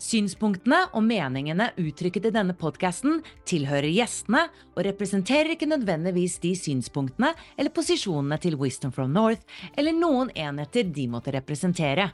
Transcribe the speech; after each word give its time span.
Synspunktene 0.00 0.86
og 0.96 1.04
meningene 1.04 1.70
uttrykket 1.80 2.30
i 2.30 2.32
denne 2.32 2.54
podkasten 2.56 3.20
tilhører 3.48 3.90
gjestene 3.92 4.46
og 4.72 4.84
representerer 4.86 5.52
ikke 5.54 5.68
nødvendigvis 5.68 6.38
de 6.40 6.54
synspunktene 6.56 7.34
eller 7.58 7.74
posisjonene 7.76 8.40
til 8.40 8.56
Wisdom 8.56 8.94
from 8.96 9.12
North 9.12 9.44
eller 9.76 9.92
noen 9.92 10.32
enheter 10.32 10.88
de 10.88 11.04
måtte 11.12 11.34
representere. 11.36 12.10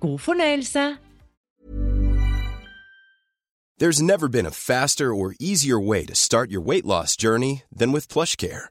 God 0.00 0.18
fornøyelse! 0.18 0.96
There's 3.78 4.00
never 4.00 4.26
been 4.28 4.46
a 4.46 4.50
faster 4.50 5.12
or 5.12 5.34
easier 5.38 5.78
way 5.78 6.06
to 6.06 6.14
start 6.14 6.50
your 6.50 6.62
weight 6.62 6.86
loss 6.86 7.14
journey 7.14 7.64
than 7.70 7.92
with 7.92 8.08
PlushCare. 8.08 8.70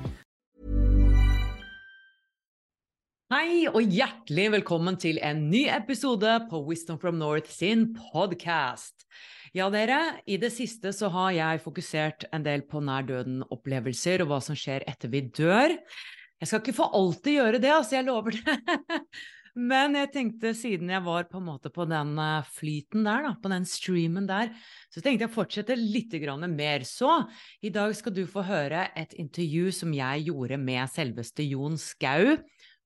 Hei 3.31 3.63
og 3.69 3.85
hjertelig 3.87 4.49
velkommen 4.57 4.97
til 4.99 5.15
en 5.23 5.45
ny 5.47 5.61
episode 5.71 6.33
på 6.49 6.59
Wisdom 6.67 6.97
from 6.99 7.15
North 7.15 7.47
sin 7.47 7.85
podcast. 7.95 9.05
Ja, 9.55 9.69
dere, 9.71 10.17
i 10.27 10.35
det 10.35 10.49
siste 10.51 10.91
så 10.91 11.07
har 11.13 11.29
jeg 11.37 11.61
fokusert 11.63 12.25
en 12.35 12.43
del 12.43 12.65
på 12.67 12.81
nær 12.83 13.07
døden-opplevelser 13.07 14.25
og 14.25 14.33
hva 14.33 14.41
som 14.43 14.57
skjer 14.59 14.83
etter 14.83 15.13
vi 15.13 15.21
dør. 15.31 15.77
Jeg 16.43 16.51
skal 16.51 16.59
ikke 16.59 16.75
for 16.75 16.91
alltid 16.99 17.37
gjøre 17.37 17.61
det, 17.63 17.71
altså, 17.71 18.01
jeg 18.01 18.09
lover 18.09 18.35
det. 18.35 18.99
Men 19.71 19.95
jeg 19.95 20.11
tenkte, 20.11 20.51
siden 20.51 20.91
jeg 20.91 21.07
var 21.07 21.31
på 21.31 21.39
en 21.39 21.47
måte 21.53 21.71
på 21.71 21.87
den 21.87 22.11
eh, 22.19 22.51
flyten 22.59 23.07
der, 23.07 23.29
da, 23.29 23.35
på 23.39 23.53
den 23.55 23.63
streamen 23.63 24.27
der, 24.27 24.51
så 24.91 24.99
tenkte 24.99 25.29
jeg 25.29 25.31
å 25.31 25.37
fortsette 25.37 25.79
litt 25.79 26.19
mer. 26.51 26.83
Så 26.83 27.15
i 27.63 27.71
dag 27.71 27.95
skal 27.95 28.11
du 28.11 28.25
få 28.27 28.43
høre 28.43 28.89
et 28.91 29.15
intervju 29.15 29.71
som 29.79 29.95
jeg 29.95 30.27
gjorde 30.27 30.59
med 30.59 30.91
selveste 30.91 31.47
Jon 31.47 31.79
Skau 31.79 32.35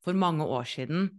for 0.05 0.17
mange 0.17 0.45
år 0.45 0.69
siden. 0.69 1.09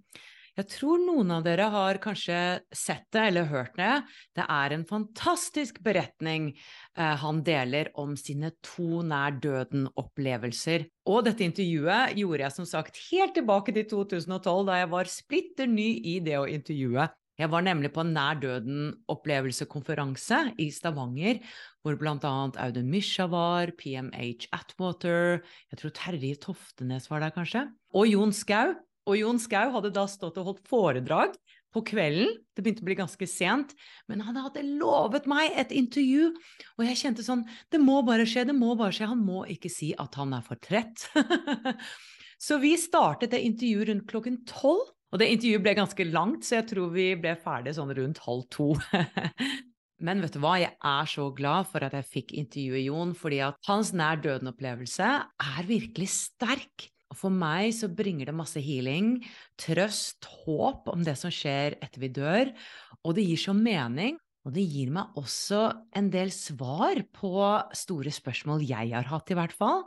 Jeg 0.57 0.71
tror 0.73 1.03
noen 1.03 1.35
av 1.35 1.43
dere 1.45 1.67
har 1.69 1.99
kanskje 2.01 2.37
sett 2.73 3.05
det 3.13 3.27
eller 3.29 3.49
hørt 3.51 3.75
det. 3.77 3.91
Det 4.39 4.47
er 4.49 4.73
en 4.73 4.87
fantastisk 4.89 5.83
beretning 5.85 6.49
eh, 6.55 7.13
han 7.21 7.43
deler 7.45 7.91
om 8.01 8.15
sine 8.17 8.55
to 8.65 9.03
nær 9.05 9.37
døden-opplevelser. 9.45 10.87
Og 11.13 11.27
dette 11.29 11.45
intervjuet 11.45 12.17
gjorde 12.17 12.47
jeg 12.47 12.57
som 12.57 12.69
sagt 12.71 13.03
helt 13.11 13.37
tilbake 13.37 13.77
til 13.77 13.85
2012, 13.91 14.65
da 14.71 14.81
jeg 14.81 14.91
var 14.97 15.13
splitter 15.13 15.69
ny 15.69 15.91
i 16.15 16.17
det 16.25 16.41
å 16.41 16.49
intervjue. 16.49 17.05
Jeg 17.37 17.51
var 17.53 17.65
nemlig 17.67 17.91
på 17.93 18.01
en 18.01 18.15
nær 18.17 18.39
døden-opplevelsekonferanse 18.41 20.39
i 20.63 20.71
Stavanger, 20.73 21.43
hvor 21.85 21.99
bl.a. 22.01 22.17
Audun 22.65 22.89
Mysja 22.89 23.27
var, 23.29 23.75
PMH 23.77 24.49
Atwater, 24.57 25.43
jeg 25.71 25.81
tror 25.83 25.93
Terje 25.99 26.39
Toftenes 26.41 27.11
var 27.13 27.21
der 27.25 27.35
kanskje, 27.37 27.67
og 27.93 28.09
Jon 28.09 28.33
Skau. 28.33 28.73
Og 29.07 29.15
Jon 29.21 29.39
Skau 29.39 29.71
hadde 29.77 29.93
da 29.95 30.07
stått 30.11 30.41
og 30.41 30.49
holdt 30.49 30.65
foredrag 30.67 31.37
på 31.77 31.85
kvelden. 31.93 32.33
Det 32.57 32.65
begynte 32.65 32.83
å 32.83 32.89
bli 32.89 32.97
ganske 32.99 33.29
sent, 33.29 33.77
men 34.11 34.25
han 34.25 34.39
hadde 34.41 34.65
lovet 34.81 35.29
meg 35.31 35.55
et 35.61 35.75
intervju. 35.77 36.33
Og 36.79 36.89
jeg 36.89 37.01
kjente 37.03 37.27
sånn 37.27 37.45
Det 37.71 37.79
må 37.83 38.01
bare 38.07 38.27
skje, 38.27 38.47
det 38.49 38.57
må 38.57 38.75
bare 38.81 38.97
skje. 38.97 39.11
Han 39.13 39.23
må 39.23 39.45
ikke 39.53 39.71
si 39.73 39.93
at 39.93 40.17
han 40.19 40.33
er 40.35 40.45
for 40.47 40.59
trett. 40.63 41.07
så 42.47 42.59
vi 42.63 42.75
startet 42.81 43.37
det 43.37 43.45
intervjuet 43.45 43.91
rundt 43.93 44.09
klokken 44.11 44.43
tolv. 44.49 44.96
Og 45.17 45.23
det 45.23 45.31
intervjuet 45.33 45.63
ble 45.65 45.73
ganske 45.79 46.05
langt, 46.11 46.45
så 46.45 46.59
jeg 46.59 46.67
tror 46.75 46.91
vi 46.93 47.07
ble 47.17 47.31
ferdig 47.41 47.73
sånn 47.79 47.89
rundt 47.97 48.19
halv 48.27 48.43
to. 48.53 48.67
Men 50.05 50.21
vet 50.21 50.35
du 50.37 50.43
hva, 50.43 50.59
jeg 50.61 50.75
er 50.77 51.09
så 51.09 51.31
glad 51.33 51.71
for 51.71 51.87
at 51.87 51.97
jeg 51.97 52.05
fikk 52.11 52.35
intervjue 52.37 52.83
Jon, 52.85 53.15
fordi 53.17 53.39
at 53.47 53.57
hans 53.65 53.95
nær 53.97 54.21
døden-opplevelse 54.21 55.09
er 55.25 55.71
virkelig 55.71 56.11
sterk. 56.13 56.91
Og 57.09 57.17
for 57.17 57.33
meg 57.33 57.71
så 57.73 57.89
bringer 57.89 58.29
det 58.29 58.37
masse 58.37 58.61
healing, 58.61 59.15
trøst, 59.57 60.29
håp 60.45 60.93
om 60.93 61.07
det 61.07 61.17
som 61.17 61.33
skjer 61.33 61.79
etter 61.81 62.05
vi 62.05 62.13
dør. 62.13 62.53
Og 63.01 63.17
det 63.17 63.25
gir 63.25 63.41
så 63.41 63.57
mening, 63.57 64.21
og 64.47 64.55
det 64.55 64.63
gir 64.71 64.93
meg 64.95 65.17
også 65.19 65.61
en 65.99 66.07
del 66.13 66.31
svar 66.31 67.01
på 67.17 67.33
store 67.75 68.13
spørsmål 68.15 68.63
jeg 68.63 68.93
har 68.95 69.09
hatt, 69.11 69.33
i 69.33 69.37
hvert 69.39 69.55
fall. 69.55 69.83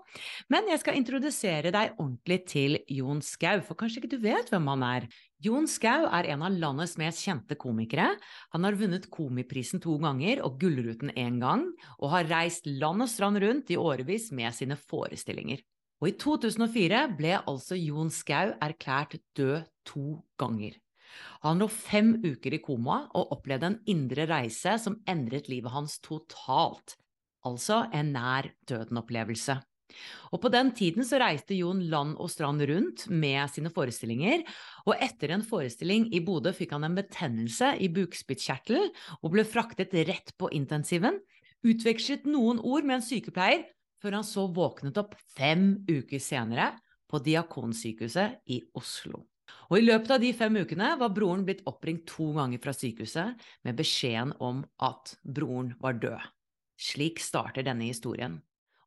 Men 0.51 0.67
jeg 0.67 0.81
skal 0.81 0.99
introdusere 0.99 1.71
deg 1.71 1.95
ordentlig 1.95 2.41
til 2.51 2.75
Jon 2.91 3.23
Skau, 3.23 3.61
for 3.63 3.79
kanskje 3.79 4.01
ikke 4.01 4.11
du 4.17 4.19
vet 4.25 4.51
hvem 4.51 4.67
han 4.73 4.83
er. 4.83 5.07
Jon 5.39 5.69
Skau 5.71 6.09
er 6.11 6.27
en 6.33 6.43
av 6.43 6.59
landets 6.59 6.97
mest 6.99 7.23
kjente 7.23 7.55
komikere. 7.55 8.09
Han 8.51 8.67
har 8.67 8.75
vunnet 8.75 9.07
Komiprisen 9.13 9.79
to 9.79 9.95
ganger 10.03 10.43
og 10.43 10.59
Gullruten 10.59 11.15
én 11.15 11.39
gang, 11.39 11.63
og 12.03 12.11
har 12.17 12.27
reist 12.27 12.67
land 12.67 13.07
og 13.07 13.11
strand 13.11 13.39
rundt 13.39 13.71
i 13.71 13.79
årevis 13.79 14.27
med 14.35 14.51
sine 14.57 14.75
forestillinger. 14.75 15.63
Og 16.03 16.11
i 16.11 16.17
2004 16.19 17.05
ble 17.15 17.37
altså 17.39 17.79
Jon 17.79 18.11
Skau 18.11 18.51
erklært 18.59 19.21
død 19.39 19.63
to 19.87 20.19
ganger. 20.39 20.75
Han 21.45 21.61
lå 21.61 21.69
fem 21.71 22.15
uker 22.23 22.55
i 22.55 22.61
koma 22.63 23.03
og 23.17 23.33
opplevde 23.37 23.71
en 23.71 23.79
indre 23.89 24.27
reise 24.29 24.75
som 24.81 24.99
endret 25.09 25.49
livet 25.51 25.73
hans 25.73 25.97
totalt. 26.05 26.97
Altså 27.47 27.85
en 27.95 28.13
nær 28.15 28.51
døden-opplevelse. 28.67 29.59
Og 30.29 30.41
På 30.43 30.51
den 30.53 30.71
tiden 30.77 31.05
så 31.07 31.17
reiste 31.21 31.57
Jon 31.57 31.81
land 31.89 32.15
og 32.21 32.29
strand 32.29 32.61
rundt 32.69 33.07
med 33.09 33.41
sine 33.49 33.71
forestillinger, 33.73 34.43
og 34.85 34.93
etter 35.01 35.33
en 35.33 35.45
forestilling 35.45 36.07
i 36.13 36.21
Bodø 36.25 36.53
fikk 36.53 36.75
han 36.75 36.85
en 36.85 36.97
betennelse 36.99 37.73
i 37.81 37.89
bukspyttkjertelen 37.93 38.91
og 39.23 39.33
ble 39.33 39.45
fraktet 39.49 39.95
rett 40.09 40.35
på 40.37 40.51
intensiven, 40.55 41.17
utvekslet 41.65 42.29
noen 42.29 42.61
ord 42.61 42.85
med 42.85 42.99
en 42.99 43.07
sykepleier 43.07 43.65
før 43.99 44.19
han 44.19 44.27
så 44.27 44.45
våknet 44.53 44.99
opp 45.01 45.17
fem 45.35 45.73
uker 45.89 46.21
senere 46.23 46.71
på 47.09 47.19
Diakonsykehuset 47.25 48.45
i 48.53 48.61
Oslo. 48.77 49.25
Og 49.69 49.77
I 49.79 49.85
løpet 49.85 50.11
av 50.15 50.21
de 50.23 50.33
fem 50.33 50.59
ukene 50.61 50.91
var 50.99 51.13
broren 51.15 51.45
blitt 51.47 51.65
oppringt 51.69 52.07
to 52.09 52.31
ganger 52.37 52.61
fra 52.63 52.73
sykehuset 52.75 53.47
med 53.67 53.79
beskjeden 53.79 54.35
om 54.43 54.63
at 54.85 55.15
broren 55.23 55.75
var 55.81 55.99
død. 56.01 56.29
Slik 56.79 57.19
starter 57.21 57.65
denne 57.67 57.89
historien. 57.89 58.39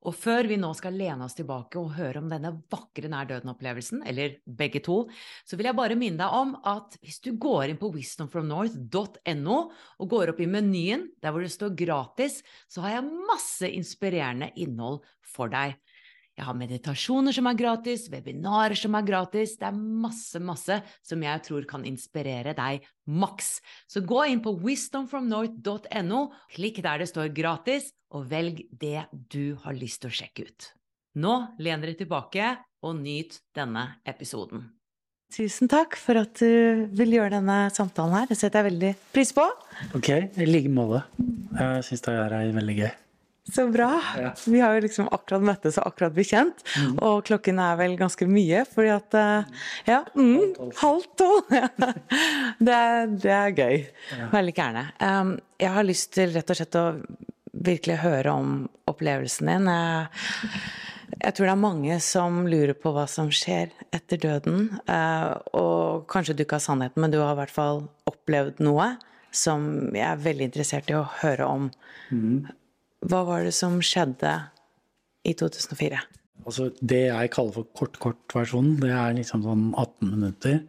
Og 0.03 0.17
før 0.19 0.49
vi 0.50 0.56
nå 0.59 0.73
skal 0.75 0.97
lene 0.99 1.26
oss 1.29 1.37
tilbake 1.38 1.79
og 1.79 1.93
høre 1.94 2.19
om 2.19 2.31
denne 2.31 2.50
vakre 2.73 3.06
nær 3.11 3.29
døden-opplevelsen, 3.31 4.03
eller 4.09 4.35
begge 4.47 4.82
to, 4.82 5.05
så 5.47 5.59
vil 5.59 5.69
jeg 5.69 5.79
bare 5.79 5.99
minne 5.99 6.19
deg 6.19 6.38
om 6.41 6.56
at 6.67 6.97
hvis 7.05 7.20
du 7.23 7.31
går 7.38 7.70
inn 7.70 7.79
på 7.79 7.93
wisdomfromnorth.no 7.94 9.59
og 9.62 10.11
går 10.11 10.32
opp 10.32 10.43
i 10.43 10.50
menyen 10.50 11.06
der 11.23 11.35
hvor 11.35 11.47
det 11.47 11.55
står 11.55 11.76
gratis, 11.79 12.41
så 12.67 12.82
har 12.82 12.97
jeg 12.97 13.14
masse 13.31 13.70
inspirerende 13.70 14.50
innhold 14.59 15.05
for 15.23 15.53
deg. 15.53 15.79
Jeg 16.43 16.49
har 16.49 16.56
meditasjoner 16.59 17.35
som 17.37 17.47
er 17.47 17.55
gratis, 17.55 18.09
webinarer 18.11 18.75
som 18.75 18.97
er 18.99 19.05
gratis. 19.06 19.53
Det 19.61 19.69
er 19.69 19.77
masse, 19.79 20.41
masse 20.43 20.81
som 21.06 21.23
jeg 21.23 21.43
tror 21.47 21.69
kan 21.71 21.85
inspirere 21.87 22.50
deg 22.59 22.83
maks. 23.06 23.61
Så 23.87 24.03
gå 24.03 24.25
inn 24.27 24.41
på 24.43 24.56
wisdomfromnorth.no, 24.65 26.23
klikk 26.50 26.81
der 26.83 27.05
det 27.05 27.06
står 27.12 27.31
gratis, 27.37 27.93
og 28.11 28.27
velg 28.33 28.65
det 28.75 29.05
du 29.31 29.55
har 29.62 29.79
lyst 29.79 30.03
til 30.03 30.11
å 30.11 30.17
sjekke 30.19 30.49
ut. 30.49 30.67
Nå 31.23 31.37
lener 31.62 31.93
dere 31.93 32.00
tilbake 32.00 32.49
og 32.83 32.99
nyt 32.99 33.38
denne 33.55 33.93
episoden. 34.03 34.67
Tusen 35.33 35.71
takk 35.71 35.95
for 35.95 36.19
at 36.25 36.43
du 36.43 36.91
vil 36.99 37.15
gjøre 37.21 37.37
denne 37.38 37.61
samtalen 37.71 38.19
her. 38.19 38.27
Det 38.33 38.41
setter 38.41 38.65
jeg 38.65 38.73
veldig 38.73 38.93
pris 39.15 39.31
på. 39.37 39.47
Ok, 39.95 40.11
i 40.11 40.50
like 40.50 40.75
måte. 40.75 41.05
Jeg 41.55 41.87
syns 41.87 42.05
det 42.11 42.19
er 42.19 42.53
veldig 42.59 42.79
gøy. 42.83 42.93
Så 43.50 43.67
bra. 43.69 44.03
Ja. 44.19 44.35
Vi 44.47 44.61
har 44.61 44.77
jo 44.77 44.85
liksom 44.85 45.09
akkurat 45.11 45.43
møttes 45.43 45.79
og 45.81 45.89
akkurat 45.91 46.15
blitt 46.15 46.31
kjent. 46.31 46.62
Og 47.03 47.25
klokken 47.27 47.59
er 47.59 47.75
vel 47.81 47.97
ganske 47.99 48.27
mye, 48.31 48.62
fordi 48.71 48.93
at 48.94 49.17
eh, 49.19 49.65
Ja, 49.89 49.99
mm, 50.15 50.77
halv 50.79 51.09
tolv. 51.19 51.50
det, 52.69 52.79
det 53.25 53.35
er 53.35 53.56
gøy. 53.59 53.83
Veldig 54.31 54.55
gjerne. 54.56 54.87
Um, 55.03 55.35
jeg 55.59 55.75
har 55.75 55.89
lyst 55.89 56.12
til 56.15 56.33
rett 56.37 56.55
og 56.55 56.61
slett 56.61 56.79
å 56.79 56.87
virkelig 57.53 57.99
høre 58.05 58.37
om 58.39 58.55
opplevelsen 58.91 59.50
din. 59.50 59.69
Jeg, 59.75 60.62
jeg 61.19 61.35
tror 61.35 61.50
det 61.50 61.56
er 61.56 61.65
mange 61.67 62.00
som 62.06 62.41
lurer 62.47 62.79
på 62.79 62.95
hva 62.95 63.09
som 63.11 63.29
skjer 63.35 63.75
etter 63.91 64.23
døden. 64.23 64.71
Uh, 64.87 65.35
og 65.59 66.06
kanskje 66.15 66.38
du 66.38 66.47
ikke 66.47 66.62
har 66.62 66.69
sannheten, 66.71 67.03
men 67.03 67.11
du 67.12 67.19
har 67.19 67.35
i 67.35 67.43
hvert 67.43 67.59
fall 67.59 67.88
opplevd 68.09 68.62
noe 68.62 68.95
som 69.35 69.91
jeg 69.97 70.06
er 70.06 70.27
veldig 70.31 70.50
interessert 70.53 70.91
i 70.93 70.97
å 70.99 71.06
høre 71.25 71.47
om. 71.49 71.71
Hva 73.02 73.22
var 73.26 73.46
det 73.46 73.54
som 73.56 73.81
skjedde 73.82 74.32
i 75.26 75.34
2004? 75.38 76.00
Altså, 76.43 76.69
det 76.82 77.04
jeg 77.06 77.31
kaller 77.34 77.54
for 77.54 77.69
kort-kort-versjonen, 77.78 78.76
det 78.82 78.90
er 78.94 79.16
liksom 79.19 79.44
sånn 79.46 79.69
18 79.78 80.10
minutter. 80.10 80.60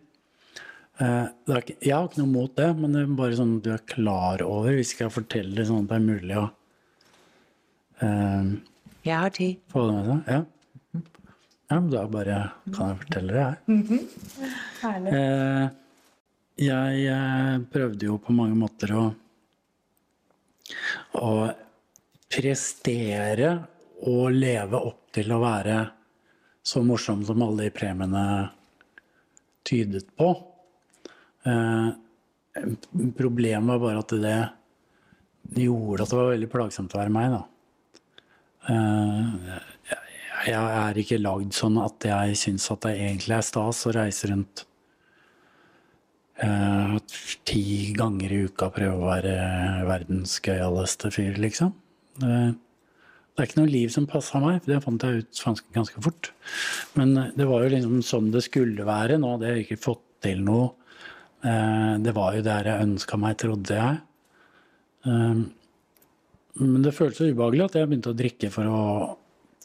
Eh, 1.02 1.30
det 1.48 1.54
er 1.56 1.64
ikke, 1.64 1.78
jeg 1.82 1.96
har 1.96 2.10
ikke 2.10 2.22
noe 2.22 2.32
mot 2.34 2.56
det, 2.60 2.68
men 2.78 2.94
det 2.94 3.02
er 3.04 3.16
bare 3.18 3.38
sånn 3.40 3.56
at 3.58 3.66
du 3.66 3.72
er 3.74 3.86
klar 3.90 4.44
over, 4.46 4.76
hvis 4.78 4.94
jeg 4.94 5.02
jeg 5.08 5.16
forteller 5.16 5.58
det 5.58 5.66
sånn 5.70 5.88
at 5.88 5.90
det 5.94 5.98
er 5.98 6.06
mulig 6.06 6.38
å 6.38 6.46
eh, 8.06 8.52
Jeg 9.10 9.18
har 9.24 9.34
tid. 9.38 9.64
få 9.74 9.88
det 9.88 9.96
med 9.98 10.12
seg. 10.12 10.30
Ja. 10.36 10.44
ja, 11.74 11.80
men 11.80 11.90
da 11.96 12.06
bare 12.18 12.38
kan 12.70 12.94
jeg 12.94 13.02
fortelle 13.02 13.34
det, 13.34 13.48
jeg. 13.50 14.04
Eh, 15.18 15.66
jeg 16.70 17.06
eh, 17.10 17.58
prøvde 17.74 18.10
jo 18.12 18.20
på 18.22 18.38
mange 18.38 18.58
måter 18.62 18.94
å 18.94 19.04
å 21.18 21.30
prestere 22.34 23.52
og 24.10 24.34
leve 24.34 24.80
opp 24.80 25.14
til 25.16 25.32
å 25.32 25.42
være 25.44 25.78
så 26.64 26.82
morsom 26.86 27.24
som 27.28 27.44
alle 27.44 27.68
de 27.68 27.76
premiene 27.76 28.24
tydet 29.68 30.08
på. 30.18 30.32
Eh, 31.46 31.90
problemet 33.18 33.70
var 33.70 33.82
bare 33.84 34.04
at 34.04 34.14
det 35.54 35.64
gjorde 35.64 36.06
at 36.06 36.14
det 36.14 36.20
var 36.20 36.32
veldig 36.32 36.52
plagsomt 36.52 36.96
å 36.96 37.02
være 37.02 37.14
meg, 37.14 37.36
da. 37.36 37.44
Eh, 38.74 39.58
jeg 40.48 40.60
er 40.60 41.00
ikke 41.00 41.22
lagd 41.22 41.56
sånn 41.56 41.78
at 41.80 42.04
jeg 42.08 42.40
syns 42.40 42.70
at 42.74 42.84
det 42.88 42.98
egentlig 42.98 43.38
er 43.38 43.46
stas 43.48 43.86
å 43.88 43.94
reise 43.96 44.28
rundt 44.32 44.66
eh, 46.44 46.98
ti 47.48 47.64
ganger 47.96 48.34
i 48.34 48.42
uka 48.48 48.68
og 48.68 48.76
prøve 48.80 48.98
å 48.98 49.12
være 49.12 49.38
verdens 49.88 50.40
gøyaleste 50.44 51.12
fyr, 51.16 51.40
liksom. 51.40 51.72
Det 52.20 53.42
er 53.42 53.48
ikke 53.48 53.62
noe 53.64 53.72
liv 53.72 53.90
som 53.90 54.06
passa 54.06 54.38
meg, 54.44 54.60
for 54.62 54.70
det 54.74 54.84
fant 54.84 55.04
jeg 55.08 55.24
ut 55.24 55.44
ganske, 55.74 56.02
fort. 56.06 56.32
Men 57.00 57.16
eh, 57.18 57.32
det 57.34 57.48
var 57.50 57.64
jo 57.66 57.72
liksom 57.74 58.02
sånn 58.06 58.28
det 58.34 58.44
skulle 58.46 58.86
være. 58.86 59.18
Nå 59.18 59.32
hadde 59.34 59.50
jeg 59.50 59.64
ikke 59.66 59.82
fått 59.82 60.04
til 60.22 60.44
noe. 60.46 60.68
Eh, 61.42 61.96
Det 62.06 62.14
var 62.14 62.36
jo 62.38 62.44
der 62.46 62.70
jeg 62.70 62.86
ønska 62.86 63.18
meg, 63.18 63.38
trodde 63.42 63.80
jeg. 63.80 63.98
Eh, 65.10 65.42
Men 66.62 66.84
det 66.86 66.94
føltes 66.94 67.18
så 67.24 67.32
ubehagelig 67.34 67.66
at 67.66 67.80
jeg 67.80 67.90
begynte 67.90 68.14
å 68.14 68.20
drikke 68.20 68.52
for 68.54 68.70
å 68.70 68.84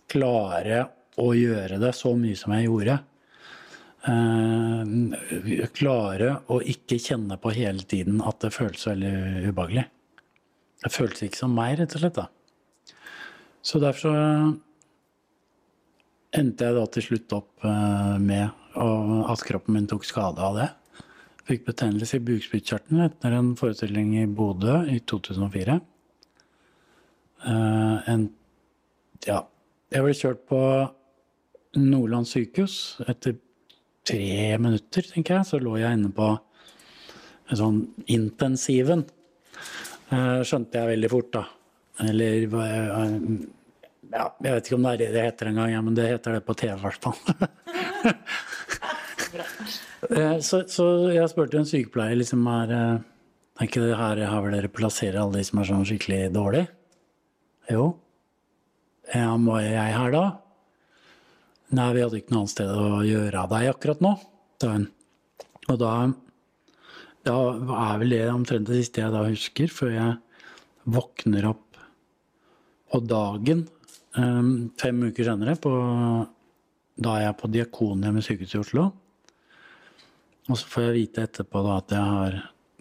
klare 0.09 0.87
å 1.21 1.29
gjøre 1.37 1.77
det 1.83 1.93
så 1.95 2.15
mye 2.17 2.37
som 2.41 2.55
jeg 2.57 2.65
gjorde. 2.71 2.95
Klare 5.77 6.31
å 6.49 6.61
ikke 6.65 6.97
kjenne 7.03 7.37
på 7.43 7.53
hele 7.53 7.85
tiden 7.85 8.23
at 8.25 8.41
det 8.41 8.55
føltes 8.55 8.87
veldig 8.89 9.13
ubehagelig. 9.51 9.85
Det 10.81 10.93
føltes 10.95 11.27
ikke 11.27 11.43
som 11.43 11.53
meg, 11.53 11.77
rett 11.81 11.93
og 11.99 12.01
slett. 12.01 12.15
da. 12.17 12.27
Så 13.63 13.81
derfor 13.83 14.01
så 14.09 14.15
endte 16.37 16.67
jeg 16.67 16.77
da 16.77 16.85
til 16.93 17.07
slutt 17.07 17.35
opp 17.37 17.65
eh, 17.67 18.17
med 18.21 18.51
at 18.79 19.45
kroppen 19.49 19.75
min 19.75 19.89
tok 19.91 20.05
skade 20.07 20.43
av 20.45 20.59
det. 20.59 20.69
Fikk 21.49 21.65
betennelse 21.71 22.19
i 22.19 22.25
bukspyttkjertelen 22.25 23.07
etter 23.07 23.35
en 23.39 23.55
forestilling 23.59 24.13
i 24.21 24.27
Bodø 24.29 24.83
i 24.93 24.99
2004. 25.01 25.79
Eh, 27.49 28.11
en, 28.13 28.27
ja, 29.27 29.41
jeg 29.89 30.05
ble 30.05 30.17
kjørt 30.17 30.45
på 30.51 30.61
Nordland 31.79 32.29
sykehus. 32.29 32.99
Etter 33.09 33.39
tre 34.09 34.59
minutter, 34.61 35.09
tenker 35.09 35.39
jeg, 35.39 35.49
så 35.49 35.61
lå 35.63 35.79
jeg 35.81 35.97
inne 35.97 36.13
på 36.15 36.31
sånn 37.57 37.81
intensiven. 38.13 39.07
Eh, 40.13 40.41
skjønte 40.45 40.81
jeg 40.81 40.93
veldig 40.93 41.11
fort, 41.13 41.33
da. 41.39 41.47
Eller 42.07 42.47
ja, 44.09 44.25
Jeg 44.45 44.55
vet 44.55 44.69
ikke 44.69 44.77
om 44.79 44.87
det 44.87 44.93
er 44.93 45.01
det 45.03 45.09
det 45.17 45.25
heter 45.27 45.51
engang, 45.51 45.73
ja, 45.73 45.83
men 45.85 45.97
det 45.97 46.09
heter 46.09 46.39
det 46.39 46.45
på 46.47 46.57
TV, 46.59 46.75
i 46.77 46.83
hvert 46.87 47.09
fall. 47.09 47.19
Eh, 50.09 50.39
så, 50.47 50.63
så 50.71 50.85
jeg 51.11 51.29
spurte 51.29 51.59
en 51.59 51.67
sykepleier 51.69 52.17
liksom 52.17 52.47
er, 52.49 52.71
eh, 52.73 53.01
er 53.59 53.67
ikke 53.67 53.83
det 53.83 53.97
her 53.99 54.21
her 54.23 54.41
hvor 54.41 54.55
dere 54.55 54.71
plasserer 54.73 55.19
alle 55.21 55.41
de 55.41 55.45
som 55.45 55.59
er 55.61 55.69
sånn 55.69 55.85
skikkelig 55.89 56.31
dårlige? 56.33 56.71
Jo. 57.69 57.89
Ja, 59.13 59.35
må 59.37 59.59
jeg 59.61 59.97
her 59.99 60.15
da? 60.15 60.23
Nei, 61.77 61.91
vi 61.97 62.05
hadde 62.07 62.23
ikke 62.23 62.33
noe 62.33 62.47
annet 62.47 62.55
sted 62.55 62.73
å 62.73 63.03
gjøre 63.05 63.43
av 63.43 63.53
deg 63.53 63.69
akkurat 63.75 64.01
nå, 64.07 64.15
sa 64.63 64.73
hun. 64.79 64.87
Og 65.69 65.77
da, 65.83 65.93
da 67.29 67.37
er 67.91 68.01
vel 68.01 68.15
det 68.15 68.25
omtrent 68.33 68.71
det 68.71 68.79
siste 68.81 69.03
jeg 69.03 69.13
da 69.13 69.27
husker, 69.27 69.69
før 69.69 69.93
jeg 69.93 70.17
våkner 70.89 71.51
opp 71.51 71.68
på 72.93 73.01
dagen 73.05 73.67
eh, 74.17 74.53
fem 74.81 75.03
uker 75.09 75.29
senere, 75.31 75.57
på, 75.61 75.73
da 76.99 77.17
er 77.17 77.27
jeg 77.29 77.39
på 77.41 77.53
Diakonhjemmet 77.55 78.27
sykehus 78.27 78.57
i 78.57 78.63
Oslo. 78.63 78.87
Og 80.49 80.57
så 80.57 80.71
får 80.73 80.87
jeg 80.87 80.97
vite 80.97 81.27
etterpå 81.29 81.63
da 81.67 81.77
at 81.83 81.93
jeg 81.93 82.13
har 82.15 82.39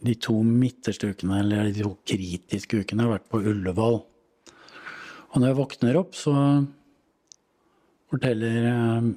de 0.08 0.14
to 0.22 0.36
midterste 0.46 1.10
ukene, 1.12 1.42
eller 1.42 1.72
de 1.74 1.84
to 1.84 1.96
kritiske 2.08 2.84
ukene, 2.84 3.04
har 3.04 3.18
vært 3.18 3.30
på 3.32 3.42
Ullevål. 3.42 3.98
Og 5.28 5.40
når 5.42 5.50
jeg 5.50 5.58
våkner 5.58 6.00
opp, 6.00 6.16
så 6.16 6.34
forteller 8.14 8.70
eh, 8.72 9.10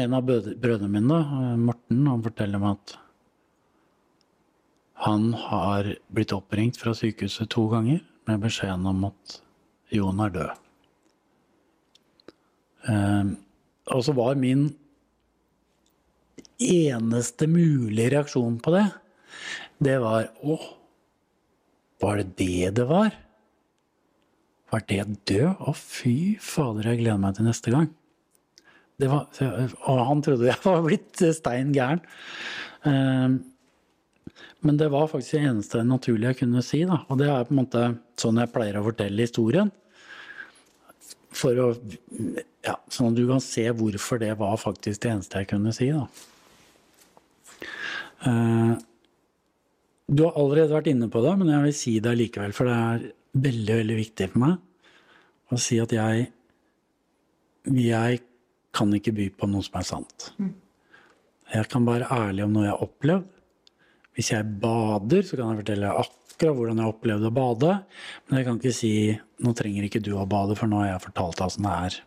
en 0.00 0.16
av 0.16 0.26
brød- 0.26 0.56
brødrene 0.58 0.90
mine, 0.90 1.08
da, 1.12 1.20
eh, 1.52 1.56
Morten, 1.60 2.06
han 2.10 2.24
forteller 2.24 2.62
meg 2.62 2.78
at 2.80 2.96
han 5.04 5.32
har 5.36 5.90
blitt 6.14 6.32
oppringt 6.32 6.78
fra 6.80 6.94
sykehuset 6.96 7.50
to 7.52 7.66
ganger 7.68 8.00
med 8.28 8.40
beskjeden 8.40 8.86
om 8.88 9.04
at 9.10 9.38
Jon 9.92 10.22
er 10.24 10.32
død. 10.34 10.62
Eh, 12.88 13.34
og 13.94 14.04
så 14.06 14.14
var 14.16 14.38
min 14.40 14.68
eneste 16.62 17.48
mulige 17.50 18.12
reaksjon 18.14 18.60
på 18.62 18.72
det, 18.74 18.86
det 19.84 19.98
var 20.00 20.28
Å, 20.46 20.56
var 22.00 22.20
det 22.20 22.36
det 22.38 22.70
det 22.78 22.86
var? 22.88 23.16
Var 24.72 24.84
det 24.88 25.02
død? 25.28 25.60
Å, 25.60 25.74
fy 25.76 26.36
fader, 26.42 26.92
jeg 26.92 27.02
gleder 27.02 27.20
meg 27.20 27.36
til 27.36 27.48
neste 27.48 27.74
gang. 27.74 27.90
Var, 29.02 29.26
og 29.90 30.00
han 30.08 30.22
trodde 30.22 30.46
jeg 30.46 30.62
var 30.68 30.84
blitt 30.86 31.24
stein 31.36 31.74
gæren. 31.74 32.02
Eh, 32.86 33.36
Men 34.64 34.78
det 34.80 34.88
var 34.92 35.10
faktisk 35.10 35.36
det 35.36 35.44
eneste 35.50 35.82
naturlige 35.84 36.32
jeg 36.32 36.40
kunne 36.42 36.62
si. 36.64 36.82
Da. 36.88 37.02
Og 37.12 37.18
det 37.20 37.28
er 37.28 37.44
på 37.44 37.52
en 37.54 37.60
måte 37.60 37.82
sånn 38.20 38.40
jeg 38.40 38.52
pleier 38.54 38.78
å 38.80 38.84
fortelle 38.86 39.26
historien. 39.26 39.72
For 41.34 41.58
å, 41.60 41.66
ja, 42.64 42.76
sånn 42.94 43.10
at 43.10 43.18
du 43.18 43.24
kan 43.28 43.42
se 43.44 43.66
hvorfor 43.76 44.20
det 44.22 44.32
var 44.40 44.56
faktisk 44.62 45.02
det 45.04 45.10
eneste 45.16 45.42
jeg 45.42 45.50
kunne 45.50 45.74
si. 45.76 45.90
Da. 45.92 46.06
Eh, 48.24 48.74
Du 50.06 50.20
har 50.26 50.34
allerede 50.36 50.68
vært 50.76 50.90
inne 50.92 51.08
på 51.08 51.22
det, 51.24 51.30
men 51.40 51.48
jeg 51.48 51.62
vil 51.64 51.72
si 51.76 51.92
det 52.04 52.10
likevel, 52.20 52.52
for 52.52 52.68
det 52.68 52.74
er 52.76 53.04
veldig, 53.40 53.76
veldig 53.78 53.94
viktig 53.96 54.26
for 54.34 54.42
meg 54.42 55.54
å 55.54 55.60
si 55.60 55.78
at 55.80 55.92
jeg 55.96 56.26
Jeg 57.64 58.20
kan 58.76 58.90
ikke 58.92 59.14
by 59.16 59.30
på 59.40 59.48
noe 59.48 59.64
som 59.64 59.78
er 59.80 59.86
sant. 59.88 60.26
Jeg 61.54 61.68
kan 61.72 61.86
være 61.88 62.10
ærlig 62.12 62.44
om 62.44 62.52
noe 62.52 62.66
jeg 62.66 62.74
har 62.74 62.82
opplevd. 62.84 63.24
Hvis 64.14 64.30
jeg 64.30 64.46
bader, 64.62 65.22
så 65.26 65.38
kan 65.38 65.52
jeg 65.52 65.62
fortelle 65.64 65.94
akkurat 66.04 66.58
hvordan 66.58 66.82
jeg 66.82 66.92
opplevde 66.92 67.30
å 67.30 67.34
bade. 67.34 67.70
Men 68.28 68.38
jeg 68.38 68.46
kan 68.46 68.58
ikke 68.60 68.74
si 68.74 68.92
'nå 69.14 69.54
trenger 69.54 69.86
ikke 69.86 70.02
du 70.02 70.12
å 70.14 70.28
bade, 70.28 70.56
for 70.56 70.66
nå 70.70 70.82
har 70.82 70.92
jeg 70.94 71.06
fortalt 71.08 71.38
deg 71.38 71.46
åssen 71.46 71.66
det 71.66 71.78
er'. 71.86 72.00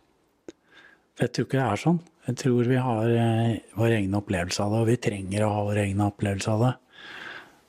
Jeg 1.18 1.32
tror 1.32 1.46
ikke 1.46 1.58
det 1.58 1.72
er 1.72 1.82
sånn. 1.82 2.00
Jeg 2.28 2.36
tror 2.36 2.68
vi 2.68 2.76
har 2.76 3.08
eh, 3.08 3.58
vår 3.74 3.90
egen 3.98 4.14
opplevelse 4.14 4.62
av 4.62 4.72
det, 4.72 4.80
og 4.80 4.86
vi 4.86 4.96
trenger 4.96 5.44
å 5.44 5.52
ha 5.54 5.62
vår 5.64 5.80
egen 5.84 6.00
opplevelse 6.04 6.50
av 6.52 6.60
det. 6.64 6.74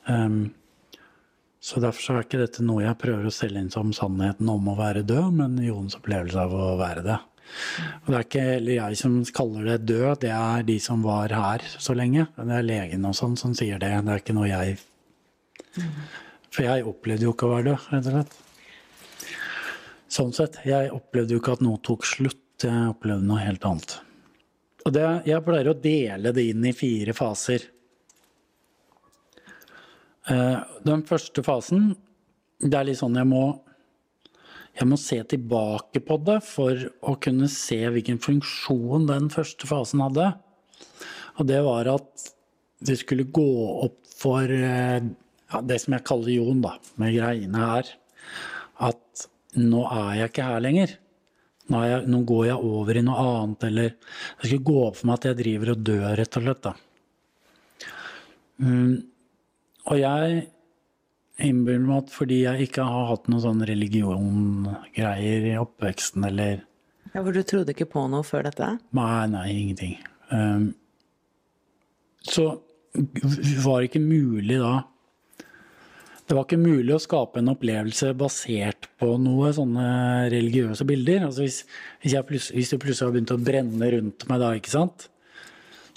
Um, 0.06 0.54
så 1.60 1.80
derfor 1.80 2.00
så 2.00 2.14
er 2.14 2.24
ikke 2.24 2.40
dette 2.40 2.64
noe 2.64 2.84
jeg 2.84 2.98
prøver 3.00 3.26
å 3.28 3.32
selge 3.34 3.60
inn 3.60 3.72
som 3.72 3.92
sannheten 3.92 4.48
om 4.48 4.68
å 4.68 4.76
være 4.78 5.02
død, 5.04 5.32
men 5.36 5.58
Jons 5.64 5.98
opplevelse 5.98 6.40
av 6.40 6.54
å 6.56 6.76
være 6.80 7.04
det. 7.04 7.18
Og 8.02 8.10
det 8.10 8.16
er 8.16 8.26
ikke 8.26 8.44
heller 8.46 8.76
jeg 8.76 8.98
som 9.00 9.16
kaller 9.36 9.70
det 9.72 9.78
død, 9.90 10.20
det 10.24 10.32
er 10.34 10.66
de 10.66 10.76
som 10.82 11.02
var 11.06 11.32
her 11.34 11.64
så 11.78 11.96
lenge. 11.96 12.26
Det 12.36 12.56
er 12.56 12.66
legen 12.66 13.08
og 13.08 13.16
sånn 13.18 13.36
som 13.40 13.54
sier 13.56 13.80
det. 13.82 13.90
Det 14.06 14.14
er 14.14 14.22
ikke 14.22 14.36
noe 14.36 14.50
jeg 14.50 14.78
For 16.50 16.66
jeg 16.66 16.86
opplevde 16.88 17.28
jo 17.28 17.34
ikke 17.34 17.46
å 17.48 17.54
være 17.54 17.68
død, 17.70 17.88
rett 17.94 18.10
og 18.10 18.16
slett. 18.16 18.38
Sånn 20.10 20.32
sett. 20.34 20.58
Jeg 20.66 20.90
opplevde 20.90 21.36
jo 21.36 21.42
ikke 21.42 21.58
at 21.58 21.62
noe 21.62 21.78
tok 21.86 22.06
slutt. 22.08 22.64
Jeg 22.64 22.90
opplevde 22.90 23.28
noe 23.28 23.42
helt 23.44 23.64
annet. 23.64 24.00
Og 24.84 24.94
det, 24.96 25.04
jeg 25.28 25.44
pleier 25.44 25.70
å 25.70 25.76
dele 25.78 26.32
det 26.34 26.46
inn 26.50 26.64
i 26.66 26.74
fire 26.76 27.14
faser. 27.16 27.66
Eh, 30.30 30.58
Den 30.84 31.04
første 31.08 31.44
fasen, 31.46 31.92
det 32.60 32.76
er 32.76 32.88
litt 32.88 33.00
sånn 33.00 33.16
jeg 33.16 33.28
må 33.28 33.44
jeg 34.78 34.88
må 34.88 34.96
se 35.00 35.18
tilbake 35.28 36.02
på 36.06 36.16
det 36.24 36.38
for 36.46 36.86
å 37.02 37.16
kunne 37.22 37.48
se 37.52 37.80
hvilken 37.92 38.20
funksjon 38.22 39.08
den 39.10 39.28
første 39.32 39.68
fasen 39.68 40.02
hadde. 40.04 40.30
Og 41.40 41.48
det 41.48 41.60
var 41.66 41.90
at 41.90 42.30
det 42.86 42.96
skulle 43.00 43.28
gå 43.28 43.50
opp 43.86 43.98
for 44.20 44.44
eh, 44.44 45.00
ja, 45.50 45.60
det 45.66 45.80
som 45.82 45.96
jeg 45.96 46.06
kaller 46.06 46.32
Jon, 46.32 46.62
da, 46.64 46.76
med 47.00 47.16
greiene 47.16 47.66
her. 47.72 47.92
At 48.80 49.26
nå 49.58 49.84
er 49.88 50.20
jeg 50.20 50.32
ikke 50.32 50.48
her 50.48 50.64
lenger. 50.64 50.94
Nå, 51.70 51.82
jeg, 51.86 52.06
nå 52.10 52.22
går 52.26 52.46
jeg 52.48 52.70
over 52.70 52.98
i 52.98 53.02
noe 53.06 53.24
annet, 53.24 53.66
eller 53.68 53.92
det 53.94 54.48
skulle 54.48 54.68
gå 54.70 54.78
opp 54.86 55.00
for 55.00 55.10
meg 55.10 55.20
at 55.20 55.28
jeg 55.30 55.40
driver 55.42 55.74
og 55.74 55.84
dør, 55.86 56.08
rett 56.18 56.38
og 56.38 56.46
slett. 56.46 56.64
da. 56.66 56.72
Mm, 58.60 58.96
og 59.90 60.00
jeg 60.00 60.40
innbiller 61.46 61.86
meg 61.86 62.04
at 62.04 62.12
fordi 62.14 62.42
jeg 62.44 62.68
ikke 62.68 62.86
har 62.86 63.08
hatt 63.10 63.28
noen 63.30 63.44
sånn 63.44 63.64
religiongreier 63.68 65.48
i 65.52 65.56
oppveksten, 65.60 66.26
eller 66.28 66.64
Ja, 67.10 67.22
For 67.24 67.34
du 67.34 67.42
trodde 67.42 67.74
ikke 67.74 67.88
på 67.90 68.04
noe 68.10 68.26
før 68.26 68.46
dette? 68.46 68.76
Nei, 68.94 69.26
nei, 69.32 69.46
ingenting. 69.54 69.96
Um, 70.30 70.70
så 72.22 72.52
var 73.64 73.80
det 73.80 73.90
ikke 73.90 74.02
mulig 74.02 74.56
da 74.58 74.80
Det 76.26 76.34
var 76.34 76.44
ikke 76.46 76.58
mulig 76.58 76.94
å 76.94 77.02
skape 77.02 77.38
en 77.40 77.50
opplevelse 77.50 78.12
basert 78.18 78.86
på 79.02 79.12
noe 79.18 79.50
sånne 79.54 79.86
religiøse 80.30 80.86
bilder. 80.86 81.24
Altså 81.26 81.42
hvis, 81.42 81.64
hvis, 82.04 82.50
hvis 82.54 82.70
det 82.70 82.78
plutselig 82.82 83.08
har 83.08 83.16
begynt 83.16 83.34
å 83.34 83.40
brenne 83.42 83.88
rundt 83.96 84.28
meg 84.30 84.42
da, 84.42 84.52
ikke 84.54 84.70
sant? 84.70 85.09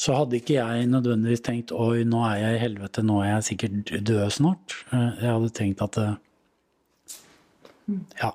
Så 0.03 0.15
hadde 0.17 0.39
ikke 0.39 0.57
jeg 0.57 0.87
nødvendigvis 0.91 1.43
tenkt 1.45 1.71
oi, 1.71 2.03
nå 2.07 2.23
er 2.27 2.39
jeg 2.41 2.57
i 2.57 2.61
helvete, 2.65 3.03
nå 3.05 3.21
er 3.23 3.29
jeg 3.29 3.47
sikkert 3.51 3.91
død 4.09 4.23
snart. 4.35 4.75
Eh, 4.91 5.21
Jeg 5.21 5.31
hadde 5.31 5.51
tenkt 5.55 5.83
at 5.85 5.99
eh, 6.01 6.15
ja, 8.19 8.31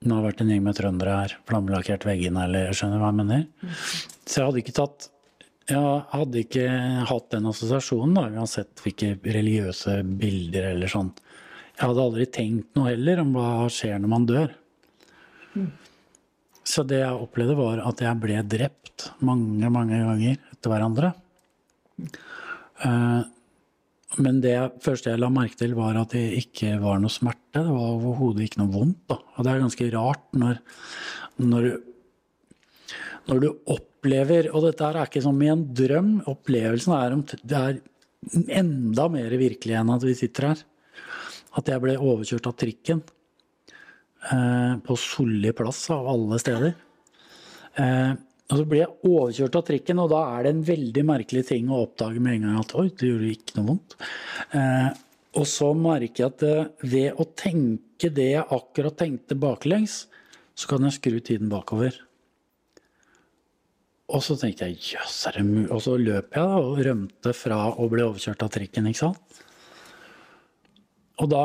nå 0.00 0.16
har 0.16 0.22
det 0.22 0.28
vært 0.30 0.42
en 0.44 0.52
gjeng 0.54 0.64
med 0.64 0.78
trøndere 0.78 1.16
her, 1.18 1.34
flammelakkert 1.48 2.06
veggene, 2.08 2.46
eller 2.46 2.70
jeg 2.70 2.78
skjønner 2.80 3.02
hva 3.02 3.10
jeg 3.10 3.18
mener. 3.20 3.48
Så 4.24 4.40
jeg 4.40 4.46
hadde 4.48 4.62
ikke 4.64 4.78
tatt 4.80 5.10
jeg 5.70 5.98
hadde 6.10 6.40
ikke 6.40 6.64
hatt 7.06 7.28
den 7.30 7.46
assosiasjonen, 7.46 8.16
da, 8.16 8.24
uansett 8.40 8.80
hvilke 8.82 9.12
religiøse 9.22 10.00
bilder 10.18 10.72
eller 10.72 10.90
sånn. 10.90 11.12
Jeg 11.76 11.84
hadde 11.84 12.06
aldri 12.08 12.26
tenkt 12.26 12.74
noe 12.74 12.90
heller 12.90 13.22
om 13.22 13.30
hva 13.36 13.68
skjer 13.70 14.00
når 14.02 14.10
man 14.10 14.26
dør. 14.26 14.56
Så 16.66 16.82
det 16.86 17.00
jeg 17.00 17.22
opplevde, 17.22 17.54
var 17.58 17.84
at 17.86 18.02
jeg 18.02 18.18
ble 18.22 18.40
drept 18.50 19.06
mange, 19.24 19.70
mange 19.72 20.00
ganger 20.00 20.49
etter 20.60 20.74
hverandre. 20.74 21.14
Eh, 22.84 23.20
Men 24.18 24.40
det 24.42 24.56
første 24.82 25.12
jeg 25.12 25.20
la 25.22 25.28
merke 25.30 25.54
til, 25.54 25.76
var 25.78 25.94
at 25.96 26.10
det 26.10 26.34
ikke 26.34 26.74
var 26.82 26.98
noe 26.98 27.12
smerte. 27.14 27.62
Det 27.62 27.70
var 27.70 27.92
overhodet 27.94 28.48
ikke 28.48 28.58
noe 28.58 28.72
vondt. 28.74 29.04
Da. 29.06 29.20
Og 29.36 29.46
det 29.46 29.52
er 29.52 29.62
ganske 29.62 29.86
rart 29.94 30.24
når, 30.34 30.58
når, 31.38 31.68
når 33.30 33.40
du 33.44 33.48
opplever 33.70 34.50
Og 34.50 34.64
dette 34.66 34.82
er 34.82 34.98
ikke 35.04 35.22
som 35.22 35.38
i 35.44 35.50
en 35.52 35.62
drøm. 35.78 36.10
Opplevelsen 36.26 36.96
er, 36.96 37.14
det 37.44 37.60
er 37.60 37.78
enda 38.58 39.06
mer 39.14 39.30
virkelig 39.38 39.78
enn 39.78 39.94
at 39.94 40.02
vi 40.08 40.16
sitter 40.18 40.50
her. 40.50 40.64
At 41.60 41.70
jeg 41.70 41.82
ble 41.82 41.94
overkjørt 41.98 42.50
av 42.50 42.56
trikken 42.58 43.04
eh, 44.32 44.74
på 44.82 44.98
Solli 44.98 45.54
plass, 45.54 45.84
av 45.94 46.10
alle 46.10 46.40
steder. 46.42 46.74
Eh, 47.78 48.12
og 48.50 48.58
så 48.58 48.66
blir 48.66 48.82
jeg 48.82 49.06
overkjørt 49.06 49.56
av 49.60 49.66
trikken, 49.68 50.00
og 50.02 50.10
da 50.10 50.24
er 50.34 50.46
det 50.46 50.52
en 50.56 50.64
veldig 50.66 51.04
merkelig 51.06 51.44
ting 51.52 51.70
å 51.70 51.84
oppdage 51.84 52.22
med 52.22 52.36
en 52.36 52.46
gang 52.48 52.58
at 52.58 52.74
oi, 52.80 52.88
det 52.90 53.10
gjorde 53.12 53.30
ikke 53.30 53.56
noe 53.58 53.68
vondt. 53.68 53.96
Eh, 54.58 54.88
og 55.38 55.46
så 55.46 55.68
merker 55.78 56.24
jeg 56.24 56.32
at 56.32 56.44
eh, 56.48 56.70
ved 56.90 57.20
å 57.22 57.28
tenke 57.38 58.10
det 58.16 58.30
jeg 58.32 58.48
akkurat 58.56 58.96
tenkte 58.98 59.38
baklengs, 59.38 60.00
så 60.58 60.70
kan 60.72 60.86
jeg 60.88 60.96
skru 60.96 61.20
tiden 61.22 61.52
bakover. 61.52 61.94
Og 64.10 64.24
så 64.26 64.34
tenkte 64.34 64.66
jeg 64.66 64.96
jøss, 64.96 65.20
er 65.30 65.38
det 65.38 65.44
mulig? 65.46 65.68
Og 65.70 65.84
så 65.84 65.94
løp 66.00 66.34
jeg 66.34 66.50
da, 66.50 66.58
og 66.58 66.80
rømte 66.82 67.34
fra 67.36 67.60
å 67.70 67.86
bli 67.92 68.02
overkjørt 68.02 68.42
av 68.42 68.50
trikken, 68.56 68.88
ikke 68.90 69.04
sant. 69.04 69.44
Og 71.22 71.30
da 71.30 71.44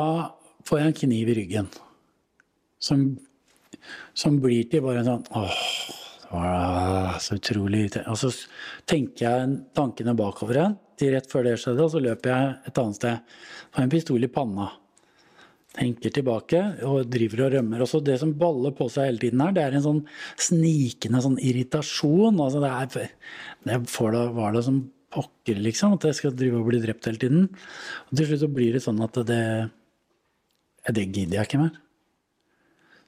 får 0.66 0.82
jeg 0.82 0.90
en 0.90 0.98
kniv 1.04 1.30
i 1.30 1.38
ryggen 1.38 1.70
som, 2.82 3.06
som 4.18 4.40
blir 4.42 4.66
til 4.72 4.82
bare 4.82 5.04
en 5.04 5.10
sånn 5.12 5.30
åh, 5.38 5.62
så 6.30 7.36
utrolig. 7.36 7.86
Og 8.06 8.18
så 8.18 8.32
tenker 8.88 9.26
jeg 9.26 9.60
tankene 9.76 10.16
bakover 10.18 10.58
igjen 10.58 10.74
til 10.98 11.12
rett 11.12 11.28
før 11.30 11.46
det 11.46 11.58
skjedde, 11.60 11.84
og 11.84 11.92
så 11.92 12.02
løper 12.02 12.32
jeg 12.32 12.56
et 12.70 12.80
annet 12.82 12.98
sted. 12.98 13.38
Har 13.76 13.84
en 13.84 13.92
pistol 13.92 14.24
i 14.24 14.32
panna. 14.32 14.70
Tenker 15.76 16.12
tilbake 16.14 16.60
og 16.88 17.10
driver 17.12 17.44
og 17.46 17.54
rømmer. 17.56 17.84
Og 17.84 17.90
så 17.90 18.00
det 18.00 18.16
som 18.22 18.32
baller 18.40 18.72
på 18.76 18.88
seg 18.92 19.10
hele 19.10 19.20
tiden 19.20 19.42
her, 19.44 19.54
det 19.56 19.64
er 19.64 19.76
en 19.76 19.84
sånn 19.84 20.02
snikende 20.40 21.20
sånn 21.24 21.40
irritasjon. 21.44 22.40
Altså 22.40 22.62
det 22.64 22.72
er, 22.72 22.92
det 23.68 23.80
det, 23.84 24.22
var 24.38 24.56
det 24.56 24.64
som 24.64 24.80
pokker, 25.16 25.60
liksom, 25.62 25.96
at 25.96 26.08
jeg 26.08 26.18
skal 26.18 26.36
drive 26.36 26.60
og 26.60 26.70
bli 26.70 26.80
drept 26.82 27.08
hele 27.08 27.20
tiden. 27.20 27.50
Og 28.08 28.16
til 28.16 28.30
slutt 28.30 28.42
så 28.46 28.52
blir 28.52 28.76
det 28.76 28.84
sånn 28.84 29.04
at 29.04 29.20
det 29.28 29.42
Det 30.86 31.02
gidder 31.02 31.40
jeg 31.40 31.48
ikke 31.48 31.58
mer. 31.58 31.76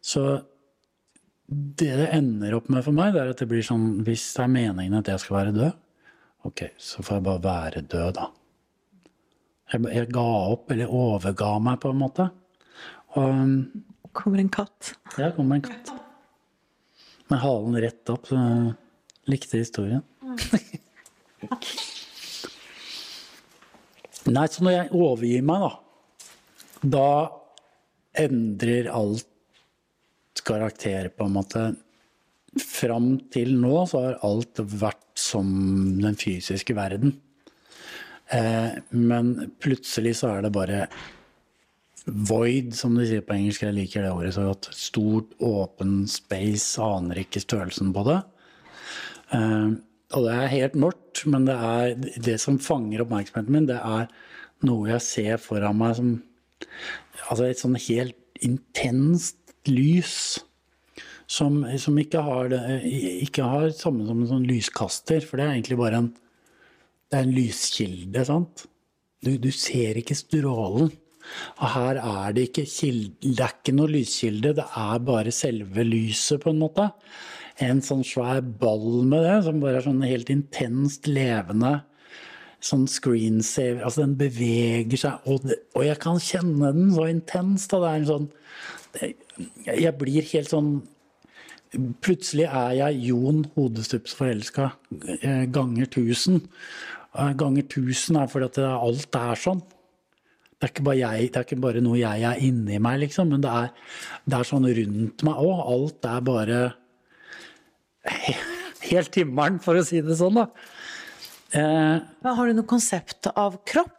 Så 0.02 0.22
det 1.48 1.92
det 1.96 2.08
ender 2.12 2.58
opp 2.58 2.68
med 2.68 2.84
for 2.84 2.92
meg, 2.96 3.14
det 3.14 3.22
er 3.22 3.30
at 3.32 3.40
det 3.40 3.48
blir 3.48 3.64
sånn 3.64 4.02
Hvis 4.04 4.26
det 4.36 4.42
er 4.44 4.50
meningen 4.52 4.98
at 4.98 5.08
jeg 5.08 5.22
skal 5.22 5.38
være 5.38 5.54
død, 5.56 5.78
ok, 6.48 6.64
så 6.76 7.04
får 7.04 7.16
jeg 7.16 7.24
bare 7.28 7.44
være 7.46 7.84
død, 7.88 8.10
da. 8.18 8.26
Jeg, 9.72 9.84
jeg 9.96 10.10
ga 10.12 10.26
opp, 10.52 10.68
eller 10.72 10.92
overga 10.92 11.54
meg, 11.64 11.80
på 11.80 11.92
en 11.92 12.02
måte. 12.02 12.28
Og 13.16 13.32
um, 13.32 13.54
Kommer 14.18 14.40
en 14.40 14.48
katt. 14.50 14.94
Ja, 15.20 15.30
kommer 15.36 15.58
en 15.58 15.62
katt. 15.62 15.92
Med 17.28 17.38
halen 17.42 17.76
rett 17.78 18.10
opp, 18.10 18.26
så 18.26 18.34
jeg 18.34 18.72
likte 19.30 19.60
historien. 19.60 20.02
Nei, 24.28 24.46
så 24.50 24.64
når 24.64 24.74
jeg 24.74 24.92
overgir 24.96 25.44
meg, 25.46 25.62
da, 25.62 25.70
da 26.96 27.10
endrer 28.24 28.90
alt 28.90 29.28
karakter, 30.48 31.10
på 31.12 31.28
en 31.28 31.36
måte. 31.36 31.64
Fram 32.58 33.12
til 33.32 33.54
nå 33.60 33.84
så 33.86 34.02
har 34.06 34.20
alt 34.26 34.60
vært 34.80 35.04
som 35.18 35.48
den 36.00 36.16
fysiske 36.18 36.74
verden. 36.76 37.16
Eh, 38.34 38.78
men 38.90 39.34
plutselig 39.62 40.18
så 40.20 40.34
er 40.34 40.46
det 40.46 40.54
bare 40.56 40.86
void, 42.08 42.72
som 42.76 42.96
de 42.96 43.06
sier 43.08 43.24
på 43.24 43.36
engelsk. 43.36 43.64
Jeg 43.66 43.76
liker 43.76 44.04
det 44.04 44.14
ordet 44.14 44.34
så 44.36 44.48
godt. 44.48 44.70
Stort, 44.76 45.34
åpen 45.44 46.00
space. 46.10 46.78
Aner 46.82 47.22
ikke 47.22 47.42
størrelsen 47.44 47.92
på 47.96 48.04
det. 48.08 48.20
Eh, 49.36 49.68
og 50.16 50.24
det 50.24 50.34
er 50.34 50.54
helt 50.54 50.78
mørkt, 50.80 51.24
men 51.28 51.44
det, 51.48 51.56
er, 51.56 51.94
det 52.24 52.38
som 52.40 52.60
fanger 52.62 53.04
oppmerksomheten 53.04 53.52
min, 53.52 53.68
det 53.68 53.76
er 53.76 54.08
noe 54.64 54.88
jeg 54.94 55.04
ser 55.04 55.42
foran 55.42 55.78
meg 55.78 55.98
som 55.98 56.16
Altså 57.28 57.44
et 57.44 57.60
sånn 57.60 57.76
helt 57.78 58.40
intenst 58.42 59.37
lys. 59.66 60.38
Som, 61.28 61.60
som 61.76 61.98
ikke, 62.00 62.22
har 62.24 62.48
det, 62.48 62.60
ikke 63.26 63.44
har 63.44 63.68
samme 63.76 64.06
som 64.08 64.22
en 64.22 64.30
sånn 64.30 64.46
lyskaster, 64.48 65.20
for 65.20 65.36
det 65.36 65.44
er 65.44 65.58
egentlig 65.58 65.76
bare 65.76 66.00
en 66.00 66.08
det 67.08 67.16
er 67.16 67.24
en 67.24 67.32
lyskilde, 67.32 68.22
sant? 68.28 68.66
Du, 69.24 69.32
du 69.40 69.48
ser 69.54 69.96
ikke 69.96 70.16
strålen. 70.16 70.90
Og 71.58 71.66
her 71.74 71.98
er 72.00 72.34
det 72.36 72.48
ikke 72.48 72.64
kilde, 72.68 73.16
det 73.24 73.44
er 73.44 73.54
ikke 73.56 73.74
noe 73.76 73.92
lyskilde, 73.92 74.54
det 74.56 74.64
er 74.80 75.02
bare 75.04 75.32
selve 75.34 75.84
lyset, 75.84 76.40
på 76.42 76.52
en 76.52 76.60
måte. 76.62 76.88
En 77.64 77.80
sånn 77.84 78.04
svær 78.06 78.40
ball 78.60 79.02
med 79.08 79.24
det, 79.26 79.36
som 79.46 79.60
bare 79.62 79.80
er 79.80 79.86
sånn 79.88 80.04
helt 80.06 80.32
intenst 80.32 81.08
levende. 81.10 81.78
Sånn 82.64 82.88
screensaver 82.90 83.84
Altså, 83.86 84.02
den 84.04 84.16
beveger 84.18 85.00
seg, 85.00 85.26
og, 85.30 85.44
det, 85.46 85.60
og 85.78 85.84
jeg 85.86 86.00
kan 86.02 86.20
kjenne 86.22 86.72
den 86.74 86.92
så 86.94 87.08
intenst. 87.10 87.74
Og 87.74 87.84
Det 87.84 87.90
er 87.90 88.00
en 88.00 88.08
sånn 88.12 88.28
Jeg 88.98 89.94
blir 89.98 90.30
helt 90.32 90.50
sånn 90.50 90.70
Plutselig 92.00 92.46
er 92.48 92.70
jeg 92.78 93.00
Jon 93.10 93.42
Hodestups 93.52 94.14
forelska 94.16 94.70
eh, 95.20 95.42
ganger 95.52 95.90
tusen. 95.92 96.38
Eh, 97.12 97.34
Ganger 97.36 97.66
tusen 97.68 98.16
er 98.16 98.30
fordi 98.32 98.48
at 98.48 98.60
alt 98.70 99.18
er 99.20 99.36
sånn. 99.36 99.60
Det 100.58 100.64
er, 100.64 100.72
ikke 100.72 100.86
bare 100.88 100.98
jeg, 100.98 101.26
det 101.28 101.38
er 101.38 101.44
ikke 101.44 101.60
bare 101.62 101.82
noe 101.84 102.00
jeg 102.00 102.24
er 102.26 102.40
inni 102.42 102.80
meg, 102.82 102.96
liksom, 103.04 103.28
men 103.30 103.44
det 103.44 103.52
er, 103.52 103.68
det 104.26 104.38
er 104.40 104.48
sånn 104.48 104.64
rundt 104.78 105.26
meg 105.28 105.42
òg. 105.44 105.60
Alt 105.74 106.08
er 106.08 106.24
bare 106.26 106.62
helt 108.88 109.20
himmelen, 109.20 109.60
for 109.62 109.78
å 109.78 109.84
si 109.86 110.00
det 110.02 110.16
sånn, 110.18 110.40
da. 110.40 110.48
Eh, 111.52 112.00
har 112.26 112.48
du 112.48 112.56
noe 112.56 112.68
konsept 112.68 113.30
av 113.34 113.60
kropp? 113.68 113.97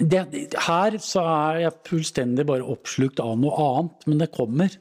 Det, 0.00 0.54
her 0.66 0.96
så 1.02 1.22
er 1.26 1.60
jeg 1.64 1.78
fullstendig 1.88 2.46
bare 2.48 2.66
oppslukt 2.72 3.20
av 3.22 3.36
noe 3.40 3.66
annet, 3.66 4.08
men 4.08 4.22
det 4.22 4.32
kommer. 4.34 4.74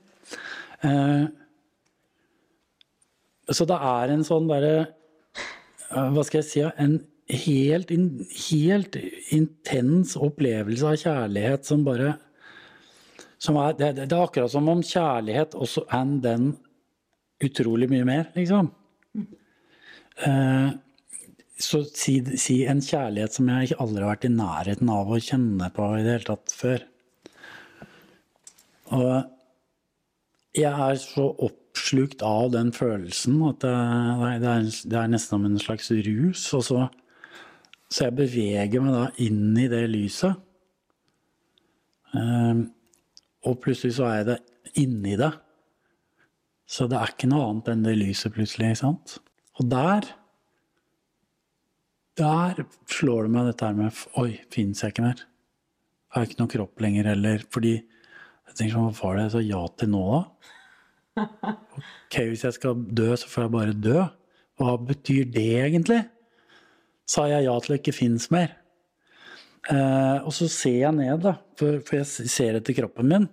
Eh, 0.87 1.25
så 3.49 3.67
det 3.67 3.79
er 3.91 4.13
en 4.13 4.23
sånn 4.23 4.47
derre 4.47 4.73
eh, 4.79 6.09
Hva 6.13 6.23
skal 6.23 6.39
jeg 6.39 6.47
si? 6.47 6.63
En 6.79 6.99
helt, 7.29 7.91
in, 7.91 8.07
helt 8.49 8.95
intens 9.35 10.15
opplevelse 10.17 10.87
av 10.87 10.99
kjærlighet 11.01 11.67
som 11.67 11.83
bare 11.85 12.15
som 13.39 13.55
er, 13.59 13.75
det, 13.79 13.93
det 14.01 14.11
er 14.11 14.23
akkurat 14.25 14.51
som 14.51 14.67
om 14.71 14.81
kjærlighet 14.83 15.55
også 15.55 15.85
er 15.95 16.15
den 16.23 16.49
utrolig 17.39 17.87
mye 17.87 18.07
mer, 18.07 18.25
liksom. 18.35 18.67
Eh, 20.27 20.71
så 21.59 21.81
si, 21.91 22.19
si 22.39 22.61
en 22.69 22.79
kjærlighet 22.83 23.35
som 23.35 23.49
jeg 23.51 23.75
aldri 23.83 24.05
har 24.05 24.13
vært 24.13 24.27
i 24.29 24.31
nærheten 24.31 24.91
av 24.93 25.11
å 25.11 25.19
kjenne 25.19 25.67
på 25.75 25.87
i 25.97 26.03
det 26.05 26.13
hele 26.13 26.27
tatt 26.29 26.53
før. 26.55 26.85
Og 28.95 29.11
jeg 30.57 30.71
er 30.71 31.01
så 31.01 31.25
oppslukt 31.45 32.23
av 32.25 32.53
den 32.55 32.71
følelsen 32.75 33.41
at 33.49 33.59
det, 33.65 33.73
det, 34.41 34.53
er, 34.53 34.69
det 34.93 35.01
er 35.01 35.11
nesten 35.11 35.35
som 35.35 35.49
en 35.49 35.59
slags 35.61 35.91
rus. 36.07 36.45
Og 36.57 36.63
så, 36.65 36.85
så 37.91 38.07
jeg 38.07 38.17
beveger 38.21 38.85
meg 38.85 38.95
da 38.95 39.03
inn 39.27 39.59
i 39.59 39.67
det 39.71 39.83
lyset. 39.91 40.39
Um, 42.15 42.69
og 43.45 43.59
plutselig 43.61 43.99
så 43.99 44.07
er 44.07 44.15
jeg 44.21 44.29
det 44.31 44.39
inni 44.81 45.19
det. 45.19 45.33
Så 46.69 46.87
det 46.89 46.97
er 46.97 47.13
ikke 47.13 47.29
noe 47.29 47.51
annet 47.51 47.69
enn 47.73 47.85
det 47.85 47.97
lyset 47.99 48.33
plutselig. 48.33 48.77
sant? 48.79 49.19
Og 49.59 49.69
der 49.69 50.07
der 52.19 52.63
slår 52.91 53.25
det 53.25 53.33
meg 53.33 53.49
dette 53.49 53.67
her 53.67 53.77
med 53.77 54.03
Oi, 54.19 54.31
fins 54.53 54.83
jeg 54.83 54.93
ikke 54.93 55.05
mer? 55.07 55.23
Har 56.09 56.23
jeg 56.23 56.31
ikke 56.31 56.41
noen 56.41 56.51
kropp 56.53 56.83
lenger 56.83 57.09
heller? 57.13 57.43
Fordi 57.53 57.73
jeg 57.79 58.57
tenker 58.57 58.75
sånn, 58.75 58.91
hva 58.91 59.09
var 59.09 59.17
det 59.17 59.25
jeg 59.27 59.33
sa 59.35 59.43
ja 59.45 59.63
til 59.79 59.91
nå, 59.93 60.03
da? 60.13 60.21
Ok, 61.19 62.15
hvis 62.31 62.45
jeg 62.47 62.55
skal 62.55 62.79
dø, 62.95 63.09
så 63.19 63.29
får 63.29 63.45
jeg 63.45 63.53
bare 63.53 63.75
dø. 63.75 63.99
Hva 64.59 64.75
betyr 64.81 65.27
det 65.31 65.49
egentlig? 65.61 65.99
Sa 67.09 67.27
jeg 67.29 67.45
ja 67.45 67.53
til 67.61 67.75
det 67.75 67.81
ikke 67.81 67.95
fins 67.95 68.29
mer? 68.33 68.55
Eh, 69.69 70.17
og 70.23 70.31
så 70.35 70.47
ser 70.51 70.79
jeg 70.79 70.95
ned, 70.97 71.21
da, 71.25 71.35
for, 71.59 71.79
for 71.85 71.99
jeg 71.99 72.31
ser 72.31 72.57
etter 72.57 72.77
kroppen 72.77 73.11
min. 73.11 73.29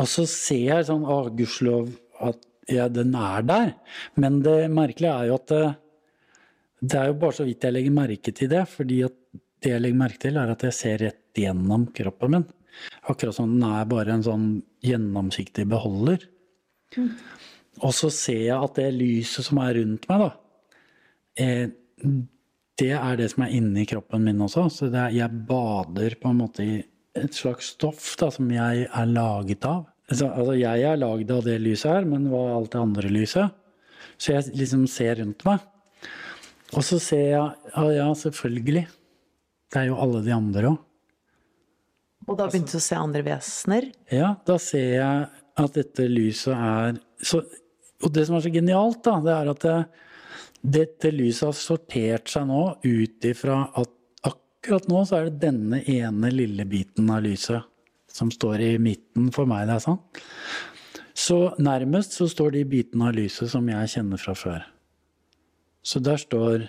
Og 0.00 0.08
så 0.10 0.26
ser 0.28 0.64
jeg 0.64 0.88
sånn, 0.88 1.06
å 1.06 1.28
gudskjelov 1.30 1.92
at 2.26 2.42
ja, 2.72 2.88
den 2.90 3.14
er 3.14 3.44
der. 3.46 3.74
Men 4.18 4.40
det 4.44 4.66
merkelige 4.74 5.14
er 5.14 5.30
jo 5.30 5.38
at 5.38 5.54
det, 6.86 6.98
er 7.00 7.10
jo 7.10 7.18
bare 7.20 7.36
så 7.38 7.46
vidt 7.46 7.66
jeg 7.66 7.74
legger 7.74 7.94
merke 7.96 8.34
til 8.36 8.50
det. 8.52 8.62
fordi 8.70 9.02
at 9.06 9.16
det 9.64 9.72
jeg 9.72 9.82
legger 9.82 10.00
merke 10.00 10.22
til, 10.22 10.38
er 10.38 10.52
at 10.52 10.62
jeg 10.66 10.76
ser 10.76 11.02
rett 11.02 11.40
gjennom 11.40 11.88
kroppen 11.96 12.34
min. 12.36 12.46
Akkurat 13.08 13.36
som 13.36 13.50
den 13.52 13.64
er 13.66 13.88
bare 13.88 14.14
en 14.14 14.24
sånn 14.24 14.46
gjennomsiktig 14.84 15.64
beholder. 15.70 16.26
Og 17.84 17.92
så 17.96 18.10
ser 18.12 18.42
jeg 18.46 18.56
at 18.56 18.78
det 18.78 18.90
lyset 18.96 19.48
som 19.48 19.60
er 19.64 19.76
rundt 19.80 20.06
meg, 20.10 20.24
da, 20.24 20.30
eh, 21.40 21.68
det 22.76 22.92
er 22.92 23.16
det 23.16 23.30
som 23.32 23.44
er 23.46 23.54
inni 23.56 23.86
kroppen 23.88 24.24
min 24.24 24.42
også. 24.44 24.66
Så 24.72 24.88
er, 24.90 25.14
jeg 25.16 25.44
bader 25.48 26.16
på 26.20 26.32
en 26.32 26.40
måte 26.42 26.64
i 26.64 26.76
et 27.16 27.36
slags 27.36 27.72
stoff 27.72 28.10
da, 28.20 28.28
som 28.32 28.50
jeg 28.52 28.86
er 28.86 29.06
laget 29.08 29.64
av. 29.64 29.86
Altså, 30.10 30.28
altså 30.28 30.56
jeg 30.58 30.84
er 30.86 31.00
laget 31.00 31.32
av 31.32 31.46
det 31.46 31.56
lyset 31.64 31.90
her, 31.90 32.08
men 32.08 32.28
hva 32.30 32.42
er 32.44 32.58
alt 32.58 32.74
det 32.74 32.82
andre 32.82 33.12
lyset? 33.12 33.56
Så 34.20 34.36
jeg 34.36 34.52
liksom 34.60 34.84
ser 34.90 35.18
rundt 35.22 35.44
meg. 35.48 35.64
Og 36.74 36.82
så 36.84 36.98
ser 37.02 37.24
jeg 37.30 37.70
ja, 37.70 37.84
ja, 37.94 38.06
selvfølgelig. 38.18 38.86
Det 39.70 39.80
er 39.80 39.90
jo 39.90 40.00
alle 40.02 40.22
de 40.24 40.34
andre 40.34 40.72
òg. 40.72 40.82
Og 42.26 42.34
da 42.38 42.48
begynte 42.50 42.74
du 42.74 42.80
å 42.80 42.82
se 42.82 42.96
andre 42.98 43.22
vesener? 43.26 43.84
Ja, 44.10 44.32
da 44.46 44.56
ser 44.58 44.88
jeg 44.96 45.26
at 45.62 45.76
dette 45.78 46.08
lyset 46.10 46.56
er 46.56 46.98
så, 47.22 47.40
Og 48.02 48.12
det 48.12 48.26
som 48.28 48.36
er 48.36 48.42
så 48.44 48.50
genialt, 48.52 48.98
da, 49.06 49.14
det 49.24 49.32
er 49.32 49.50
at 49.52 49.62
det, 49.62 49.76
dette 50.80 51.12
lyset 51.14 51.46
har 51.46 51.56
sortert 51.56 52.28
seg 52.28 52.48
nå 52.50 52.62
ut 52.82 53.28
ifra 53.30 53.62
at 53.78 53.94
akkurat 54.26 54.88
nå 54.90 55.04
så 55.06 55.20
er 55.20 55.30
det 55.30 55.46
denne 55.46 55.80
ene 55.86 56.32
lille 56.34 56.66
biten 56.68 57.08
av 57.14 57.22
lyset 57.24 57.62
som 58.12 58.32
står 58.32 58.64
i 58.64 58.70
midten 58.82 59.30
for 59.32 59.48
meg. 59.48 59.68
det 59.68 59.78
er 59.78 59.84
sant. 59.86 60.20
Så 61.16 61.54
nærmest 61.62 62.18
så 62.18 62.28
står 62.28 62.58
de 62.58 62.64
bitene 62.68 63.08
av 63.08 63.16
lyset 63.16 63.48
som 63.52 63.68
jeg 63.70 63.92
kjenner 63.94 64.20
fra 64.20 64.34
før. 64.36 64.66
Så 65.86 66.00
der 66.02 66.18
står 66.18 66.64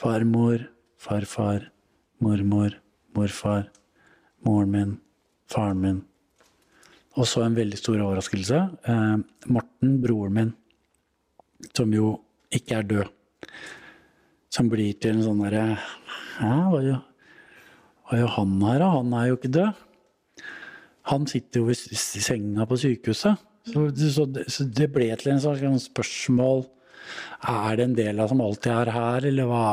farmor, 0.00 0.64
farfar, 0.98 1.68
mormor, 2.18 2.74
morfar, 3.14 3.68
moren 4.42 4.72
min, 4.72 4.96
faren 5.46 5.82
min. 5.84 6.00
Og 7.14 7.28
så 7.30 7.44
en 7.44 7.54
veldig 7.54 7.78
stor 7.78 8.02
overraskelse. 8.02 8.58
Eh, 8.90 9.16
Morten, 9.54 9.94
broren 10.02 10.34
min, 10.34 10.52
som 11.78 11.94
jo 11.94 12.16
ikke 12.50 12.80
er 12.80 12.90
død. 12.90 13.14
Som 14.50 14.68
blir 14.72 14.98
til 14.98 15.14
en 15.14 15.24
sånn 15.28 15.44
derre 15.44 15.64
Hæ, 16.36 16.50
hva 16.68 16.80
gjør, 16.84 17.00
jo 18.18 18.26
han 18.34 18.56
her, 18.66 18.82
da? 18.82 18.88
Han 18.98 19.14
er 19.16 19.28
jo 19.30 19.38
ikke 19.38 19.54
død. 19.54 19.84
Han 21.12 21.24
sitter 21.30 21.62
jo 21.62 21.70
i 21.70 21.96
senga 21.96 22.66
på 22.68 22.76
sykehuset. 22.82 23.46
Så, 23.66 23.86
så, 23.94 24.26
så 24.52 24.66
det 24.68 24.90
ble 24.92 25.08
til 25.16 25.32
en 25.32 25.40
slags 25.42 25.86
spørsmål 25.88 26.66
er 27.52 27.76
det 27.78 27.84
en 27.86 27.98
del 27.98 28.22
av 28.22 28.30
som 28.32 28.40
alltid 28.44 28.72
er 28.72 28.92
her, 28.94 29.26
eller 29.28 29.50
hva, 29.50 29.66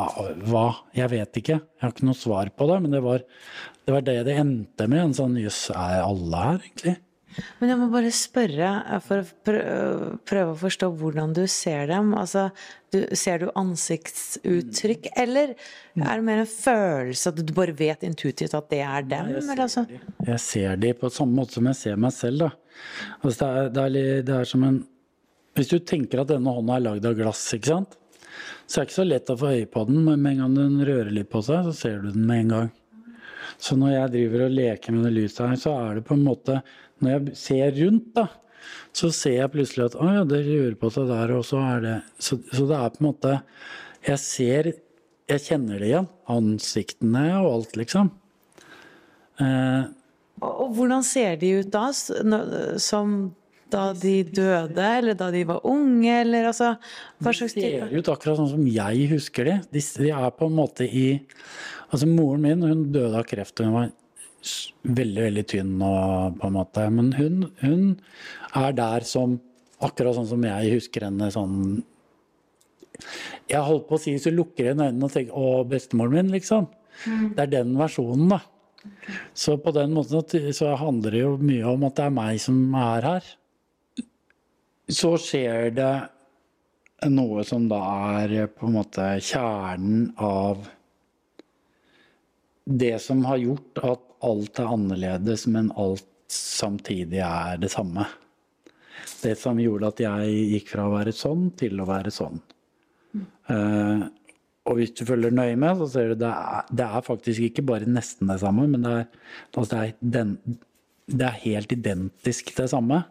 hva? 0.48 0.68
Jeg 0.98 1.12
vet 1.14 1.40
ikke. 1.42 1.60
Jeg 1.62 1.86
har 1.86 1.96
ikke 1.96 2.10
noe 2.10 2.20
svar 2.20 2.52
på 2.54 2.68
det, 2.70 2.82
men 2.84 2.96
det 2.96 3.04
var 3.06 3.24
det 3.84 3.92
var 3.92 4.06
det, 4.08 4.20
det 4.28 4.38
endte 4.40 4.88
med. 4.88 5.10
En 5.10 5.18
sånn 5.18 5.42
jøss, 5.42 5.66
er 5.76 6.04
alle 6.04 6.46
her, 6.46 6.62
egentlig? 6.70 7.00
Men 7.60 7.72
jeg 7.72 7.80
må 7.82 7.88
bare 7.90 8.12
spørre, 8.14 8.70
for 9.04 9.24
å 9.24 10.12
prøve 10.28 10.54
å 10.54 10.60
forstå 10.60 10.90
hvordan 11.00 11.34
du 11.36 11.42
ser 11.50 11.88
dem. 11.90 12.14
Altså, 12.18 12.48
du, 12.94 13.00
ser 13.18 13.42
du 13.42 13.48
ansiktsuttrykk, 13.60 15.10
eller 15.20 15.56
er 15.98 16.12
det 16.12 16.28
mer 16.28 16.44
en 16.44 16.50
følelse 16.50 17.34
at 17.34 17.42
du 17.42 17.54
bare 17.58 17.76
vet 17.78 18.06
intuitivt 18.06 18.54
at 18.58 18.70
det 18.72 18.84
er 18.86 19.08
dem? 19.10 19.34
Jeg 19.34 19.42
ser, 19.42 19.50
eller 19.50 19.66
altså? 19.66 19.86
de. 19.90 20.02
jeg 20.30 20.44
ser 20.46 20.82
de 20.86 20.94
på 21.02 21.12
samme 21.18 21.40
måte 21.42 21.58
som 21.58 21.72
jeg 21.72 21.80
ser 21.82 22.00
meg 22.06 22.16
selv, 22.16 22.46
da. 22.46 22.52
Altså, 23.22 23.36
det, 23.40 23.50
er, 23.50 23.74
det, 23.74 23.84
er, 23.84 24.26
det 24.30 24.38
er 24.40 24.52
som 24.54 24.68
en 24.70 24.82
Hvis 25.54 25.70
du 25.70 25.78
tenker 25.86 26.24
at 26.24 26.32
denne 26.32 26.54
hånda 26.56 26.78
er 26.80 26.86
lagd 26.88 27.06
av 27.06 27.18
glass, 27.18 27.44
ikke 27.54 27.70
sant? 27.70 27.98
Så 28.66 28.80
er 28.80 28.86
det 28.86 28.90
ikke 28.90 28.98
så 28.98 29.06
lett 29.06 29.30
å 29.30 29.36
få 29.38 29.52
øye 29.54 29.68
på 29.70 29.84
den, 29.90 30.00
men 30.06 30.22
med 30.24 30.32
en 30.36 30.40
gang 30.44 30.56
den 30.58 30.86
rører 30.88 31.12
litt 31.14 31.30
på 31.30 31.44
seg, 31.46 31.68
så 31.68 31.74
ser 31.78 32.00
du 32.02 32.08
den 32.14 32.24
med 32.30 32.46
en 32.46 32.54
gang. 32.56 32.72
Så 33.62 33.76
når 33.78 33.92
jeg 33.94 34.14
driver 34.16 34.46
og 34.48 34.56
leker 34.58 34.96
med 34.96 35.06
det 35.06 35.12
lyset 35.18 35.44
her, 35.46 35.60
så 35.62 35.74
er 35.78 36.00
det 36.00 36.06
på 36.08 36.16
en 36.18 36.24
måte 36.26 36.62
Når 37.04 37.12
jeg 37.12 37.36
ser 37.38 37.76
rundt, 37.78 38.08
da, 38.16 38.24
så 38.96 39.10
ser 39.14 39.36
jeg 39.38 39.52
plutselig 39.54 39.86
at 39.90 39.98
å 40.00 40.08
ja, 40.10 40.24
det 40.26 40.40
rører 40.48 40.78
på 40.80 40.90
seg 40.96 41.10
der, 41.12 41.34
og 41.36 41.44
så 41.46 41.60
er 41.68 41.84
det 41.84 41.96
Så, 42.18 42.40
så 42.50 42.66
det 42.70 42.80
er 42.80 42.94
på 42.96 43.04
en 43.04 43.08
måte 43.10 43.34
Jeg 44.08 44.22
ser 44.24 44.72
Jeg 44.72 45.44
kjenner 45.46 45.84
det 45.84 45.92
igjen. 45.92 46.10
Ansiktene 46.34 47.26
og 47.44 47.50
alt, 47.52 47.78
liksom. 47.80 48.10
Eh, 49.44 49.84
Og, 50.42 50.74
hvordan 50.80 51.06
ser 51.06 51.38
de 51.40 51.54
ut 51.62 51.70
da? 51.72 51.86
Som 51.94 53.34
da 53.74 53.84
de 53.98 54.14
døde, 54.28 54.86
eller 55.00 55.18
da 55.18 55.30
de 55.34 55.44
var 55.50 55.66
unge, 55.68 56.14
eller 56.22 56.50
altså 56.52 56.74
Hva 57.24 57.34
slags 57.36 57.56
De 57.58 57.66
ser 57.66 57.94
ut 57.94 58.12
akkurat 58.14 58.40
sånn 58.40 58.52
som 58.54 58.68
jeg 58.70 59.08
husker 59.12 59.50
de. 59.50 59.58
De, 59.74 59.84
de 60.06 60.12
er 60.14 60.36
på 60.38 60.50
en 60.50 60.58
måte 60.58 60.88
i 60.88 61.08
Altså 61.94 62.08
Moren 62.10 62.42
min 62.42 62.66
hun 62.66 62.88
døde 62.94 63.20
av 63.20 63.26
kreft. 63.30 63.60
Hun 63.62 63.76
var 63.76 63.92
veldig 64.84 65.26
veldig 65.28 65.44
tynn, 65.48 65.74
og, 65.78 66.40
på 66.40 66.50
en 66.50 66.56
måte. 66.58 66.86
men 66.92 67.12
hun, 67.18 67.50
hun 67.62 67.84
er 68.60 68.78
der 68.78 69.06
som 69.08 69.40
Akkurat 69.84 70.16
sånn 70.16 70.30
som 70.30 70.46
jeg 70.48 70.78
husker 70.78 71.04
henne 71.10 71.28
sånn 71.34 71.56
Jeg 73.50 73.64
holdt 73.68 73.90
på 73.90 73.98
å 73.98 74.00
si 74.00 74.14
så 74.22 74.32
lukker 74.32 74.70
jeg 74.70 74.78
øynene 74.78 75.10
og 75.10 75.12
tenker 75.12 75.36
'Å, 75.36 75.68
bestemoren 75.68 76.14
min', 76.14 76.32
liksom. 76.32 76.70
Det 77.36 77.42
er 77.42 77.52
den 77.52 77.74
versjonen, 77.76 78.30
da. 78.32 78.40
Så 79.34 79.58
på 79.58 79.74
den 79.76 79.94
måten 79.96 80.54
så 80.54 80.76
handler 80.80 81.12
det 81.12 81.24
jo 81.24 81.38
mye 81.42 81.66
om 81.74 81.84
at 81.88 81.96
det 81.98 82.06
er 82.06 82.16
meg 82.16 82.40
som 82.40 82.76
er 82.76 83.08
her. 83.10 83.24
Så 84.92 85.14
skjer 85.22 85.72
det 85.76 85.94
noe 87.12 87.44
som 87.48 87.68
da 87.72 87.82
er 88.24 88.48
på 88.52 88.68
en 88.68 88.78
måte 88.78 89.06
kjernen 89.24 90.10
av 90.20 90.66
det 92.64 92.96
som 93.04 93.24
har 93.28 93.42
gjort 93.42 93.80
at 93.84 94.04
alt 94.24 94.60
er 94.60 94.72
annerledes, 94.72 95.46
men 95.52 95.72
alt 95.80 96.08
samtidig 96.32 97.20
er 97.26 97.60
det 97.60 97.72
samme. 97.74 98.06
Det 99.24 99.36
som 99.40 99.60
gjorde 99.60 99.92
at 99.92 100.02
jeg 100.04 100.36
gikk 100.54 100.74
fra 100.74 100.88
å 100.88 100.94
være 100.96 101.14
sånn 101.16 101.50
til 101.60 101.80
å 101.80 101.88
være 101.88 102.12
sånn. 102.14 102.40
Eh, 103.52 104.04
og 104.64 104.80
hvis 104.80 104.94
du 104.96 105.04
følger 105.08 105.34
nøye 105.36 105.58
med, 105.60 105.80
så 105.80 105.90
ser 105.92 106.14
du 106.14 106.22
det 106.24 106.32
er, 106.32 106.68
det 106.72 106.86
er 106.88 107.04
faktisk 107.08 107.50
ikke 107.50 107.66
bare 107.68 107.90
nesten 107.90 108.32
det 108.32 108.40
samme, 108.44 108.68
men 108.72 108.86
det 108.86 108.94
er, 109.02 109.10
altså 109.52 109.68
det 109.74 109.82
er, 109.82 109.96
den, 110.16 110.38
det 111.12 111.28
er 111.28 111.42
helt 111.44 111.76
identisk 111.76 112.54
det 112.56 112.70
samme. 112.72 113.02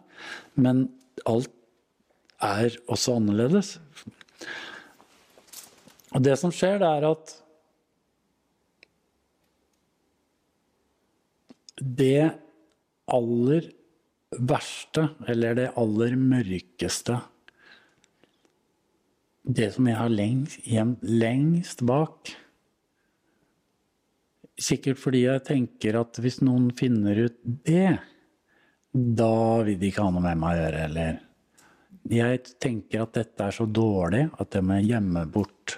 Men 0.57 0.87
alt 1.29 1.53
er 2.43 2.75
også 2.91 3.17
annerledes. 3.19 3.77
Og 6.13 6.21
det 6.25 6.35
som 6.39 6.53
skjer, 6.53 6.79
det 6.81 6.89
er 6.89 7.07
at 7.09 7.33
det 11.83 12.31
aller 13.11 13.69
verste, 14.33 15.09
eller 15.29 15.57
det 15.57 15.71
aller 15.77 16.15
mørkeste 16.17 17.19
Det 19.43 19.67
som 19.75 19.87
jeg 19.89 19.97
har 19.97 20.09
lengst, 20.09 20.61
gjemt 20.63 21.03
lengst 21.03 21.83
bak 21.85 22.31
Sikkert 24.63 25.01
fordi 25.01 25.25
jeg 25.25 25.43
tenker 25.49 25.97
at 25.99 26.17
hvis 26.21 26.39
noen 26.45 26.69
finner 26.77 27.25
ut 27.25 27.37
det, 27.43 27.97
da 28.93 29.35
vil 29.65 29.79
de 29.81 29.89
ikke 29.89 30.05
ha 30.05 30.13
noe 30.13 30.23
med 30.23 30.39
meg 30.39 30.53
å 30.53 30.59
gjøre, 30.61 30.83
eller 30.85 31.22
Jeg 32.11 32.41
tenker 32.59 33.05
at 33.05 33.13
dette 33.15 33.45
er 33.45 33.55
så 33.55 33.65
dårlig 33.69 34.25
at 34.41 34.57
jeg 34.57 34.65
må 34.67 34.79
gjemme 34.83 35.23
bort 35.31 35.77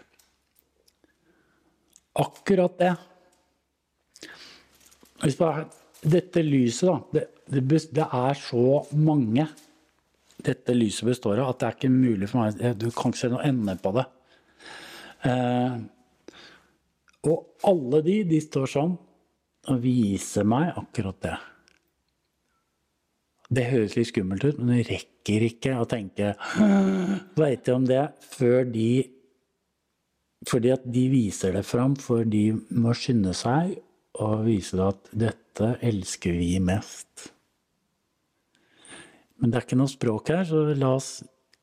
akkurat 2.15 2.79
det. 2.79 2.95
Dette 6.05 6.43
lyset, 6.45 6.88
da. 6.89 6.97
Det, 7.13 7.23
det, 7.51 7.79
det 7.93 8.07
er 8.07 8.39
så 8.39 8.65
mange 8.97 9.47
dette 10.45 10.75
lyset 10.75 11.07
består 11.07 11.39
av, 11.39 11.53
at 11.53 11.61
det 11.61 11.67
er 11.67 11.77
ikke 11.77 11.93
mulig 11.93 12.29
for 12.29 12.43
meg 12.43 12.77
Du 12.77 12.89
kan 12.93 13.13
ikke 13.13 13.23
se 13.23 13.31
noe 13.33 13.45
ende 13.47 13.77
på 13.81 13.93
det. 13.95 14.05
Eh, 15.25 15.77
og 17.25 17.65
alle 17.65 18.01
de, 18.05 18.19
de 18.29 18.41
står 18.43 18.69
sånn 18.69 18.95
og 19.65 19.81
viser 19.81 20.45
meg 20.45 20.75
akkurat 20.77 21.21
det. 21.25 21.38
Det 23.53 23.67
høres 23.69 23.95
litt 23.97 24.10
skummelt 24.10 24.45
ut, 24.45 24.58
men 24.58 24.79
du 24.79 24.88
rekker 24.88 25.45
ikke 25.49 25.75
å 25.77 25.86
tenke 25.89 26.34
Veit 27.38 27.65
du 27.67 27.75
om 27.75 27.86
det 27.86 28.08
før 28.25 28.65
de 28.69 28.89
fordi 30.45 30.69
at 30.75 30.84
de 30.86 31.08
viser 31.10 31.55
det 31.55 31.63
fram, 31.65 31.95
for 31.97 32.25
de 32.27 32.51
må 32.77 32.93
skynde 32.93 33.31
seg 33.34 33.79
og 34.21 34.43
vise 34.45 34.77
deg 34.77 34.91
at 34.91 35.08
dette 35.25 35.69
elsker 35.88 36.36
vi 36.38 36.51
mest. 36.62 37.31
Men 39.41 39.49
det 39.49 39.58
er 39.58 39.65
ikke 39.65 39.79
noe 39.79 39.91
språk 39.91 40.29
her, 40.31 40.45
så 40.45 40.67
la 40.77 40.91
oss 40.99 41.10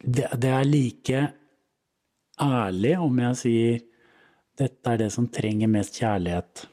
Det, 0.02 0.26
det 0.34 0.50
er 0.50 0.64
like 0.66 1.18
ærlig 2.42 2.96
om 2.98 3.18
jeg 3.22 3.38
sier 3.38 3.76
dette 4.58 4.90
er 4.90 4.98
det 4.98 5.12
som 5.14 5.28
trenger 5.30 5.70
mest 5.70 5.94
kjærlighet. 6.00 6.64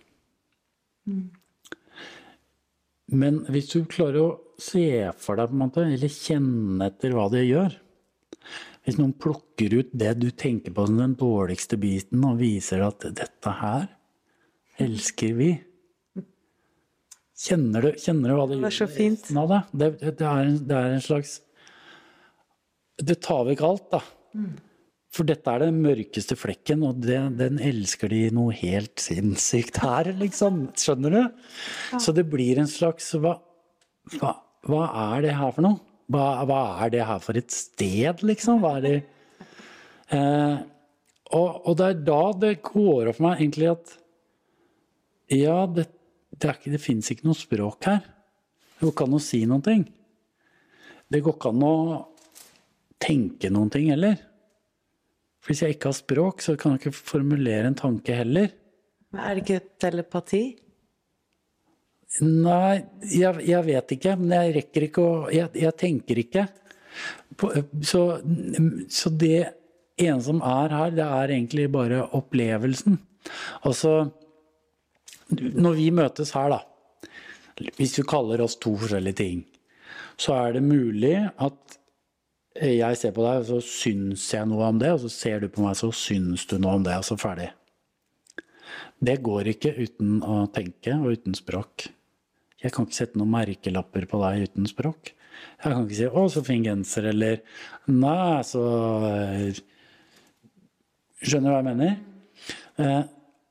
Men 3.13 3.37
hvis 3.53 3.69
du 3.69 3.83
klarer 3.85 4.23
å 4.23 4.31
se 4.63 5.11
for 5.19 5.39
deg, 5.39 5.51
på 5.51 5.57
en 5.57 5.63
måte, 5.63 5.85
eller 5.85 6.11
kjenne 6.13 6.89
etter 6.89 7.15
hva 7.15 7.29
det 7.33 7.45
gjør 7.47 7.77
Hvis 8.85 8.99
noen 8.99 9.15
plukker 9.15 9.75
ut 9.79 9.89
det 9.93 10.13
du 10.21 10.29
tenker 10.31 10.75
på 10.75 10.85
som 10.87 10.99
den 10.99 11.15
dårligste 11.19 11.79
biten, 11.81 12.23
og 12.27 12.39
viser 12.41 12.85
at 12.87 13.07
dette 13.17 13.55
her 13.61 13.89
elsker 14.79 15.35
vi 15.39 15.51
Kjenner 17.39 17.85
du, 17.87 17.93
kjenner 17.95 18.33
du 18.33 18.35
hva 18.35 18.47
det 18.49 18.57
gjør? 18.57 18.65
Det 18.65 18.75
så 18.75 18.87
fint. 18.91 19.21
resten 19.21 19.37
av 19.39 19.51
det? 19.51 19.59
Det, 19.71 19.89
det, 20.19 20.25
er 20.27 20.41
en, 20.43 20.57
det 20.67 20.75
er 20.75 20.95
en 20.95 21.05
slags 21.05 21.37
Det 22.99 23.15
tar 23.23 23.45
vekk 23.47 23.63
alt, 23.63 23.85
da. 23.93 24.01
For 25.15 25.25
dette 25.25 25.49
er 25.49 25.63
den 25.63 25.79
mørkeste 25.81 26.35
flekken, 26.37 26.83
og 26.85 26.99
det, 27.01 27.17
den 27.39 27.57
elsker 27.63 28.11
de 28.11 28.25
noe 28.35 28.53
helt 28.59 29.01
sinnssykt 29.01 29.79
her, 29.81 30.11
liksom. 30.19 30.67
Skjønner 30.77 31.15
du? 31.15 31.21
Så 31.97 32.13
det 32.13 32.27
blir 32.29 32.59
en 32.61 32.69
slags 32.69 33.07
hva, 33.15 33.37
hva, 34.19 34.35
hva 34.67 34.87
er 35.13 35.23
det 35.23 35.37
her 35.37 35.53
for 35.55 35.65
noe? 35.65 35.79
Hva, 36.09 36.25
hva 36.49 36.59
er 36.83 36.91
det 36.93 37.05
her 37.05 37.21
for 37.21 37.37
et 37.37 37.53
sted, 37.53 38.23
liksom? 38.25 38.63
Hva 38.63 38.75
er 38.79 38.85
det 38.85 38.97
eh, 40.15 40.59
og, 41.37 41.49
og 41.69 41.75
det 41.77 41.87
er 41.87 41.99
da 42.07 42.21
det 42.41 42.53
går 42.65 43.11
opp 43.11 43.19
for 43.19 43.27
meg 43.27 43.43
egentlig 43.43 43.69
at 43.69 43.91
ja, 45.29 45.59
det, 45.69 45.85
det, 46.33 46.55
ikke, 46.55 46.73
det 46.73 46.81
fins 46.81 47.11
ikke 47.13 47.27
noe 47.29 47.37
språk 47.37 47.85
her. 47.85 47.99
Det 48.73 48.87
går 48.87 48.95
ikke 48.95 49.05
an 49.05 49.17
å 49.19 49.21
si 49.21 49.43
noen 49.45 49.65
ting. 49.65 49.83
Det 51.09 51.21
går 51.25 51.35
ikke 51.37 51.51
an 51.53 51.67
å 51.67 51.75
tenke 53.01 53.51
noen 53.53 53.69
ting 53.73 53.91
heller. 53.93 54.17
For 55.39 55.53
hvis 55.53 55.61
jeg 55.63 55.77
ikke 55.77 55.91
har 55.91 55.99
språk, 55.99 56.41
så 56.43 56.55
kan 56.59 56.73
jeg 56.73 56.81
ikke 56.81 56.97
formulere 56.97 57.69
en 57.69 57.77
tanke 57.77 58.17
heller. 58.17 58.49
Men 59.13 59.21
Er 59.21 59.37
det 59.37 59.45
ikke 59.45 59.77
telepati? 59.85 60.43
Nei, 62.25 62.81
jeg, 63.05 63.43
jeg 63.45 63.65
vet 63.67 63.91
ikke, 63.93 64.15
men 64.17 64.33
jeg 64.33 64.53
rekker 64.55 64.85
ikke 64.87 65.03
å 65.03 65.17
Jeg, 65.29 65.51
jeg 65.61 65.75
tenker 65.77 66.21
ikke. 66.23 66.47
Så, 67.85 68.01
så 68.89 69.11
det 69.13 69.43
ene 69.99 70.23
som 70.25 70.41
er 70.41 70.73
her, 70.73 70.95
det 70.97 71.05
er 71.05 71.35
egentlig 71.35 71.67
bare 71.71 72.01
opplevelsen. 72.17 72.97
Altså 73.67 74.09
Når 75.29 75.77
vi 75.77 75.89
møtes 75.93 76.33
her, 76.33 76.55
da, 76.55 76.63
hvis 77.77 77.99
vi 77.99 78.07
kaller 78.09 78.41
oss 78.41 78.57
to 78.57 78.73
forskjellige 78.79 79.19
ting, 79.19 79.43
så 80.19 80.33
er 80.39 80.57
det 80.57 80.65
mulig 80.65 81.13
at 81.37 81.77
jeg 82.59 82.97
ser 82.97 83.13
på 83.15 83.23
deg, 83.23 83.43
og 83.43 83.45
så 83.47 83.59
syns 83.63 84.25
jeg 84.33 84.49
noe 84.49 84.65
om 84.73 84.79
det, 84.81 84.89
og 84.95 85.03
så 85.05 85.11
ser 85.13 85.43
du 85.43 85.51
på 85.53 85.61
meg, 85.63 85.77
så 85.77 85.91
syns 85.95 86.47
du 86.49 86.57
noe 86.57 86.79
om 86.79 86.83
det, 86.83 86.97
og 86.97 87.05
så 87.07 87.15
ferdig. 87.19 87.51
Det 88.99 89.19
går 89.23 89.53
ikke 89.53 89.75
uten 89.77 90.17
å 90.25 90.41
tenke 90.51 90.97
og 90.97 91.13
uten 91.13 91.37
språk. 91.37 91.87
Jeg 92.59 92.73
kan 92.75 92.85
ikke 92.87 92.97
sette 92.97 93.19
noen 93.19 93.31
merkelapper 93.31 94.05
på 94.09 94.19
deg 94.23 94.49
uten 94.49 94.67
språk. 94.67 95.13
Jeg 95.63 95.71
kan 95.71 95.85
ikke 95.85 95.95
si 95.95 96.07
'Å, 96.07 96.23
så 96.27 96.43
fin 96.43 96.63
genser', 96.63 97.09
eller 97.13 97.41
'Nei, 97.87 98.41
så 98.43 98.63
eh, 99.07 99.61
Skjønner 101.19 101.49
du 101.49 101.53
hva 101.53 101.59
jeg 101.63 101.67
mener? 101.67 101.97
Eh, 102.79 103.03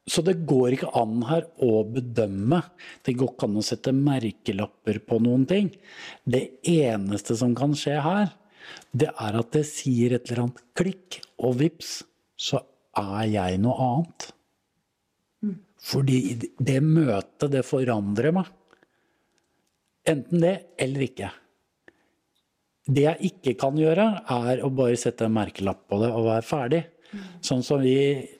Så 0.08 0.22
det 0.24 0.46
går 0.48 0.72
ikke 0.72 0.88
an 0.96 1.18
her 1.28 1.42
å 1.60 1.84
bedømme. 1.84 2.62
Det 3.04 3.12
går 3.12 3.28
ikke 3.34 3.44
an 3.44 3.58
å 3.60 3.64
sette 3.66 3.92
merkelapper 3.92 5.00
på 5.04 5.18
noen 5.20 5.44
ting. 5.46 5.68
Det 6.24 6.62
eneste 6.64 7.36
som 7.36 7.54
kan 7.54 7.74
skje 7.76 8.00
her, 8.00 8.32
det 8.96 9.10
er 9.12 9.36
at 9.36 9.52
det 9.52 9.66
sier 9.68 10.14
et 10.16 10.30
eller 10.30 10.46
annet 10.46 10.62
klikk, 10.80 11.20
og 11.44 11.58
vips, 11.60 12.04
så 12.40 12.62
er 12.96 13.28
jeg 13.28 13.60
noe 13.60 13.76
annet. 13.76 14.32
Fordi 15.76 16.18
det 16.56 16.80
møtet, 16.82 17.50
det 17.52 17.66
forandrer 17.68 18.32
meg. 18.32 18.48
Enten 20.08 20.42
det 20.42 20.56
eller 20.80 21.04
ikke. 21.08 21.30
Det 22.88 23.04
jeg 23.04 23.32
ikke 23.32 23.54
kan 23.60 23.76
gjøre, 23.76 24.06
er 24.32 24.62
å 24.64 24.70
bare 24.72 24.96
sette 24.96 25.26
en 25.26 25.34
merkelapp 25.36 25.84
på 25.90 25.98
det 26.00 26.08
og 26.08 26.30
være 26.30 26.46
ferdig. 26.48 26.84
Sånn 27.44 27.64
som 27.64 27.82
vi, 27.84 27.96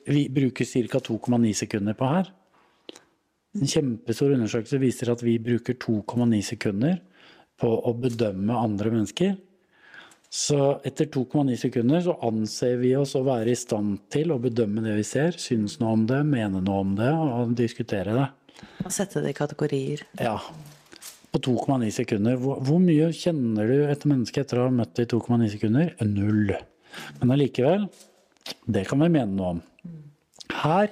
vi 0.09 0.27
bruker 0.33 0.65
ca. 0.65 1.01
2,9 1.05 1.53
sekunder 1.57 1.97
på 1.97 2.09
her. 2.09 2.31
En 3.57 3.69
kjempestor 3.69 4.33
undersøkelse 4.35 4.79
viser 4.81 5.11
at 5.13 5.21
vi 5.25 5.37
bruker 5.41 5.77
2,9 5.81 6.41
sekunder 6.51 6.99
på 7.59 7.69
å 7.69 7.93
bedømme 7.97 8.57
andre 8.57 8.93
mennesker. 8.93 9.37
Så 10.29 10.77
etter 10.85 11.09
2,9 11.09 11.55
sekunder 11.57 12.03
så 12.05 12.13
anser 12.25 12.75
vi 12.81 12.91
oss 12.97 13.15
å 13.17 13.23
være 13.25 13.53
i 13.53 13.57
stand 13.57 14.03
til 14.13 14.29
å 14.33 14.37
bedømme 14.41 14.83
det 14.85 14.93
vi 14.99 15.05
ser, 15.07 15.37
synes 15.41 15.79
noe 15.81 15.95
om 15.97 16.03
det, 16.09 16.19
mene 16.29 16.61
noe 16.61 16.83
om 16.85 16.91
det 16.97 17.09
og 17.09 17.55
diskutere 17.57 18.13
det. 18.13 18.27
Og 18.85 18.93
sette 18.93 19.23
det 19.25 19.33
i 19.33 19.39
kategorier. 19.39 20.05
Ja. 20.21 20.37
På 21.29 21.41
2,9 21.45 21.89
sekunder. 21.93 22.37
Hvor, 22.41 22.61
hvor 22.65 22.79
mye 22.81 23.11
kjenner 23.15 23.69
du 23.69 23.83
et 23.85 24.05
menneske 24.09 24.41
etter 24.41 24.61
å 24.61 24.67
ha 24.67 24.73
møtt 24.73 24.95
det 24.97 25.07
i 25.07 25.11
2,9 25.13 25.51
sekunder? 25.53 25.91
Null. 26.07 26.55
Men 27.19 27.35
allikevel, 27.35 27.85
det 28.65 28.87
kan 28.89 29.03
vi 29.03 29.11
mene 29.13 29.35
noe 29.35 29.51
om. 29.55 29.61
Her 30.63 30.89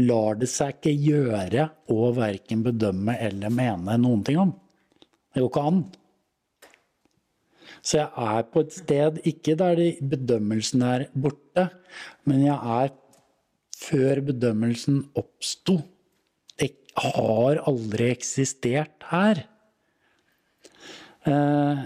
lar 0.00 0.40
det 0.40 0.48
seg 0.52 0.74
ikke 0.74 0.92
gjøre 0.92 1.68
å 1.92 2.10
verken 2.16 2.64
bedømme 2.66 3.14
eller 3.22 3.54
mene 3.54 3.96
noen 4.00 4.26
ting 4.26 4.40
om. 4.42 4.52
Det 5.32 5.44
går 5.44 5.50
ikke 5.52 5.64
an. 5.70 5.80
Så 7.86 8.00
jeg 8.00 8.08
er 8.26 8.46
på 8.50 8.62
et 8.64 8.74
sted, 8.74 9.18
ikke 9.30 9.54
der 9.60 9.76
de 9.78 9.90
bedømmelsen 10.10 10.82
er 10.82 11.06
borte, 11.14 11.68
men 12.26 12.42
jeg 12.42 12.56
er 12.56 12.94
før 13.76 14.22
bedømmelsen 14.26 15.04
oppsto. 15.18 15.78
Det 16.58 16.72
har 16.98 17.60
aldri 17.68 18.10
eksistert 18.14 19.06
her. 19.12 19.44
Eh, 21.26 21.80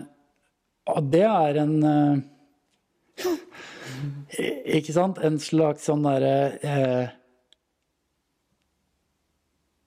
og 0.90 1.06
det 1.12 1.24
er 1.24 1.58
en 1.62 1.76
eh, 1.86 2.18
Ikke 4.76 4.92
sant? 4.92 5.20
En 5.24 5.38
slags 5.40 5.86
sånn 5.88 6.04
derre 6.04 6.34
eh, 6.60 7.06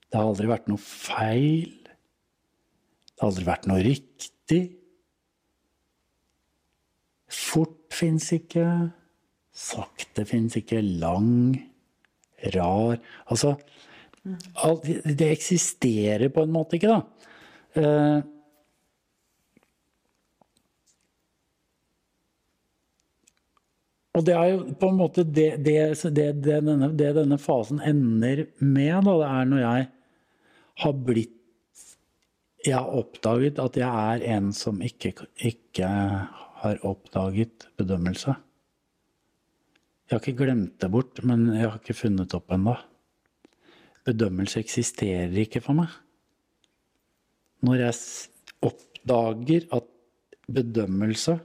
Det 0.09 0.17
har 0.17 0.29
aldri 0.29 0.49
vært 0.49 0.69
noe 0.69 0.81
feil. 0.81 1.71
Det 3.13 3.21
har 3.21 3.29
aldri 3.31 3.45
vært 3.47 3.69
noe 3.69 3.81
riktig. 3.85 4.59
Fort 7.33 7.89
fins 7.93 8.27
ikke. 8.35 8.67
Sakte 9.49 10.25
fins 10.29 10.57
ikke. 10.59 10.83
Lang. 11.01 11.55
Rar. 12.53 13.01
Altså 13.25 13.55
alt, 14.61 14.85
Det 14.85 15.31
eksisterer 15.33 16.29
på 16.29 16.45
en 16.45 16.53
måte 16.53 16.77
ikke, 16.77 16.93
da. 16.93 17.01
Og 24.13 24.25
det 24.27 24.33
er 24.37 24.49
jo 24.51 24.57
på 24.77 24.89
en 24.91 24.97
måte 24.99 25.23
det, 25.25 25.49
det, 25.65 25.77
det, 26.13 26.27
denne, 26.45 26.91
det 26.93 27.13
denne 27.17 27.39
fasen 27.41 27.81
ender 27.81 28.45
med, 28.61 29.07
da, 29.07 29.15
det 29.17 29.29
er 29.29 29.49
når 29.49 29.63
jeg 29.63 29.87
har 30.83 30.99
blitt 31.07 31.39
Jeg 32.63 32.77
har 32.77 32.93
oppdaget 32.95 33.57
at 33.59 33.75
jeg 33.75 33.89
er 33.89 34.21
en 34.37 34.53
som 34.55 34.77
ikke, 34.85 35.11
ikke 35.35 35.87
har 36.63 36.77
oppdaget 36.87 37.65
bedømmelse. 37.75 38.35
Jeg 40.07 40.15
har 40.15 40.21
ikke 40.21 40.45
glemt 40.45 40.77
det 40.79 40.87
bort, 40.93 41.19
men 41.27 41.49
jeg 41.51 41.65
har 41.67 41.81
ikke 41.81 41.97
funnet 41.97 42.35
opp 42.37 42.53
ennå. 42.55 42.77
Bedømmelse 44.07 44.61
eksisterer 44.63 45.35
ikke 45.43 45.59
for 45.65 45.75
meg. 45.75 45.91
Når 47.67 47.81
jeg 47.81 47.99
oppdager 48.69 49.67
at 49.75 49.91
bedømmelse 50.47 51.35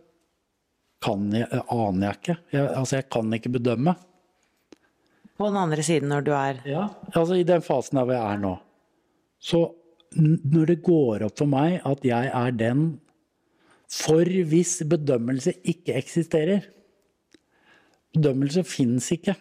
kan 1.04 1.26
jeg, 1.32 1.48
aner 1.70 2.08
jeg 2.08 2.18
ikke. 2.18 2.37
Jeg, 2.52 2.68
altså, 2.68 2.98
jeg 2.98 3.08
kan 3.14 3.34
ikke 3.37 3.52
bedømme. 3.58 3.94
På 5.38 5.46
den 5.46 5.58
andre 5.61 5.84
siden, 5.87 6.11
når 6.11 6.24
du 6.26 6.32
er 6.34 6.62
Ja, 6.66 6.88
altså 7.14 7.38
I 7.38 7.46
den 7.46 7.62
fasen 7.62 8.00
der 8.00 8.08
hvor 8.08 8.16
jeg 8.16 8.32
er 8.32 8.40
nå. 8.42 8.54
Så 9.38 9.61
når 10.18 10.72
det 10.72 10.80
går 10.82 11.22
opp 11.26 11.37
for 11.38 11.50
meg 11.50 11.78
at 11.87 12.02
jeg 12.06 12.30
er 12.34 12.56
den 12.56 12.88
for 13.88 14.28
hvis 14.50 14.80
bedømmelse 14.88 15.54
ikke 15.64 15.94
eksisterer 15.96 16.66
Bedømmelse 18.16 18.64
fins 18.64 19.11
ikke. 19.12 19.34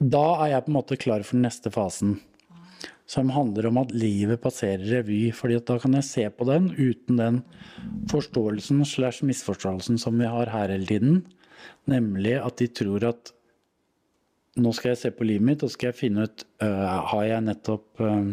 Da 0.00 0.22
er 0.42 0.54
jeg 0.54 0.64
på 0.64 0.72
en 0.72 0.76
måte 0.78 0.96
klar 0.98 1.22
for 1.22 1.36
den 1.36 1.44
neste 1.44 1.70
fasen. 1.70 2.16
Som 3.06 3.30
handler 3.34 3.68
om 3.68 3.82
at 3.82 3.92
livet 3.92 4.40
passerer 4.40 4.84
revy. 4.88 5.32
fordi 5.32 5.58
da 5.60 5.78
kan 5.78 5.92
jeg 5.92 6.04
se 6.04 6.24
på 6.30 6.46
den 6.48 6.70
uten 6.72 7.20
den 7.20 7.42
forståelsen 8.08 8.84
slash 8.84 9.24
misforståelsen 9.24 9.98
som 9.98 10.18
vi 10.18 10.24
har 10.24 10.48
her 10.48 10.72
hele 10.72 10.86
tiden. 10.86 11.26
Nemlig 11.86 12.38
at 12.40 12.56
de 12.58 12.68
tror 12.68 13.04
at 13.04 13.34
nå 14.56 14.72
skal 14.72 14.94
jeg 14.94 15.02
se 15.02 15.10
på 15.10 15.26
livet 15.26 15.44
mitt 15.44 15.62
og 15.66 15.72
skal 15.74 15.90
jeg 15.90 15.98
finne 15.98 16.24
ut 16.24 16.46
uh, 16.62 17.04
har 17.10 17.24
jeg 17.26 17.44
nettopp 17.44 18.00
uh, 18.00 18.32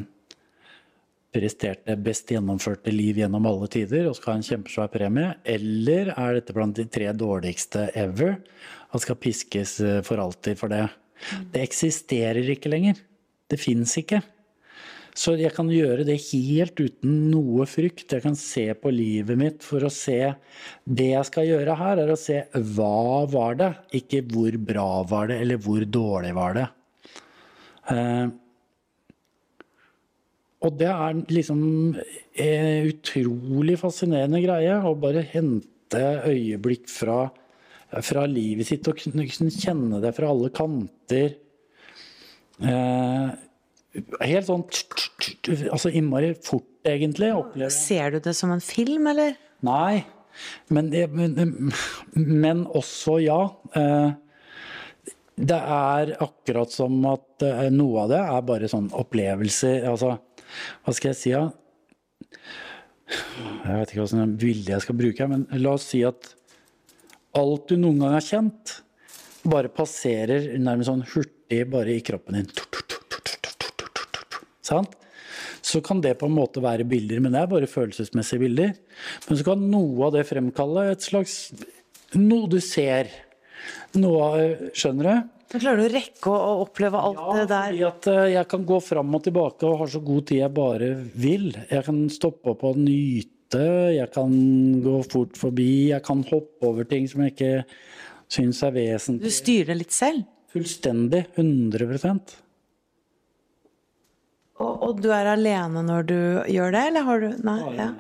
prestert 1.34 1.84
det 1.88 1.98
best 2.06 2.32
gjennomførte 2.32 2.94
liv 2.94 3.20
gjennom 3.20 3.48
alle 3.50 3.68
tider 3.72 4.08
og 4.08 4.16
skal 4.16 4.36
ha 4.36 4.40
en 4.40 4.46
kjempesvær 4.46 4.92
premie, 4.94 5.34
eller 5.44 6.14
er 6.14 6.38
dette 6.38 6.56
blant 6.56 6.76
de 6.78 6.86
tre 6.86 7.12
dårligste 7.16 7.90
ever 7.98 8.38
og 8.92 9.04
skal 9.04 9.20
piskes 9.20 9.78
for 10.08 10.22
alltid 10.22 10.60
for 10.60 10.72
det? 10.72 10.86
Det 11.54 11.64
eksisterer 11.64 12.52
ikke 12.52 12.72
lenger. 12.72 13.00
Det 13.50 13.60
fins 13.60 13.96
ikke. 14.00 14.22
Så 15.18 15.34
jeg 15.36 15.52
kan 15.56 15.68
gjøre 15.72 16.06
det 16.08 16.18
helt 16.30 16.80
uten 16.80 17.16
noe 17.32 17.66
frykt. 17.68 18.14
Jeg 18.14 18.24
kan 18.24 18.38
se 18.40 18.70
på 18.80 18.94
livet 18.94 19.40
mitt 19.40 19.66
for 19.66 19.84
å 19.84 19.92
se 19.92 20.34
Det 20.86 21.10
jeg 21.12 21.28
skal 21.28 21.50
gjøre 21.50 21.76
her, 21.80 22.04
er 22.04 22.14
å 22.14 22.20
se 22.20 22.44
hva 22.76 23.26
var 23.32 23.58
det, 23.60 23.72
ikke 24.02 24.24
hvor 24.32 24.56
bra 24.72 24.92
var 25.08 25.32
det, 25.32 25.42
eller 25.44 25.60
hvor 25.62 25.84
dårlig 25.84 26.32
var 26.38 26.56
det. 26.58 26.68
Eh, 27.92 28.32
og 30.62 30.78
det 30.78 30.90
er 30.94 31.22
liksom 31.34 31.62
en 32.46 32.90
utrolig 32.92 33.78
fascinerende 33.82 34.44
greie 34.44 34.76
å 34.78 34.94
bare 35.02 35.24
hente 35.26 36.02
øyeblikk 36.30 36.86
fra, 36.92 37.24
fra 38.06 38.28
livet 38.30 38.70
sitt 38.70 38.88
og 38.88 39.02
kjenne 39.02 40.00
det 40.04 40.14
fra 40.16 40.30
alle 40.32 40.52
kanter. 40.54 41.34
Eh, 42.62 43.32
helt 44.24 44.48
sånn 44.48 44.64
Altså 45.72 45.92
innmari 45.92 46.32
fort, 46.42 46.70
egentlig. 46.88 47.32
Opplever. 47.36 47.74
Ser 47.76 48.16
du 48.16 48.22
det 48.24 48.34
som 48.38 48.54
en 48.54 48.64
film, 48.64 49.10
eller? 49.12 49.36
Nei, 49.66 50.02
men, 50.74 50.90
men, 51.14 51.72
men 52.16 52.64
også 52.66 53.20
ja. 53.22 53.42
Eh, 53.78 54.14
det 55.42 55.58
er 55.58 56.14
akkurat 56.22 56.74
som 56.74 56.98
at 57.10 57.46
eh, 57.46 57.68
noe 57.74 58.06
av 58.06 58.12
det 58.12 58.22
er 58.22 58.46
bare 58.48 58.70
sånn 58.72 58.92
opplevelser. 58.98 59.88
Altså, 59.90 60.16
hva 60.86 60.96
skal 60.96 61.12
jeg 61.12 61.20
si, 61.20 61.34
da? 61.36 61.50
Jeg 63.12 63.76
vet 63.76 63.92
ikke 63.92 64.06
hvilken 64.06 64.38
bilde 64.40 64.74
jeg 64.74 64.86
skal 64.86 65.00
bruke, 65.00 65.28
men 65.32 65.46
la 65.60 65.76
oss 65.76 65.90
si 65.92 66.04
at 66.08 66.34
alt 67.38 67.68
du 67.72 67.78
noen 67.80 68.02
gang 68.04 68.16
har 68.16 68.26
kjent, 68.26 68.78
bare 69.52 69.72
passerer 69.74 70.52
nærmest 70.62 70.92
sånn 70.92 71.06
hurtig 71.14 71.64
bare 71.72 71.96
i 71.96 72.04
kroppen 72.06 72.40
din. 72.40 72.50
Sant? 74.66 74.94
Så 75.64 75.80
kan 75.86 76.02
det 76.04 76.18
på 76.20 76.28
en 76.28 76.36
måte 76.36 76.62
være 76.64 76.86
bilder, 76.90 77.22
men 77.24 77.34
det 77.34 77.42
er 77.44 77.50
bare 77.52 77.70
følelsesmessige 77.70 78.42
bilder. 78.44 78.74
Men 79.28 79.40
så 79.40 79.46
kan 79.48 79.62
noe 79.72 80.08
av 80.10 80.16
det 80.18 80.26
fremkalle 80.30 80.90
et 80.94 81.06
slags 81.06 81.38
Noe 82.18 82.50
du 82.52 82.58
ser. 82.60 83.08
Noe 83.96 84.72
Skjønner 84.76 85.08
du? 85.08 85.30
Men 85.52 85.62
klarer 85.64 85.80
du 85.80 85.86
å 85.86 85.92
rekke 85.94 86.32
å 86.32 86.52
oppleve 86.66 87.00
alt 87.00 87.20
Ja, 87.22 87.36
det 87.38 87.46
der? 87.52 87.70
fordi 87.70 87.84
at 87.88 88.08
eh, 88.12 88.28
jeg 88.34 88.48
kan 88.52 88.66
gå 88.68 88.78
fram 88.84 89.16
og 89.18 89.24
tilbake 89.26 89.68
og 89.68 89.78
har 89.82 89.90
så 89.92 90.02
god 90.04 90.26
tid 90.28 90.42
jeg 90.42 90.54
bare 90.56 90.90
vil. 91.24 91.48
Jeg 91.72 91.86
kan 91.88 92.02
stoppe 92.12 92.54
opp 92.54 92.64
og 92.68 92.80
nyte, 92.80 93.64
jeg 93.98 94.12
kan 94.16 94.36
gå 94.84 94.98
fort 95.12 95.40
forbi, 95.40 95.70
jeg 95.92 96.04
kan 96.08 96.24
hoppe 96.30 96.68
over 96.70 96.88
ting 96.88 97.08
som 97.12 97.24
jeg 97.26 97.36
ikke 97.36 97.52
syns 98.32 98.62
er 98.64 98.76
vesentlig. 98.76 99.28
Du 99.28 99.36
styrer 99.42 99.74
det 99.74 99.80
litt 99.86 99.96
selv? 99.96 100.24
Fullstendig. 100.52 101.26
100 101.40 102.00
Og, 104.62 104.72
og 104.86 105.02
du 105.02 105.10
er 105.16 105.34
alene 105.34 105.84
når 105.88 106.08
du 106.10 106.18
gjør 106.54 106.74
det, 106.76 106.86
eller 106.92 107.08
har 107.10 107.26
du 107.26 107.44
Nei. 107.48 107.60
Ja. 107.80 107.92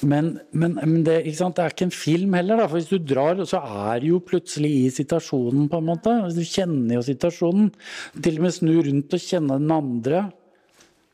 Men, 0.00 0.30
men, 0.56 0.78
men 0.80 1.02
det, 1.04 1.18
ikke 1.28 1.38
sant? 1.42 1.58
det 1.58 1.64
er 1.64 1.74
ikke 1.74 1.86
en 1.90 1.94
film 1.94 2.34
heller, 2.38 2.60
da. 2.60 2.68
For 2.70 2.80
hvis 2.80 2.88
du 2.88 3.10
drar, 3.12 3.40
så 3.48 3.60
er 3.60 4.00
du 4.00 4.10
jo 4.14 4.22
plutselig 4.24 4.70
i 4.78 4.92
situasjonen, 4.94 5.68
på 5.68 5.80
en 5.80 5.88
måte. 5.90 6.14
Du 6.32 6.40
kjenner 6.46 6.96
jo 6.96 7.04
situasjonen. 7.04 7.68
Til 8.16 8.40
og 8.40 8.46
med 8.46 8.56
snu 8.56 8.72
rundt 8.86 9.16
og 9.16 9.24
kjenne 9.26 9.58
den 9.60 9.74
andre. 9.76 10.24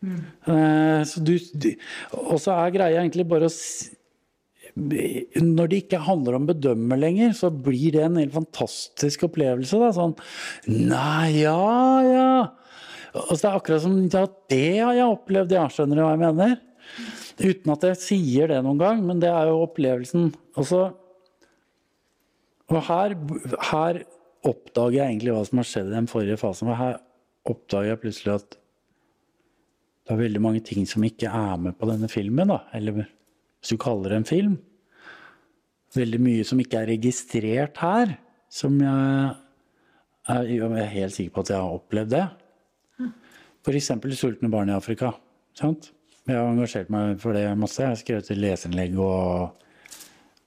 Eh, 0.06 1.00
så 1.08 1.22
du, 1.24 1.34
du, 1.56 1.70
og 2.20 2.38
så 2.42 2.54
er 2.60 2.74
greia 2.74 3.00
egentlig 3.00 3.24
bare 3.26 3.48
å 3.48 3.54
Når 4.76 5.70
det 5.72 5.78
ikke 5.86 6.02
handler 6.04 6.36
om 6.36 6.46
bedømme 6.50 6.98
lenger, 7.00 7.32
så 7.34 7.50
blir 7.50 7.96
det 7.96 8.04
en 8.04 8.20
helt 8.20 8.36
fantastisk 8.36 9.26
opplevelse. 9.30 9.80
Da. 9.82 9.90
Sånn 9.96 10.14
Nei, 10.68 11.40
ja, 11.40 11.56
ja. 12.06 12.30
Og 13.16 13.32
så 13.32 13.40
det 13.40 13.48
er 13.50 13.58
akkurat 13.58 13.84
som 13.84 13.96
Ja, 14.12 14.26
det 14.50 14.78
har 14.78 14.94
jeg 14.96 15.14
opplevd, 15.14 15.54
ja. 15.56 15.64
Skjønner 15.72 15.98
du 15.98 16.04
hva 16.04 16.12
jeg 16.14 16.22
mener? 16.22 16.56
Uten 17.36 17.72
at 17.74 17.86
jeg 17.90 18.00
sier 18.00 18.52
det 18.52 18.60
noen 18.64 18.80
gang, 18.80 19.02
men 19.04 19.20
det 19.22 19.30
er 19.32 19.50
jo 19.50 19.64
opplevelsen. 19.64 20.30
Og, 20.60 20.70
og 22.72 22.78
her, 22.88 23.16
her 23.72 24.02
oppdager 24.46 25.00
jeg 25.00 25.10
egentlig 25.10 25.34
hva 25.34 25.42
som 25.48 25.60
har 25.60 25.68
skjedd 25.68 25.90
i 25.90 25.96
den 25.96 26.10
forrige 26.10 26.38
fasen. 26.40 26.70
For 26.70 26.80
her 26.80 27.00
oppdager 27.46 27.92
jeg 27.92 28.02
plutselig 28.04 28.36
at 28.36 28.56
det 30.06 30.14
er 30.14 30.22
veldig 30.22 30.42
mange 30.42 30.62
ting 30.62 30.86
som 30.86 31.02
ikke 31.02 31.32
er 31.34 31.56
med 31.58 31.74
på 31.78 31.88
denne 31.90 32.08
filmen. 32.10 32.52
Da. 32.52 32.60
Eller 32.76 33.00
hvis 33.00 33.72
du 33.72 33.80
kaller 33.82 34.14
det 34.14 34.20
en 34.20 34.28
film. 34.28 34.54
Veldig 35.96 36.20
mye 36.22 36.46
som 36.46 36.60
ikke 36.62 36.82
er 36.82 36.92
registrert 36.94 37.80
her. 37.82 38.14
Som 38.52 38.78
jeg 38.84 39.34
jeg 40.26 40.58
er 40.58 40.90
helt 40.90 41.14
sikker 41.14 41.34
på 41.34 41.42
at 41.44 41.50
jeg 41.52 41.62
har 41.62 41.74
opplevd 41.76 42.10
det. 42.10 42.24
F.eks. 43.66 43.90
sultne 44.14 44.48
barn 44.52 44.70
i 44.70 44.76
Afrika. 44.76 45.10
Sant? 45.58 45.90
Jeg 46.26 46.38
har 46.38 46.52
engasjert 46.52 46.90
meg 46.90 47.16
for 47.18 47.34
det 47.34 47.48
masse. 47.58 47.80
Jeg 47.82 47.90
har 47.90 47.98
skrevet 47.98 48.28
et 48.30 48.38
leserinnlegg 48.38 48.94
og 49.02 49.56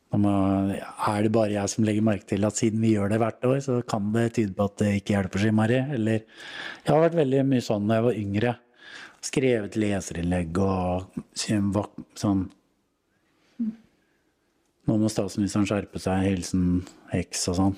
er 0.09 1.25
det 1.25 1.31
bare 1.35 1.53
jeg 1.53 1.69
som 1.69 1.83
legger 1.85 2.05
merke 2.05 2.25
til 2.31 2.47
at 2.47 2.57
siden 2.57 2.81
vi 2.81 2.95
gjør 2.95 3.11
det 3.11 3.19
hvert 3.21 3.45
år, 3.45 3.59
så 3.61 3.75
kan 3.85 4.07
det 4.15 4.31
tyde 4.39 4.55
på 4.55 4.65
at 4.65 4.79
det 4.81 4.93
ikke 5.01 5.13
hjelper 5.17 5.43
så 5.43 5.51
innmari? 5.51 5.81
Eller 5.93 6.23
Jeg 6.23 6.89
har 6.93 7.03
vært 7.03 7.19
veldig 7.19 7.43
mye 7.51 7.65
sånn 7.67 7.91
da 7.91 7.99
jeg 7.99 8.07
var 8.07 8.21
yngre. 8.23 8.55
Skrevet 9.29 9.75
leserinnlegg 9.75 10.63
og 10.63 11.19
sånn 11.35 12.47
Nå 14.89 14.95
må 14.97 15.09
statsministeren 15.11 15.67
skjerpe 15.69 15.99
seg. 16.01 16.23
Hilsen 16.25 16.69
X 17.13 17.43
og 17.51 17.59
sånn. 17.59 17.75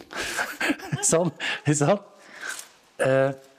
sånn, 1.11 1.33
ikke 1.65 1.79
sant? 1.81 2.05
Og 3.01 3.49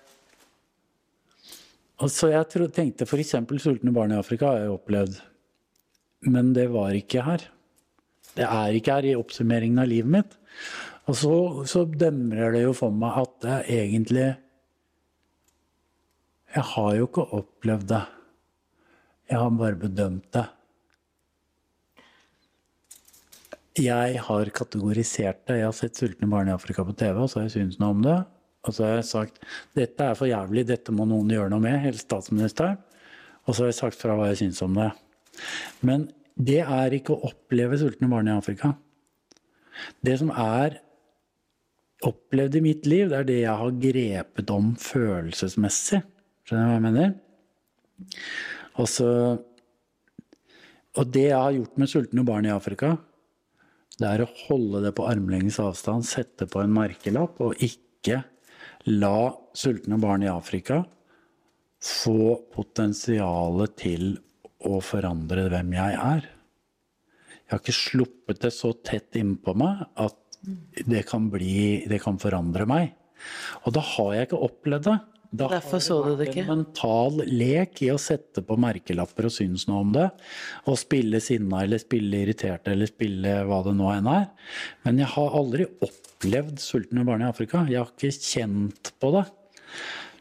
så 2.11 2.33
jeg 2.33 2.49
tro, 2.51 2.69
tenkte 2.73 3.07
f.eks. 3.07 3.35
sultne 3.63 3.93
barn 3.95 4.15
i 4.15 4.19
Afrika 4.19 4.49
har 4.51 4.63
jeg 4.65 4.77
opplevd. 4.77 5.19
Men 6.33 6.53
det 6.57 6.69
var 6.73 6.95
ikke 6.97 7.25
her. 7.27 7.45
Det 8.33 8.47
er 8.47 8.79
ikke 8.79 8.97
her 8.97 9.11
i 9.11 9.19
oppsummeringen 9.19 9.83
av 9.83 9.91
livet 9.91 10.15
mitt. 10.15 10.39
Og 11.11 11.19
så, 11.19 11.35
så 11.69 11.85
demrer 11.87 12.55
det 12.55 12.65
jo 12.65 12.73
for 12.79 12.95
meg 12.95 13.19
at 13.25 13.37
det 13.43 13.59
egentlig 13.75 14.31
Jeg 16.53 16.65
har 16.69 16.91
jo 16.97 17.07
ikke 17.09 17.29
opplevd 17.39 17.87
det. 17.95 18.03
Jeg 19.31 19.41
har 19.41 19.55
bare 19.57 19.81
bedømt 19.81 20.29
det. 20.37 20.47
jeg 23.79 24.21
har 24.21 24.51
kategorisert 24.53 25.47
det. 25.49 25.57
Jeg 25.57 25.65
har 25.65 25.73
sett 25.73 25.97
'Sultne 25.97 26.29
barn 26.29 26.49
i 26.49 26.53
Afrika' 26.53 26.85
på 26.85 26.97
TV, 26.97 27.17
og 27.17 27.31
så 27.31 27.41
har 27.41 27.49
jeg 27.49 27.53
syntes 27.53 27.79
noe 27.79 27.91
om 27.91 28.03
det. 28.03 28.25
Og 28.63 28.75
så 28.77 28.87
har 28.87 28.97
jeg 29.01 29.09
sagt 29.09 29.43
dette 29.77 30.07
er 30.07 30.19
for 30.19 30.31
jævlig, 30.31 30.67
dette 30.69 30.95
må 30.95 31.07
noen 31.09 31.31
gjøre 31.33 31.51
noe 31.51 31.63
med, 31.63 31.81
helst 31.83 32.07
statsministeren. 32.07 32.79
Og 33.47 33.55
så 33.57 33.65
har 33.65 33.73
jeg 33.73 33.81
sagt 33.81 33.99
fra 33.99 34.15
hva 34.19 34.31
jeg 34.31 34.45
syns 34.45 34.63
om 34.63 34.77
det. 34.79 34.93
Men 35.83 36.07
det 36.39 36.61
er 36.63 36.95
ikke 36.95 37.17
å 37.17 37.31
oppleve 37.33 37.79
sultne 37.81 38.09
barn 38.11 38.31
i 38.31 38.37
Afrika. 38.37 38.73
Det 40.05 40.15
som 40.21 40.31
er 40.31 40.79
opplevd 42.07 42.59
i 42.59 42.65
mitt 42.65 42.87
liv, 42.89 43.09
det 43.11 43.19
er 43.19 43.29
det 43.29 43.39
jeg 43.41 43.61
har 43.63 43.79
grepet 43.85 44.53
om 44.55 44.73
følelsesmessig. 44.81 46.03
Skjønner 46.47 46.67
du 46.67 46.71
hva 46.71 46.77
jeg 46.77 46.87
mener? 46.87 47.13
Og, 48.81 48.89
så, 48.91 49.09
og 50.99 51.15
det 51.15 51.29
jeg 51.29 51.39
har 51.39 51.57
gjort 51.59 51.79
med 51.79 51.91
sultne 51.91 52.27
barn 52.27 52.49
i 52.49 52.55
Afrika, 52.55 52.97
det 54.01 54.09
er 54.09 54.25
å 54.25 54.33
holde 54.49 54.81
det 54.87 54.95
på 54.97 55.07
armlengdes 55.07 55.61
avstand, 55.63 56.07
sette 56.09 56.49
på 56.51 56.63
en 56.63 56.73
merkelapp, 56.75 57.39
og 57.45 57.59
ikke 57.63 58.23
la 58.91 59.33
sultne 59.55 59.99
barn 60.03 60.25
i 60.25 60.31
Afrika 60.31 60.83
få 61.83 62.37
potensialet 62.55 63.77
til 63.79 64.13
å 64.63 64.79
forandre 64.85 65.49
hvem 65.51 65.75
jeg 65.75 65.99
er. 65.99 66.27
Jeg 67.43 67.51
har 67.51 67.63
ikke 67.63 67.77
sluppet 67.77 68.43
det 68.45 68.53
så 68.55 68.73
tett 68.87 69.19
innpå 69.19 69.55
meg 69.59 69.83
at 70.01 70.19
det 70.87 71.05
kan, 71.07 71.29
bli, 71.31 71.85
det 71.91 72.01
kan 72.03 72.19
forandre 72.23 72.67
meg. 72.67 72.95
Og 73.67 73.75
da 73.77 73.83
har 73.95 74.15
jeg 74.15 74.29
ikke 74.29 74.45
opplevd 74.47 74.89
det. 74.89 74.99
Da 75.33 75.47
Derfor 75.49 75.81
så 75.81 75.97
du 76.05 76.11
det 76.19 76.27
ikke? 76.29 76.43
en 76.43 76.51
mental 76.59 77.23
lek 77.25 77.81
i 77.87 77.89
å 77.89 77.97
sette 78.01 78.43
på 78.45 78.59
merkelapper 78.61 79.31
og 79.31 79.33
synes 79.33 79.65
noe 79.65 79.81
om 79.81 79.95
det. 79.95 80.11
Og 80.69 80.77
spille 80.77 81.23
sinna 81.25 81.63
eller 81.65 81.81
spille 81.81 82.21
irritert 82.27 82.69
eller 82.69 82.91
spille 82.91 83.39
hva 83.49 83.63
det 83.65 83.73
nå 83.79 83.89
enn 83.95 84.11
er. 84.13 84.27
Men 84.85 85.01
jeg 85.01 85.09
har 85.15 85.39
aldri 85.41 85.71
opplevd 85.89 86.61
sultne 86.61 87.07
barn 87.09 87.25
i 87.25 87.31
Afrika. 87.31 87.65
Jeg 87.65 87.81
har 87.81 87.95
ikke 87.95 88.13
kjent 88.13 88.93
på 89.01 89.15
det. 89.17 89.25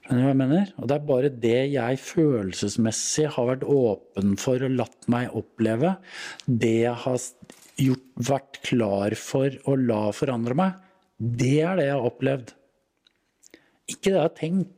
Skjønner 0.01 0.23
du 0.23 0.27
hva 0.29 0.31
jeg 0.31 0.41
mener? 0.45 0.73
Og 0.79 0.87
det 0.87 0.95
er 0.95 1.07
bare 1.11 1.35
det 1.43 1.59
jeg 1.75 2.03
følelsesmessig 2.07 3.27
har 3.35 3.51
vært 3.51 3.67
åpen 3.67 4.33
for 4.39 4.63
og 4.63 4.79
latt 4.79 5.11
meg 5.11 5.35
oppleve. 5.35 5.97
Det 6.47 6.75
jeg 6.85 6.97
har 7.03 7.19
gjort, 7.83 8.11
vært 8.31 8.63
klar 8.63 9.19
for 9.19 9.59
å 9.67 9.75
la 9.75 10.05
forandre 10.15 10.55
meg. 10.55 10.83
Det 11.19 11.57
er 11.67 11.79
det 11.79 11.91
jeg 11.91 11.99
har 11.99 12.13
opplevd. 12.15 12.53
Ikke 13.91 14.07
det 14.07 14.15
jeg 14.15 14.23
har 14.23 14.37
tenkt. 14.39 14.77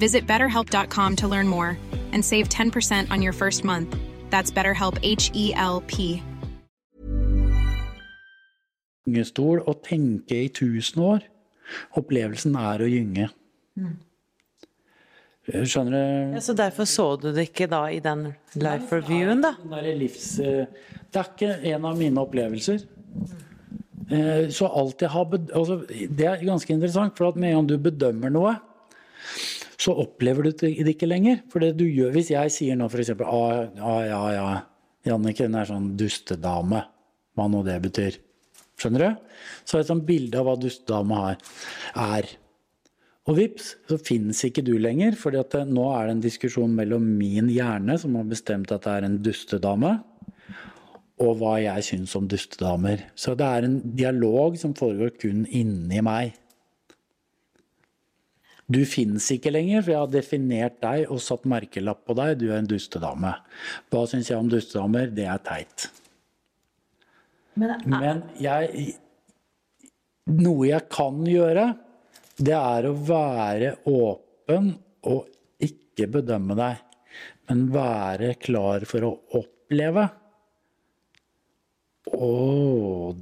Visit 0.00 0.26
betterhelp.com 0.26 1.16
to 1.16 1.28
learn 1.28 1.46
more 1.46 1.76
and 2.12 2.24
save 2.24 2.48
10% 2.48 3.10
on 3.12 3.22
your 3.22 3.32
first 3.32 3.64
month. 3.64 3.94
That's 4.30 4.50
BetterHelp 4.50 4.98
H 5.02 5.30
E 5.34 5.52
L 5.54 5.82
P. 5.86 6.22
gyngestol 9.10 9.58
og 9.66 9.80
tenke 9.82 10.36
i 10.44 10.48
tusen 10.54 11.00
år. 11.02 11.24
Opplevelsen 11.98 12.54
er 12.60 12.82
å 12.84 12.86
gynge. 12.86 13.24
Skjønner 15.50 15.96
du? 15.96 16.36
Ja, 16.36 16.42
så 16.44 16.54
derfor 16.54 16.86
så 16.86 17.06
du 17.18 17.30
det 17.34 17.48
ikke 17.48 17.66
da 17.72 17.80
i 17.90 17.98
den 18.04 18.28
life 18.60 19.00
reviewen, 19.00 19.42
da? 19.42 19.54
Det 19.64 19.80
er, 19.80 19.88
livs... 19.98 20.28
eh, 20.38 20.66
Det 21.10 21.22
er 21.24 21.30
ikke 21.32 21.50
en 21.72 21.88
av 21.90 21.98
mine 21.98 22.22
opplevelser. 22.22 22.84
Eh, 24.10 24.46
Så 24.54 24.68
alt 24.68 25.02
jeg 25.02 25.10
har 25.10 25.26
altså, 25.34 25.80
Det 25.88 26.26
er 26.28 26.44
ganske 26.46 26.70
interessant, 26.76 27.16
for 27.18 27.32
at 27.32 27.36
med 27.40 27.50
en 27.50 27.56
gang 27.62 27.70
du 27.72 27.78
bedømmer 27.90 28.30
noe, 28.30 28.54
så 29.80 29.94
opplever 30.02 30.46
du 30.46 30.50
det 30.52 30.92
ikke 30.92 31.08
lenger. 31.08 31.40
For 31.52 31.64
det 31.64 31.74
du 31.78 31.86
gjør, 31.86 32.12
hvis 32.16 32.32
jeg 32.34 32.52
sier 32.52 32.76
nå 32.76 32.90
f.eks. 32.90 33.14
Ah, 33.24 33.70
ah, 33.80 34.02
ja, 34.04 34.20
ja, 34.36 34.48
Janniken 35.08 35.56
er 35.56 35.70
sånn 35.70 35.94
dustedame, 36.00 36.84
hva 37.36 37.46
nå 37.48 37.62
det 37.64 37.78
betyr. 37.86 38.18
Skjønner 38.80 39.06
du? 39.06 39.32
Så 39.64 39.76
har 39.76 39.82
jeg 39.82 39.86
et 39.86 39.92
sånt 39.94 40.06
bilde 40.08 40.40
av 40.40 40.48
hva 40.48 40.58
dustedame 40.60 41.22
er. 41.32 42.28
Og 43.28 43.36
vips, 43.36 43.74
så 43.88 43.96
finnes 44.00 44.40
ikke 44.44 44.64
du 44.66 44.74
lenger, 44.80 45.16
for 45.16 45.32
nå 45.32 45.86
er 45.94 46.08
det 46.08 46.14
en 46.16 46.22
diskusjon 46.24 46.72
mellom 46.76 47.04
min 47.18 47.50
hjerne, 47.52 47.96
som 48.00 48.16
har 48.18 48.28
bestemt 48.28 48.72
at 48.74 48.84
det 48.84 48.94
er 48.96 49.06
en 49.06 49.18
dustedame, 49.24 49.98
og 51.20 51.36
hva 51.40 51.58
jeg 51.60 51.84
syns 51.84 52.16
om 52.16 52.28
dustedamer. 52.28 53.04
Så 53.14 53.36
det 53.36 53.46
er 53.46 53.66
en 53.66 53.80
dialog 53.96 54.56
som 54.60 54.72
foregår 54.76 55.12
kun 55.20 55.44
inni 55.46 56.00
meg. 56.04 56.32
Du 58.70 58.80
finnes 58.86 59.24
ikke 59.34 59.50
lenger, 59.50 59.82
for 59.82 59.94
jeg 59.94 60.00
har 60.04 60.12
definert 60.12 60.76
deg 60.82 61.10
og 61.10 61.22
satt 61.24 61.46
merkelapp 61.50 62.04
på 62.06 62.14
deg. 62.18 62.36
Du 62.38 62.48
er 62.50 62.60
en 62.60 62.70
dustedame. 62.70 63.34
Hva 63.90 64.04
syns 64.06 64.30
jeg 64.30 64.38
om 64.38 64.50
dustedamer? 64.50 65.10
Det 65.14 65.26
er 65.26 65.42
teit. 65.46 65.88
Men 67.58 68.24
jeg 68.40 68.90
Noe 70.30 70.68
jeg 70.68 70.86
kan 70.92 71.24
gjøre, 71.26 71.64
det 72.38 72.54
er 72.54 72.86
å 72.86 72.92
være 72.94 73.72
åpen 73.90 74.68
og 75.10 75.26
ikke 75.64 76.06
bedømme 76.14 76.54
deg, 76.54 76.84
men 77.48 77.64
være 77.74 78.36
klar 78.38 78.86
for 78.86 79.08
å 79.08 79.10
oppleve. 79.40 80.04
Å, 82.14 82.30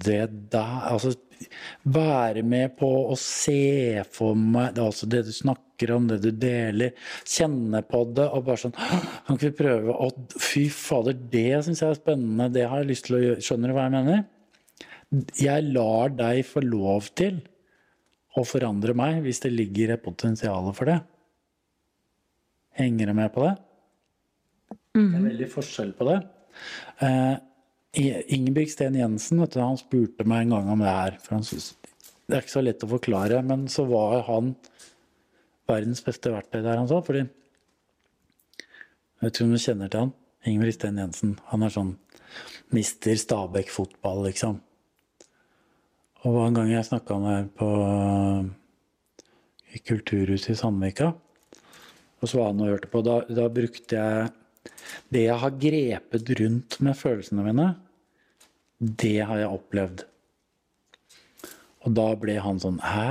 det 0.04 0.20
der 0.52 0.84
Altså, 0.92 1.14
være 1.88 2.42
med 2.46 2.74
på 2.79 2.88
å 3.12 3.16
se 3.18 4.05
for 4.12 4.38
meg 4.38 4.74
det, 4.74 4.83
er 4.83 4.90
altså 4.90 5.09
det 5.11 5.24
du 5.29 5.33
snakker 5.35 5.92
om, 5.94 6.09
det 6.11 6.18
du 6.24 6.31
deler. 6.33 6.96
Kjenne 7.29 7.83
på 7.87 8.03
det 8.16 8.27
og 8.27 8.46
bare 8.48 8.62
sånn 8.64 8.74
Kan 8.79 9.37
ikke 9.37 9.51
vi 9.51 9.59
prøve 9.61 9.94
å 9.94 10.09
Fy 10.42 10.66
fader, 10.74 11.16
det 11.33 11.62
syns 11.66 11.85
jeg 11.85 11.94
er 11.94 12.01
spennende. 12.01 12.51
Det 12.55 12.66
har 12.66 12.83
jeg 12.83 12.90
lyst 12.90 13.09
til 13.09 13.18
å 13.18 13.22
gjøre. 13.22 13.44
Skjønner 13.44 13.70
du 13.70 13.77
hva 13.77 13.87
jeg 13.87 13.96
mener? 13.98 14.27
Jeg 15.40 15.70
lar 15.72 16.12
deg 16.12 16.42
få 16.44 16.62
lov 16.64 17.09
til 17.16 17.40
å 18.38 18.44
forandre 18.46 18.94
meg 18.96 19.22
hvis 19.24 19.40
det 19.44 19.55
ligger 19.55 19.94
et 19.94 20.05
potensial 20.05 20.68
for 20.77 20.90
det. 20.90 20.98
Henger 22.79 23.11
du 23.11 23.16
med 23.18 23.33
på 23.35 23.46
det? 23.46 23.55
Det 24.98 25.05
er 25.05 25.24
veldig 25.31 25.48
forskjell 25.51 25.94
på 25.98 26.07
det. 26.09 26.18
Ingebrigt 27.96 28.74
Sten 28.74 28.98
Jensen 28.98 29.40
du, 29.40 29.61
han 29.61 29.79
spurte 29.81 30.27
meg 30.29 30.44
en 30.44 30.57
gang 30.57 30.68
om 30.74 30.83
det 30.85 30.92
her. 30.92 31.16
For 31.24 31.38
han 31.38 31.46
synes, 31.46 31.72
det 32.29 32.37
er 32.37 32.44
ikke 32.44 32.57
så 32.59 32.64
lett 32.64 32.85
å 32.85 32.90
forklare, 32.90 33.40
men 33.46 33.66
så 33.72 33.87
var 33.88 34.22
han 34.29 34.53
verdens 35.68 36.05
beste 36.05 36.33
verktøy 36.33 36.61
der, 36.61 36.77
han 36.77 36.88
sa. 36.90 37.01
Fordi 37.05 37.24
Jeg 39.18 39.27
vet 39.27 39.35
ikke 39.35 39.44
om 39.48 39.55
du 39.55 39.59
kjenner 39.59 39.88
til 39.90 40.05
han? 40.05 40.12
Ingebrigt 40.46 40.79
Sten 40.79 41.01
Jensen. 41.01 41.38
Han 41.51 41.64
er 41.66 41.74
sånn 41.74 41.96
mister 42.77 43.16
Stabæk 43.18 43.72
fotball, 43.72 44.27
liksom. 44.29 44.61
Og 46.27 46.37
en 46.44 46.57
gang 46.57 46.70
jeg 46.70 46.87
snakka 46.87 47.16
med 47.22 47.35
ham 47.35 47.48
på 47.57 47.68
i 49.74 49.81
Kulturhuset 49.85 50.55
i 50.55 50.59
Sandvika. 50.59 51.12
Og 52.18 52.29
så 52.29 52.40
var 52.40 52.51
han 52.51 52.62
og 52.64 52.72
hørte 52.72 52.90
på. 52.90 53.03
Da, 53.07 53.20
da 53.31 53.46
brukte 53.53 53.98
jeg 53.98 54.31
Det 55.12 55.24
jeg 55.26 55.40
har 55.42 55.59
grepet 55.64 56.33
rundt 56.40 56.78
med 56.85 56.98
følelsene 56.98 57.44
mine, 57.46 57.68
det 58.78 59.18
har 59.26 59.40
jeg 59.40 59.57
opplevd. 59.59 60.04
Og 61.87 61.94
da 61.96 62.09
ble 62.20 62.37
han 62.43 62.59
sånn 62.61 62.80
Hæ? 62.82 63.09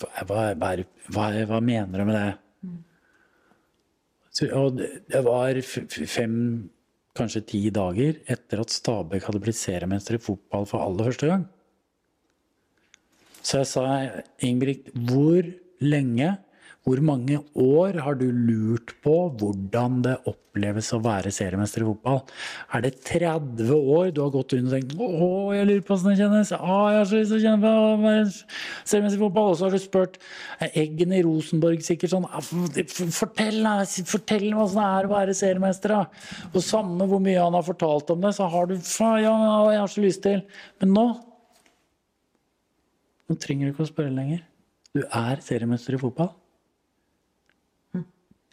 Hva, 0.00 0.44
hva, 0.56 0.74
hva, 1.14 1.26
hva 1.50 1.60
mener 1.62 2.00
du 2.00 2.08
med 2.08 2.16
det? 2.16 2.30
Så, 4.30 4.46
og 4.56 4.78
det 4.78 5.22
var 5.26 5.58
fem, 5.62 6.36
kanskje 7.18 7.46
ti 7.52 7.62
dager 7.74 8.20
etter 8.30 8.62
at 8.62 8.72
Stabæk 8.72 9.26
hadde 9.26 9.42
blitt 9.42 9.58
seriemester 9.58 10.16
i 10.16 10.22
fotball 10.22 10.68
for 10.70 10.84
aller 10.84 11.10
første 11.10 11.30
gang. 11.30 11.48
Så 13.40 13.62
jeg 13.62 13.70
sa, 13.70 13.84
Ingebrigt, 14.44 14.90
hvor 15.08 15.46
lenge, 15.80 16.34
hvor 16.88 17.00
mange 17.04 17.36
år 17.60 17.98
har 18.00 18.16
du 18.16 18.30
lurt 18.32 18.94
på 19.04 19.12
hvordan 19.36 19.98
det 20.06 20.14
oppleves 20.30 20.86
å 20.96 21.00
være 21.04 21.28
seriemester 21.34 21.84
i 21.84 21.88
fotball? 21.90 22.22
Er 22.72 22.86
det 22.86 22.94
30 23.04 23.68
år 23.76 24.08
du 24.16 24.22
har 24.22 24.32
gått 24.32 24.54
rundt 24.56 24.70
og 24.70 24.74
tenkt 24.78 24.94
å, 24.96 25.20
jeg 25.52 25.68
lurer 25.68 25.84
på 25.84 25.92
hvordan 25.92 26.16
det 26.16 26.22
kjennes? 26.22 26.52
Å, 26.56 26.78
jeg 26.88 26.98
har 27.02 27.10
så 27.10 27.20
lyst 27.20 27.34
til 27.34 27.38
å 27.38 27.44
kjenne 27.44 27.60
på 27.66 27.74
å 27.82 27.92
være 28.00 28.24
seriemester 28.32 29.20
i 29.20 29.22
fotball. 29.26 29.52
Og 29.52 29.60
så 29.60 29.68
har 29.68 29.76
du 29.76 29.82
spurt 29.84 30.18
Eggen 30.70 31.14
i 31.18 31.22
Rosenborg 31.28 31.84
sikkert 31.84 32.14
sånn 32.14 32.28
'Fortell, 32.30 33.70
Fortell, 34.14 34.48
meg 34.48 34.64
åssen 34.64 34.80
det 34.80 34.88
er 34.88 35.10
å 35.10 35.14
være 35.14 35.36
seriemester, 35.36 35.96
da. 35.98 36.50
Og 36.54 36.64
samme 36.64 37.12
hvor 37.12 37.20
mye 37.20 37.44
han 37.44 37.60
har 37.60 37.66
fortalt 37.68 38.16
om 38.16 38.24
det, 38.24 38.32
så 38.40 38.48
har 38.48 38.72
du 38.72 38.78
ja, 38.80 39.36
jeg 39.68 39.84
har 39.84 39.90
så 39.92 40.00
lyst 40.00 40.24
til. 40.24 40.46
Men 40.80 40.96
nå 40.96 41.08
Nå 43.30 43.36
trenger 43.38 43.68
du 43.68 43.70
ikke 43.76 43.84
å 43.84 43.92
spørre 43.92 44.10
lenger. 44.10 44.40
Du 44.90 45.04
er 45.06 45.38
seriemester 45.38 45.94
i 45.94 46.00
fotball. 46.02 46.32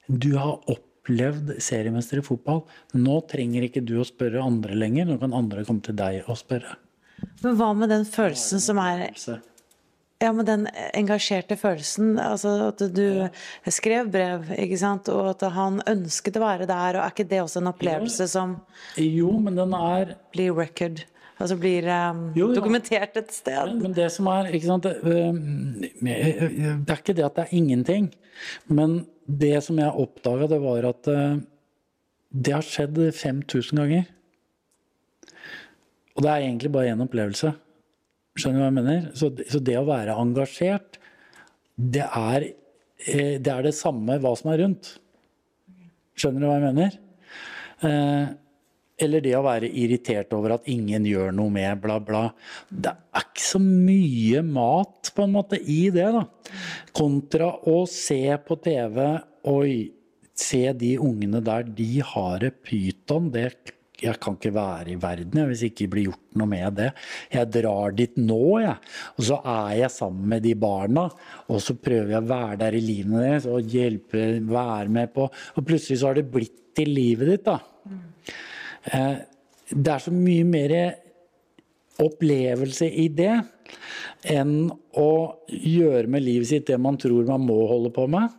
Du 0.07 0.33
har 0.39 0.61
opplevd 0.71 1.57
seriemester 1.63 2.21
i 2.21 2.25
fotball. 2.25 2.63
Nå 2.95 3.19
trenger 3.31 3.67
ikke 3.67 3.83
du 3.85 3.97
å 4.01 4.07
spørre 4.07 4.43
andre 4.43 4.77
lenger. 4.77 5.07
Nå 5.09 5.19
kan 5.21 5.35
andre 5.35 5.65
komme 5.67 5.83
til 5.85 5.97
deg 5.99 6.27
og 6.27 6.39
spørre. 6.39 6.77
Men 7.43 7.57
hva 7.59 7.71
med 7.75 7.91
den 7.91 8.05
følelsen 8.07 8.61
som 8.63 8.79
er 8.81 9.07
Ja, 10.17 10.31
med 10.33 10.47
den 10.49 10.65
engasjerte 10.97 11.57
følelsen. 11.59 12.15
Altså 12.21 12.71
at 12.71 12.81
du 12.93 13.27
skrev 13.69 14.09
brev, 14.13 14.47
ikke 14.57 14.79
sant, 14.81 15.09
og 15.13 15.33
at 15.35 15.45
han 15.53 15.81
ønsket 15.85 16.39
å 16.39 16.45
være 16.45 16.69
der. 16.69 16.97
Og 16.97 17.03
er 17.03 17.13
ikke 17.13 17.27
det 17.29 17.43
også 17.43 17.61
en 17.61 17.71
opplevelse 17.73 18.29
som 18.31 18.57
Jo, 18.97 19.35
men 19.43 19.59
den 19.59 19.75
er 19.77 20.15
blir 20.33 20.55
record? 20.57 21.03
Altså 21.37 21.53
blir 21.59 21.85
um, 21.85 22.31
Jo, 22.33 22.47
ja. 22.49 22.55
dokumentert 22.57 23.17
et 23.19 23.35
sted? 23.35 23.75
Men 23.77 23.93
det 23.93 24.07
som 24.15 24.25
er 24.31 24.49
ikke 24.49 24.71
sant, 24.71 24.87
det, 24.87 24.95
det 26.01 26.15
er 26.17 26.97
ikke 26.97 27.13
det 27.13 27.27
at 27.27 27.37
det 27.37 27.45
er 27.45 27.53
ingenting. 27.59 28.09
Men 28.65 29.03
det 29.27 29.57
som 29.65 29.79
jeg 29.79 30.03
oppdaga, 30.03 30.47
det 30.47 30.59
var 30.63 30.87
at 30.87 31.09
øh, 31.11 31.39
det 32.31 32.53
har 32.55 32.65
skjedd 32.65 32.99
5000 33.15 33.81
ganger. 33.81 34.05
Og 36.15 36.23
det 36.23 36.31
er 36.31 36.45
egentlig 36.45 36.71
bare 36.73 36.93
én 36.93 37.03
opplevelse. 37.03 37.51
Skjønner 38.37 38.59
du 38.59 38.63
hva 38.63 38.69
jeg 38.69 38.77
mener? 38.77 39.09
Så, 39.17 39.31
så 39.49 39.61
det 39.63 39.77
å 39.79 39.87
være 39.87 40.15
engasjert, 40.17 40.99
det 41.77 42.05
er, 42.05 42.47
eh, 43.05 43.35
det 43.41 43.53
er 43.53 43.67
det 43.67 43.75
samme 43.77 44.17
hva 44.21 44.33
som 44.37 44.51
er 44.53 44.63
rundt. 44.63 44.95
Skjønner 46.17 46.43
du 46.43 46.49
hva 46.49 46.57
jeg 46.57 46.65
mener? 46.65 46.97
Eh, 47.85 48.25
eller 49.01 49.21
det 49.21 49.35
å 49.37 49.43
være 49.45 49.69
irritert 49.69 50.33
over 50.33 50.55
at 50.55 50.69
ingen 50.71 51.05
gjør 51.05 51.35
noe 51.35 51.53
med 51.53 51.81
bla, 51.83 51.99
bla. 52.03 52.23
Det 52.69 52.91
er 52.91 53.27
ikke 53.27 53.45
så 53.45 53.61
mye 53.61 54.41
mat 54.45 55.11
på 55.13 55.25
en 55.27 55.35
måte 55.35 55.59
i 55.61 55.83
det, 55.93 56.07
da. 56.15 56.25
Kontra 56.97 57.51
å 57.69 57.83
se 57.89 58.21
på 58.45 58.59
TV 58.63 59.01
Oi, 59.47 59.87
se 60.37 60.65
de 60.75 60.97
ungene 60.99 61.39
der, 61.45 61.67
de 61.77 62.01
har 62.03 62.41
det 62.41 62.55
pyton. 62.65 63.29
Det 63.31 63.45
jeg 63.97 64.19
kan 64.21 64.35
ikke 64.37 64.51
være 64.53 64.91
i 64.93 64.99
verden 65.01 65.47
hvis 65.49 65.63
ikke 65.71 65.87
blir 65.89 66.09
gjort 66.11 66.37
noe 66.37 66.49
med 66.51 66.75
det. 66.77 66.89
Jeg 67.33 67.49
drar 67.55 67.95
dit 67.97 68.19
nå, 68.21 68.41
jeg. 68.61 68.75
Og 69.17 69.25
så 69.29 69.39
er 69.41 69.71
jeg 69.79 69.93
sammen 69.95 70.27
med 70.35 70.45
de 70.45 70.53
barna. 70.59 71.07
Og 71.49 71.63
så 71.63 71.77
prøver 71.81 72.13
jeg 72.13 72.21
å 72.21 72.29
være 72.29 72.59
der 72.61 72.77
i 72.77 72.83
livene 72.83 73.23
deres 73.23 73.47
og 73.49 73.73
hjelpe, 73.73 74.27
være 74.45 74.93
med 74.99 75.13
på 75.15 75.25
Og 75.29 75.65
plutselig 75.65 76.01
så 76.01 76.11
har 76.11 76.19
det 76.19 76.27
blitt 76.29 76.59
til 76.77 76.93
livet 76.93 77.33
ditt, 77.33 77.47
da. 77.47 77.57
Eh, 78.87 79.17
det 79.73 79.93
er 79.93 80.03
så 80.03 80.13
mye 80.15 80.47
mer 80.47 80.73
opplevelse 82.01 82.87
i 82.87 83.07
det 83.09 83.33
enn 84.29 84.69
å 84.97 85.11
gjøre 85.49 86.07
med 86.11 86.23
livet 86.23 86.49
sitt 86.49 86.67
det 86.69 86.77
man 86.79 86.99
tror 87.01 87.27
man 87.27 87.45
må 87.47 87.57
holde 87.69 87.91
på 87.93 88.05
med. 88.11 88.31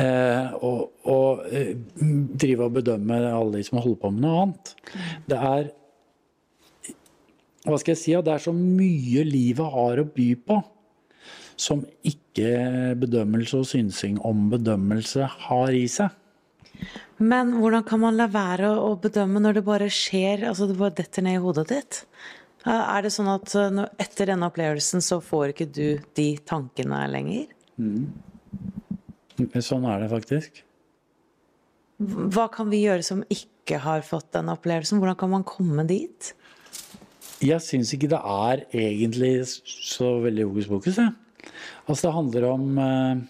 Eh, 0.00 0.54
og, 0.66 1.06
og 1.06 1.44
eh, 1.54 1.74
drive 1.94 2.66
og 2.66 2.80
bedømme 2.80 3.20
alle 3.30 3.60
de 3.60 3.66
som 3.66 3.78
holder 3.78 4.00
på 4.02 4.10
med 4.10 4.24
noe 4.26 4.44
annet. 4.44 4.74
Det 5.30 5.38
er 5.38 5.72
Hva 7.64 7.78
skal 7.80 7.94
jeg 7.94 8.00
si? 8.02 8.12
Det 8.12 8.32
er 8.32 8.42
så 8.44 8.52
mye 8.52 9.22
livet 9.24 9.70
har 9.72 10.02
å 10.02 10.08
by 10.16 10.30
på 10.44 10.58
som 11.56 11.84
ikke 12.04 12.94
bedømmelse 12.98 13.60
og 13.62 13.68
synsing 13.70 14.18
om 14.26 14.48
bedømmelse 14.52 15.28
har 15.46 15.72
i 15.72 15.86
seg. 15.88 16.10
Men 17.22 17.52
hvordan 17.60 17.84
kan 17.86 18.02
man 18.02 18.16
la 18.18 18.26
være 18.30 18.72
å 18.72 18.88
å 18.90 18.96
bedømme 19.00 19.42
når 19.42 19.58
det 19.58 19.66
bare 19.66 19.90
skjer, 19.92 20.48
altså 20.48 20.66
det 20.70 20.78
bare 20.78 20.96
detter 20.98 21.24
ned 21.26 21.38
i 21.38 21.42
hodet 21.44 21.68
ditt? 21.70 22.00
Er 22.64 23.04
det 23.04 23.12
sånn 23.12 23.28
at 23.28 23.52
uh, 23.60 23.84
etter 24.00 24.30
denne 24.32 24.48
opplevelsen 24.48 25.04
så 25.04 25.20
får 25.22 25.52
ikke 25.52 25.68
du 25.68 25.88
de 26.16 26.28
tankene 26.48 27.02
lenger? 27.12 27.50
Sånn 29.60 29.84
er 29.90 30.00
det 30.00 30.08
faktisk. 30.12 30.62
Hva 32.00 32.48
kan 32.52 32.70
vi 32.72 32.82
gjøre 32.82 33.04
som 33.06 33.20
ikke 33.30 33.78
har 33.84 34.02
fått 34.06 34.32
den 34.34 34.50
opplevelsen? 34.52 34.98
Hvordan 35.02 35.18
kan 35.20 35.30
man 35.36 35.46
komme 35.46 35.84
dit? 35.86 36.32
Jeg 37.44 37.60
syns 37.60 37.92
ikke 37.94 38.10
det 38.14 38.20
er 38.20 38.64
egentlig 38.72 39.34
så 39.46 40.16
veldig 40.24 40.48
hokus 40.48 40.70
pokus, 40.70 40.98
jeg. 40.98 41.12
Altså, 41.84 42.06
det 42.06 42.14
handler 42.16 42.46
om 42.48 42.78
eh, 42.80 43.22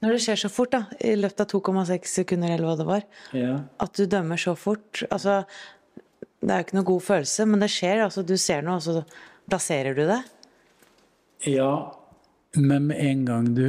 Når 0.00 0.14
det 0.16 0.20
skjer 0.24 0.38
så 0.40 0.48
fort, 0.48 0.72
da, 0.72 0.82
i 1.04 1.12
løpet 1.18 1.42
av 1.44 1.50
2,6 1.52 2.14
sekunder 2.22 2.54
eller 2.54 2.66
hva 2.70 2.76
det 2.78 2.86
var, 2.88 3.02
ja. 3.36 3.54
at 3.84 3.98
du 3.98 4.06
dømmer 4.08 4.40
så 4.40 4.54
fort 4.56 5.02
altså, 5.10 5.42
Det 6.40 6.48
er 6.48 6.62
jo 6.62 6.66
ikke 6.66 6.78
noe 6.78 6.88
god 6.88 7.04
følelse, 7.04 7.46
men 7.50 7.60
det 7.60 7.68
skjer. 7.74 8.04
altså 8.06 8.24
Du 8.24 8.36
ser 8.40 8.64
noe, 8.64 8.78
og 8.80 8.86
så 8.86 9.02
plasserer 9.50 9.96
du 9.96 10.06
det. 10.08 10.20
ja, 11.48 11.72
men 12.56 12.86
med 12.88 13.00
en 13.00 13.24
gang 13.24 13.54
du 13.54 13.66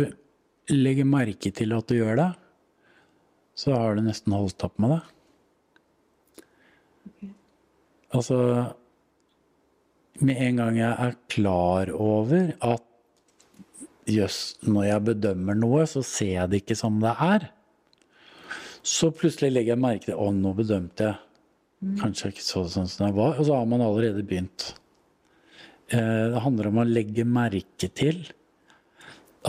legger 0.71 1.05
merke 1.05 1.51
til 1.51 1.73
at 1.75 1.87
du 1.89 1.95
gjør 1.97 2.15
det, 2.19 2.29
så 3.55 3.75
har 3.75 3.95
du 3.95 4.01
nesten 4.05 4.33
holdt 4.33 4.63
opp 4.65 4.79
med 4.81 4.95
det. 4.95 5.01
Altså 8.11 8.37
Med 10.21 10.37
en 10.43 10.57
gang 10.59 10.77
jeg 10.77 10.91
er 10.91 11.15
klar 11.31 11.89
over 11.95 12.51
at 12.61 12.83
jøss, 14.13 14.39
når 14.67 14.87
jeg 14.87 15.05
bedømmer 15.09 15.57
noe, 15.57 15.85
så 15.89 16.03
ser 16.05 16.33
jeg 16.35 16.51
det 16.51 16.61
ikke 16.63 16.77
som 16.79 16.99
det 17.03 17.13
er. 17.25 17.49
Så 18.81 19.11
plutselig 19.13 19.51
legger 19.53 19.75
jeg 19.75 19.83
merke 19.83 20.07
til 20.09 20.17
å, 20.17 20.31
nå 20.33 20.53
bedømte 20.57 21.09
jeg. 21.09 21.19
Kanskje 21.97 22.27
jeg 22.27 22.35
ikke 22.35 22.45
så 22.45 22.61
sånn 22.69 22.89
som 22.89 23.07
det 23.07 23.15
var. 23.17 23.39
Og 23.39 23.47
så 23.47 23.57
har 23.57 23.65
man 23.69 23.81
allerede 23.81 24.21
begynt. 24.25 24.73
Eh, 25.89 26.29
Det 26.33 26.43
handler 26.45 26.69
om 26.69 26.81
å 26.83 26.87
legge 26.87 27.25
merke 27.25 27.89
til 27.89 28.21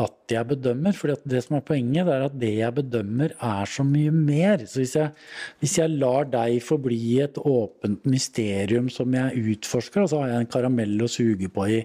at 0.00 0.32
jeg 0.32 0.48
bedømmer. 0.48 0.96
For 0.96 1.12
det 1.28 1.42
som 1.44 1.58
er 1.58 1.66
poenget, 1.68 2.06
det 2.08 2.14
er 2.14 2.24
at 2.24 2.38
det 2.40 2.52
jeg 2.56 2.76
bedømmer, 2.78 3.34
er 3.36 3.68
så 3.68 3.84
mye 3.84 4.12
mer. 4.16 4.64
Så 4.64 4.80
hvis 4.80 4.96
jeg, 4.96 5.12
hvis 5.60 5.76
jeg 5.78 5.92
lar 5.92 6.24
deg 6.32 6.62
forbli 6.64 7.20
et 7.24 7.36
åpent 7.36 8.08
mysterium 8.08 8.88
som 8.92 9.12
jeg 9.12 9.44
utforsker, 9.56 10.08
så 10.08 10.22
har 10.22 10.32
jeg 10.32 10.44
en 10.46 10.52
karamell 10.56 10.96
å 11.04 11.12
suge 11.12 11.52
på 11.52 11.68
i 11.68 11.82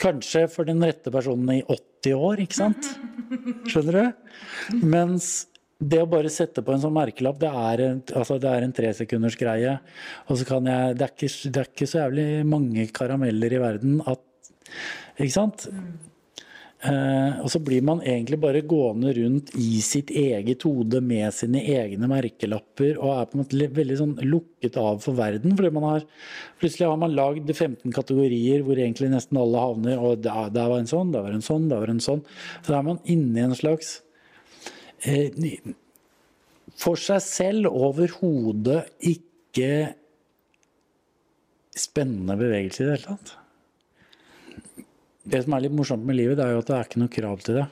Kanskje 0.00 0.46
for 0.52 0.68
den 0.68 0.82
rette 0.84 1.12
personen 1.14 1.58
i 1.58 1.62
80 1.64 2.16
år, 2.16 2.42
ikke 2.44 2.58
sant? 2.58 2.90
Skjønner 3.68 3.98
du? 3.98 4.82
Mens 4.82 5.48
det 5.78 6.00
å 6.02 6.08
bare 6.10 6.30
sette 6.32 6.64
på 6.66 6.74
en 6.74 6.82
sånn 6.82 6.94
merkelapp, 6.96 7.38
det 7.38 7.50
er 7.54 7.82
en, 7.84 7.98
altså 8.18 8.38
det 8.42 8.50
er 8.50 8.66
en 8.66 8.74
tresekunders 8.74 9.38
greie. 9.38 9.76
Og 10.26 10.40
så 10.40 10.46
kan 10.48 10.66
jeg 10.66 10.96
det 10.98 11.06
er, 11.06 11.14
ikke, 11.14 11.50
det 11.54 11.62
er 11.62 11.70
ikke 11.70 11.90
så 11.90 12.00
jævlig 12.02 12.28
mange 12.50 12.86
karameller 12.94 13.54
i 13.54 13.60
verden 13.62 14.00
at 14.06 14.24
Ikke 15.18 15.34
sant? 15.34 15.68
Eh, 16.78 17.38
og 17.42 17.48
så 17.50 17.58
blir 17.58 17.82
man 17.82 17.98
egentlig 18.06 18.36
bare 18.38 18.60
gående 18.62 19.10
rundt 19.16 19.48
i 19.58 19.80
sitt 19.82 20.12
eget 20.14 20.62
hode 20.62 21.00
med 21.02 21.34
sine 21.34 21.58
egne 21.66 22.06
merkelapper 22.06 23.00
og 23.00 23.16
er 23.16 23.24
på 23.26 23.34
en 23.34 23.42
måte 23.42 23.66
veldig 23.80 23.96
sånn 23.98 24.12
lukket 24.22 24.78
av 24.78 25.00
for 25.02 25.18
verden. 25.18 25.56
fordi 25.58 25.72
man 25.74 25.88
har 25.88 26.06
Plutselig 26.60 26.86
har 26.86 26.98
man 26.98 27.14
lagd 27.14 27.50
15 27.50 27.92
kategorier 27.94 28.62
hvor 28.66 28.78
egentlig 28.78 29.10
nesten 29.10 29.38
alle 29.38 29.62
havner. 29.62 29.98
Og 29.98 30.22
der, 30.22 30.52
der 30.54 30.70
var 30.70 30.78
en 30.78 30.90
sånn, 30.90 31.12
der 31.14 31.26
var 31.26 31.34
en 31.34 31.42
sånn, 31.42 31.68
der 31.70 31.82
var 31.82 31.90
en 31.90 32.02
sånn. 32.02 32.22
Så 32.62 32.72
da 32.72 32.78
er 32.78 32.86
man 32.86 33.02
inne 33.06 33.38
i 33.38 33.44
en 33.46 33.58
slags 33.58 34.00
eh, 35.06 35.34
For 36.78 36.98
seg 36.98 37.22
selv 37.26 37.70
overhodet 37.74 38.84
ikke 38.98 39.94
spennende 41.78 42.38
bevegelse 42.38 42.82
i 42.82 42.86
det 42.86 42.96
hele 42.96 43.06
tatt. 43.06 43.36
Det 45.28 45.42
som 45.44 45.56
er 45.56 45.66
litt 45.66 45.76
morsomt 45.76 46.06
med 46.08 46.16
livet, 46.16 46.38
det 46.38 46.46
er 46.46 46.54
jo 46.54 46.62
at 46.62 46.70
det 46.70 46.76
er 46.76 46.86
ikke 46.88 47.02
noe 47.02 47.12
krav 47.12 47.42
til 47.44 47.58
det. 47.60 47.66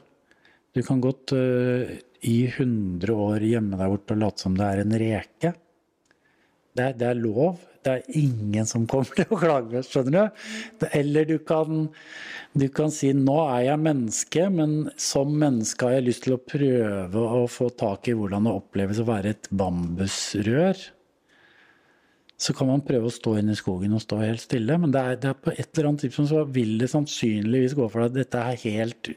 Du 0.77 0.83
kan 0.85 1.01
godt 1.01 1.33
uh, 1.33 1.95
i 2.27 2.37
100 2.51 3.13
år 3.13 3.47
gjemme 3.49 3.79
deg 3.81 3.95
bort 3.95 4.13
og 4.13 4.21
late 4.21 4.45
som 4.45 4.59
det 4.59 4.67
er 4.67 4.83
en 4.83 4.99
reke. 5.01 5.53
Det 6.77 6.85
er, 6.91 6.99
det 7.01 7.09
er 7.09 7.17
lov. 7.17 7.63
Det 7.87 7.93
er 7.95 8.19
ingen 8.19 8.67
som 8.69 8.85
kommer 8.91 9.15
til 9.15 9.31
å 9.31 9.39
klage, 9.41 9.81
skjønner 9.87 10.27
du? 10.27 10.87
Eller 10.99 11.29
du 11.29 11.37
kan, 11.47 11.87
du 12.59 12.67
kan 12.75 12.91
si 12.93 13.13
'nå 13.15 13.37
er 13.45 13.63
jeg 13.69 13.83
menneske', 13.85 14.49
men 14.51 14.91
som 14.99 15.31
menneske 15.39 15.87
har 15.87 15.97
jeg 15.97 16.07
lyst 16.09 16.27
til 16.27 16.35
å 16.35 16.43
prøve 16.43 17.23
å 17.41 17.47
få 17.47 17.71
tak 17.71 18.11
i 18.11 18.17
hvordan 18.19 18.51
det 18.51 18.57
oppleves 18.59 19.01
å 19.01 19.09
være 19.09 19.37
et 19.37 19.49
bambusrør. 19.55 20.83
Så 22.37 22.53
kan 22.57 22.69
man 22.69 22.85
prøve 22.85 23.09
å 23.09 23.15
stå 23.15 23.39
inne 23.41 23.55
i 23.55 23.59
skogen 23.59 23.97
og 23.97 24.03
stå 24.05 24.21
helt 24.21 24.43
stille, 24.45 24.77
men 24.81 24.93
det 24.93 25.03
er, 25.03 25.19
det 25.23 25.31
er 25.31 25.39
på 25.41 25.55
et 25.55 25.71
eller 25.71 25.91
annet 25.91 26.05
tidspunkt 26.05 26.33
så 26.35 26.45
vil 26.53 26.75
det 26.83 26.91
sannsynligvis 26.93 27.77
gå 27.79 27.89
for 27.89 28.03
deg 28.03 28.11
at 28.11 28.19
dette 28.21 28.43
er 28.43 28.63
helt 28.67 29.13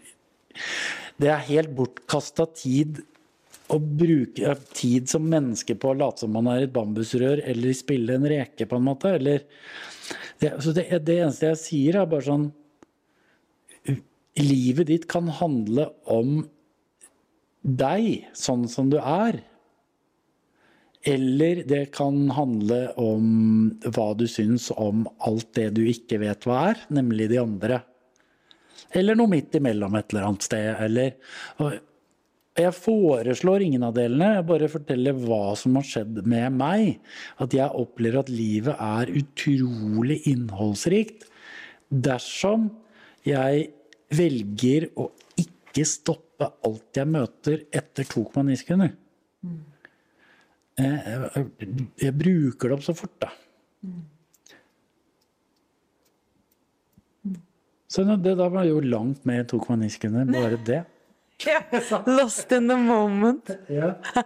Det 1.19 1.31
er 1.33 1.47
helt 1.49 1.73
bortkasta 1.75 2.47
tid 2.55 3.01
å 3.69 3.77
bruke 3.77 4.53
tid 4.73 5.09
som 5.11 5.27
menneske 5.29 5.75
på 5.77 5.91
å 5.91 5.97
late 5.97 6.23
som 6.23 6.31
man 6.33 6.47
er 6.49 6.65
et 6.65 6.73
bambusrør 6.73 7.43
eller 7.43 7.75
spille 7.77 8.15
en 8.15 8.27
reke, 8.29 8.65
på 8.65 8.79
en 8.79 8.87
måte. 8.87 9.11
Eller 9.19 9.43
det, 10.41 10.55
så 10.63 10.73
det, 10.73 10.87
det 11.05 11.19
eneste 11.19 11.51
jeg 11.51 11.61
sier, 11.63 11.99
er 11.99 12.09
bare 12.09 12.27
sånn 12.29 12.49
Livet 14.39 14.87
ditt 14.87 15.05
kan 15.09 15.27
handle 15.35 15.89
om 16.07 16.45
deg, 17.59 18.29
sånn 18.37 18.69
som 18.71 18.87
du 18.87 18.95
er. 19.01 19.41
Eller 21.07 21.63
det 21.63 21.85
kan 21.95 22.25
handle 22.35 22.79
om 22.99 23.27
hva 23.85 24.09
du 24.19 24.25
syns 24.27 24.67
om 24.75 25.05
alt 25.23 25.53
det 25.55 25.69
du 25.77 25.85
ikke 25.87 26.19
vet 26.19 26.43
hva 26.47 26.63
er, 26.73 26.81
nemlig 26.91 27.29
de 27.31 27.39
andre. 27.39 27.79
Eller 28.95 29.15
noe 29.15 29.31
midt 29.31 29.55
imellom 29.55 29.95
et 29.95 30.11
eller 30.11 30.27
annet 30.27 30.47
sted. 30.49 30.67
Eller 30.83 31.79
Jeg 32.59 32.75
foreslår 32.75 33.63
ingen 33.63 33.85
av 33.87 33.93
delene, 33.95 34.33
jeg 34.35 34.47
bare 34.49 34.67
forteller 34.67 35.15
hva 35.15 35.53
som 35.55 35.77
har 35.79 35.85
skjedd 35.87 36.19
med 36.27 36.57
meg. 36.59 36.97
At 37.39 37.55
jeg 37.55 37.71
opplever 37.79 38.25
at 38.25 38.33
livet 38.33 38.75
er 38.75 39.13
utrolig 39.21 40.19
innholdsrikt 40.27 41.29
dersom 41.89 42.67
jeg 43.25 43.69
velger 44.13 44.89
å 44.99 45.07
ikke 45.39 45.85
stoppe 45.87 46.49
alt 46.65 46.97
jeg 46.99 47.07
møter 47.07 47.63
etter 47.71 48.07
2,9 48.09 48.59
sekunder. 48.59 48.91
Jeg, 50.79 51.19
jeg, 51.35 51.85
jeg 51.99 52.15
bruker 52.15 52.75
opp 52.75 52.85
så 52.85 52.95
fort, 52.95 53.15
da. 53.21 53.33
Så 57.89 58.05
det 58.05 58.35
da 58.37 58.47
var 58.53 58.67
jo 58.69 58.79
langt 58.85 59.25
mer 59.25 59.43
2,9 59.49 59.89
sekunder, 59.89 60.25
bare 60.29 60.59
det. 60.65 60.83
Lost 62.19 62.51
in 62.51 62.67
the 62.69 62.77
moment. 62.77 63.49
Ja. 63.69 63.93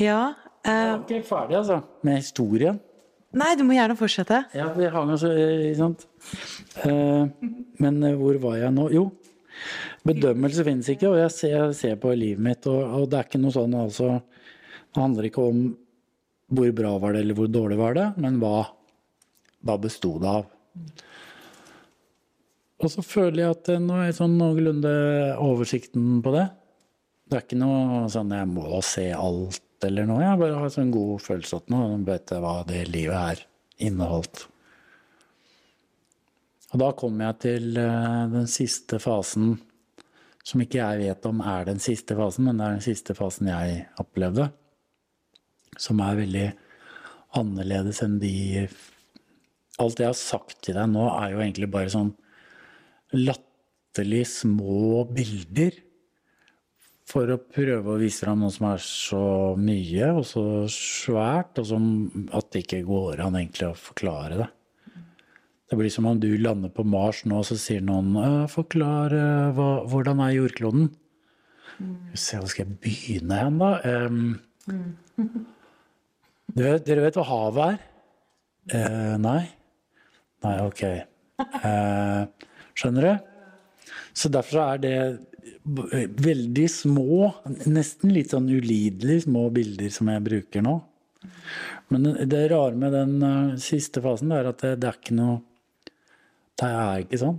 Ja. 0.00 0.32
Jeg 0.64 0.72
eh, 0.72 0.88
var 0.88 1.02
ikke 1.04 1.26
ferdig, 1.26 1.56
altså, 1.58 1.76
med 2.02 2.16
historien. 2.16 2.78
nei, 3.36 3.50
du 3.58 3.62
må 3.66 3.74
gjerne 3.76 3.96
fortsette. 3.98 4.38
Ja, 4.56 4.70
vi 4.72 4.88
hang 4.88 5.10
altså, 5.12 5.28
eh, 5.36 5.66
ikke 5.68 5.78
sant. 5.78 6.06
Uh, 6.80 7.28
Men 7.78 8.02
eh, 8.02 8.16
hvor 8.16 8.38
var 8.40 8.56
jeg 8.56 8.72
nå? 8.72 8.86
Jo, 8.94 9.04
bedømmelse 10.08 10.64
finnes 10.64 10.88
ikke, 10.88 11.10
og 11.10 11.18
jeg 11.20 11.34
ser, 11.34 11.54
jeg 11.56 11.76
ser 11.76 12.00
på 12.00 12.14
livet 12.16 12.42
mitt, 12.42 12.66
og, 12.66 12.80
og 13.02 13.10
det 13.10 13.20
er 13.20 13.28
ikke 13.28 13.42
noe 13.42 13.54
sånn 13.54 13.76
altså 13.78 14.14
Det 14.92 15.00
handler 15.00 15.28
ikke 15.28 15.46
om 15.48 15.64
hvor 16.52 16.72
bra 16.76 16.92
var 17.00 17.14
det, 17.14 17.22
eller 17.24 17.38
hvor 17.38 17.48
dårlig 17.48 17.78
var 17.80 17.96
det, 17.96 18.06
men 18.20 18.36
hva, 18.42 18.66
hva 19.64 19.78
besto 19.80 20.18
det 20.20 20.28
av? 20.28 20.50
Og 22.82 22.90
så 22.90 23.04
føler 23.06 23.44
jeg 23.44 23.56
at 23.56 23.70
nå 23.80 24.00
er 24.02 24.14
sånn 24.16 24.34
noenlunde 24.40 24.92
oversikten 25.40 26.18
på 26.24 26.34
det. 26.34 26.48
Det 27.30 27.38
er 27.38 27.44
ikke 27.46 27.60
noe 27.62 28.08
sånn 28.12 28.34
jeg 28.34 28.48
må 28.50 28.82
se 28.84 29.06
alt 29.14 29.86
eller 29.86 30.08
noe. 30.08 30.22
Jeg 30.24 30.40
bare 30.42 30.58
har 30.60 30.72
sånn 30.74 30.92
god 30.94 31.22
følelse 31.22 31.60
at 31.62 31.70
nå 31.72 31.82
vet 32.06 32.34
jeg 32.34 32.42
hva 32.42 32.56
det 32.68 32.82
livet 32.90 33.16
her 33.16 33.44
inneholdt. 33.88 34.46
Og 36.72 36.80
da 36.80 36.88
kommer 36.96 37.30
jeg 37.30 37.38
til 37.44 37.78
eh, 37.80 38.22
den 38.32 38.48
siste 38.50 38.98
fasen, 39.02 39.54
som 40.42 40.62
ikke 40.64 40.80
jeg 40.80 41.02
vet 41.04 41.28
om 41.28 41.42
er 41.44 41.68
den 41.68 41.82
siste 41.82 42.16
fasen, 42.18 42.48
men 42.48 42.58
det 42.58 42.66
er 42.66 42.78
den 42.78 42.84
siste 42.84 43.16
fasen 43.16 43.50
jeg 43.52 43.82
opplevde. 44.02 44.48
Som 45.80 46.02
er 46.04 46.18
veldig 46.20 46.48
annerledes 47.38 48.02
enn 48.04 48.18
de 48.22 48.66
Alt 49.80 50.02
jeg 50.02 50.10
har 50.10 50.18
sagt 50.18 50.58
til 50.66 50.76
deg 50.76 50.90
nå, 50.92 51.06
er 51.16 51.32
jo 51.32 51.40
egentlig 51.40 51.70
bare 51.72 51.90
sånn 51.90 52.10
latterlig 53.16 54.26
små 54.28 55.06
bilder 55.08 55.78
for 57.08 57.28
å 57.32 57.40
prøve 57.40 57.94
å 57.94 58.00
vise 58.00 58.22
fram 58.24 58.44
noe 58.44 58.52
som 58.52 58.68
er 58.68 58.82
så 58.84 59.22
mye 59.58 60.10
og 60.12 60.26
så 60.28 60.44
svært, 60.70 61.58
og 61.60 61.68
som 61.72 61.86
at 62.36 62.50
det 62.52 62.66
ikke 62.66 62.82
går 62.88 63.24
an 63.24 63.40
egentlig 63.40 63.70
å 63.70 63.78
forklare 63.78 64.38
det. 64.42 64.48
Det 65.72 65.78
blir 65.80 65.92
som 65.92 66.06
om 66.08 66.20
du 66.20 66.28
lander 66.36 66.72
på 66.72 66.84
Mars 66.84 67.22
nå, 67.24 67.40
og 67.40 67.48
så 67.48 67.56
sier 67.56 67.80
noen 67.84 68.12
«Øh, 68.20 68.44
'Forklar 68.52 69.16
hva, 69.56 69.70
hvordan 69.88 70.20
er 70.20 70.36
jordkloden?' 70.36 70.90
Vi 72.12 72.20
se, 72.20 72.36
hvor 72.36 72.50
skal 72.52 72.66
jeg 72.66 72.80
begynne 72.84 73.38
hen, 73.40 73.58
da? 73.58 73.70
Em, 73.88 74.40
dere, 76.56 76.78
dere 76.84 77.04
vet 77.06 77.18
hva 77.18 77.24
havet 77.28 77.64
er? 77.66 77.82
Eh, 78.78 79.16
nei? 79.22 79.42
Nei, 80.44 80.56
ok. 80.66 80.82
Eh, 81.42 82.46
skjønner 82.78 83.06
du? 83.08 83.28
Så 84.16 84.30
derfor 84.32 84.62
er 84.64 84.80
det 84.82 84.96
veldig 86.22 86.66
små, 86.70 87.28
nesten 87.70 88.12
litt 88.14 88.32
sånn 88.34 88.50
ulidelig 88.50 89.22
små 89.26 89.46
bilder 89.54 89.92
som 89.94 90.10
jeg 90.12 90.24
bruker 90.26 90.64
nå. 90.64 90.76
Men 91.92 92.12
det- 92.28 92.50
rare 92.50 92.74
med 92.74 92.92
den 92.92 93.22
eh, 93.22 93.56
siste 93.62 94.02
fasen 94.02 94.32
er 94.32 94.48
at 94.50 94.58
det, 94.64 94.80
det 94.80 94.88
er 94.88 94.98
ikke 94.98 95.14
noe 95.14 95.40
Det 96.58 96.68
er 96.68 97.02
ikke 97.02 97.18
sånn. 97.18 97.38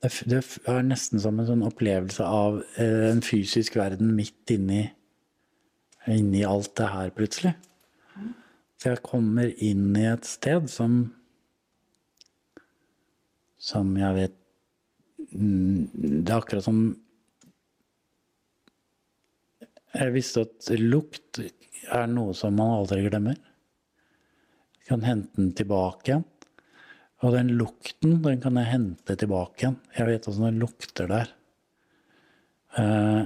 Det, 0.00 0.10
det 0.26 0.40
er 0.68 0.82
nesten 0.86 1.20
som 1.20 1.38
en 1.40 1.46
sånn 1.48 1.64
opplevelse 1.66 2.24
av 2.24 2.62
eh, 2.76 3.10
en 3.10 3.20
fysisk 3.20 3.76
verden 3.76 4.14
midt 4.16 4.52
inni, 4.54 4.90
inni 6.08 6.44
alt 6.44 6.74
det 6.76 6.88
her, 6.88 7.10
plutselig. 7.10 7.54
Så 8.80 8.94
jeg 8.94 9.02
kommer 9.04 9.50
inn 9.60 9.90
i 9.98 10.06
et 10.08 10.24
sted 10.24 10.68
som 10.72 11.02
Som 13.60 13.92
jeg 14.00 14.16
vet 14.16 14.36
mm, 15.36 15.90
Det 16.24 16.32
er 16.32 16.38
akkurat 16.38 16.64
som 16.64 16.78
Jeg 20.00 20.14
visste 20.14 20.46
at 20.46 20.70
lukt 20.80 21.42
er 21.90 22.06
noe 22.06 22.32
som 22.38 22.54
man 22.54 22.76
aldri 22.76 23.00
glemmer. 23.08 23.34
Jeg 24.78 24.86
kan 24.86 25.02
hente 25.02 25.34
den 25.34 25.48
tilbake 25.58 26.12
igjen. 26.12 26.22
Og 27.26 27.34
den 27.34 27.50
lukten, 27.58 28.20
den 28.22 28.38
kan 28.40 28.54
jeg 28.60 28.70
hente 28.70 29.16
tilbake 29.18 29.64
igjen. 29.64 29.74
Jeg 29.96 30.06
vet 30.12 30.28
åssen 30.30 30.46
det 30.46 30.62
lukter 30.62 31.10
der. 31.10 31.32
Eh, 32.78 33.20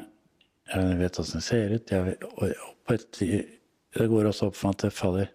Jeg 0.72 0.96
vet 1.02 1.20
åssen 1.20 1.42
det 1.42 1.46
ser 1.50 1.76
ut. 1.76 1.92
Vet, 2.08 2.24
og 2.32 2.96
et, 2.96 3.20
det 3.20 4.08
går 4.14 4.30
også 4.32 4.48
opp 4.48 4.56
for 4.56 4.70
meg 4.70 4.78
at 4.78 4.86
det 4.86 4.96
faller 4.96 5.28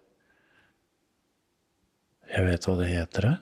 Jeg 2.30 2.46
vet 2.46 2.66
hva 2.66 2.76
det 2.78 2.90
heter 2.90 3.26
her. 3.26 3.38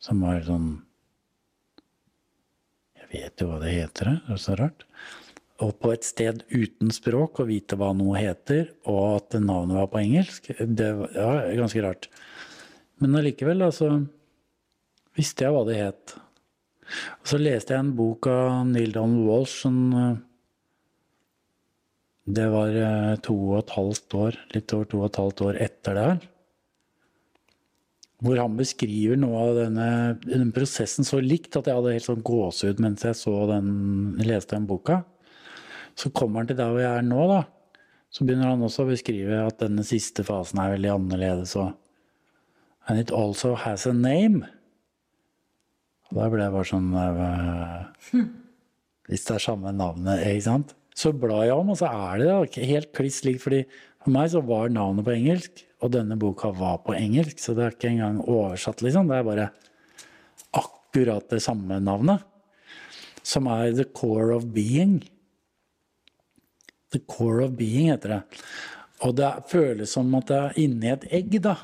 Som 0.00 0.22
var 0.24 0.40
sånn 0.46 0.70
Jeg 2.96 3.10
vet 3.10 3.42
jo 3.42 3.50
hva 3.50 3.58
det 3.60 3.74
heter 3.74 4.12
her. 4.12 4.22
Det 4.26 4.36
er 4.36 4.40
så 4.40 4.56
rart. 4.60 4.86
Og 5.60 5.74
på 5.76 5.90
et 5.92 6.06
sted 6.06 6.40
uten 6.48 6.92
språk, 6.94 7.42
å 7.42 7.48
vite 7.48 7.76
hva 7.76 7.90
noe 7.92 8.16
heter, 8.16 8.70
og 8.88 9.18
at 9.18 9.36
navnet 9.42 9.76
var 9.76 9.90
på 9.92 10.00
engelsk, 10.00 10.48
det 10.56 10.88
var 10.96 11.18
ja, 11.18 11.34
ganske 11.58 11.82
rart. 11.84 12.08
Men 13.00 13.18
allikevel, 13.20 13.60
altså 13.66 13.90
visste 15.18 15.44
jeg 15.44 15.52
hva 15.52 15.66
det 15.68 15.76
het. 15.76 16.16
Og 17.20 17.30
så 17.32 17.40
leste 17.40 17.74
jeg 17.74 17.84
en 17.84 17.94
bok 17.98 18.30
av 18.30 18.64
Neil 18.70 18.94
Donald 18.94 19.26
Walsh 19.28 19.60
som 19.62 19.76
eh, 19.94 20.18
Det 22.30 22.46
var 22.50 22.74
eh, 22.74 23.14
to 23.24 23.34
og 23.36 23.56
et 23.60 23.72
halvt 23.76 24.16
år, 24.18 24.36
litt 24.54 24.74
over 24.74 24.88
to 24.90 25.00
og 25.00 25.08
et 25.08 25.20
halvt 25.22 25.42
år 25.48 25.60
etter 25.66 25.96
det 25.98 26.08
her. 26.08 26.28
Hvor 28.20 28.36
han 28.36 28.58
beskriver 28.58 29.16
noe 29.16 29.44
av 29.46 29.54
denne, 29.56 29.86
denne 30.26 30.52
prosessen 30.52 31.06
så 31.08 31.22
likt 31.24 31.56
at 31.56 31.68
jeg 31.70 31.78
hadde 31.78 31.94
helt 31.94 32.04
sånn 32.04 32.24
gåsehud 32.26 32.82
mens 32.84 33.06
jeg 33.06 33.16
så 33.16 33.32
den, 33.48 33.70
leste 34.20 34.58
den 34.58 34.68
boka. 34.68 35.00
Så 35.96 36.12
kommer 36.12 36.42
han 36.42 36.50
til 36.50 36.58
der 36.58 36.72
hvor 36.72 36.82
jeg 36.82 37.00
er 37.00 37.06
nå, 37.06 37.22
da. 37.30 37.40
Så 38.10 38.26
begynner 38.26 38.52
han 38.52 38.64
også 38.66 38.84
å 38.84 38.90
beskrive 38.90 39.44
at 39.46 39.60
denne 39.62 39.84
siste 39.86 40.24
fasen 40.26 40.60
er 40.60 40.74
veldig 40.74 40.92
annerledes. 40.96 41.54
og 41.56 41.76
And 42.88 42.98
it 42.98 43.12
also 43.14 43.54
has 43.54 43.86
a 43.86 43.94
name. 43.94 44.44
Og 46.10 46.18
da 46.18 46.26
ble 46.32 46.42
jeg 46.42 46.54
bare 46.56 46.66
sånn 46.66 46.88
øh, 46.98 48.24
Hvis 49.10 49.26
det 49.28 49.36
er 49.36 49.44
samme 49.44 49.72
navnet, 49.74 50.24
ikke 50.26 50.46
sant? 50.48 50.74
Så 50.96 51.12
blar 51.16 51.44
jeg 51.46 51.54
om, 51.54 51.70
og 51.70 51.78
så 51.78 51.86
er 51.86 52.18
det 52.18 52.26
da 52.28 52.64
helt 52.66 52.90
kliss 52.96 53.22
likt. 53.24 53.44
fordi 53.44 53.62
for 54.00 54.14
meg 54.14 54.30
så 54.32 54.40
var 54.44 54.72
navnet 54.72 55.04
på 55.04 55.12
engelsk, 55.12 55.62
og 55.84 55.92
denne 55.94 56.16
boka 56.20 56.50
var 56.56 56.80
på 56.86 56.94
engelsk. 56.96 57.40
Så 57.40 57.54
det 57.56 57.64
er 57.66 57.76
ikke 57.76 57.90
engang 57.92 58.20
oversatt, 58.24 58.82
liksom. 58.84 59.10
Det 59.10 59.18
er 59.18 59.26
bare 59.28 59.48
akkurat 60.56 61.28
det 61.32 61.42
samme 61.44 61.80
navnet. 61.84 62.24
Som 63.22 63.48
er 63.52 63.74
The 63.76 63.86
Core 63.92 64.36
of 64.36 64.48
Being. 64.54 65.02
The 66.90 67.02
Core 67.06 67.44
of 67.46 67.56
Being 67.58 67.92
heter 67.92 68.16
det. 68.16 68.22
Og 69.04 69.14
det 69.16 69.30
føles 69.48 69.92
som 69.92 70.08
at 70.18 70.32
jeg 70.32 70.48
er 70.48 70.62
inni 70.64 70.90
et 70.92 71.06
egg, 71.20 71.36
da. 71.44 71.56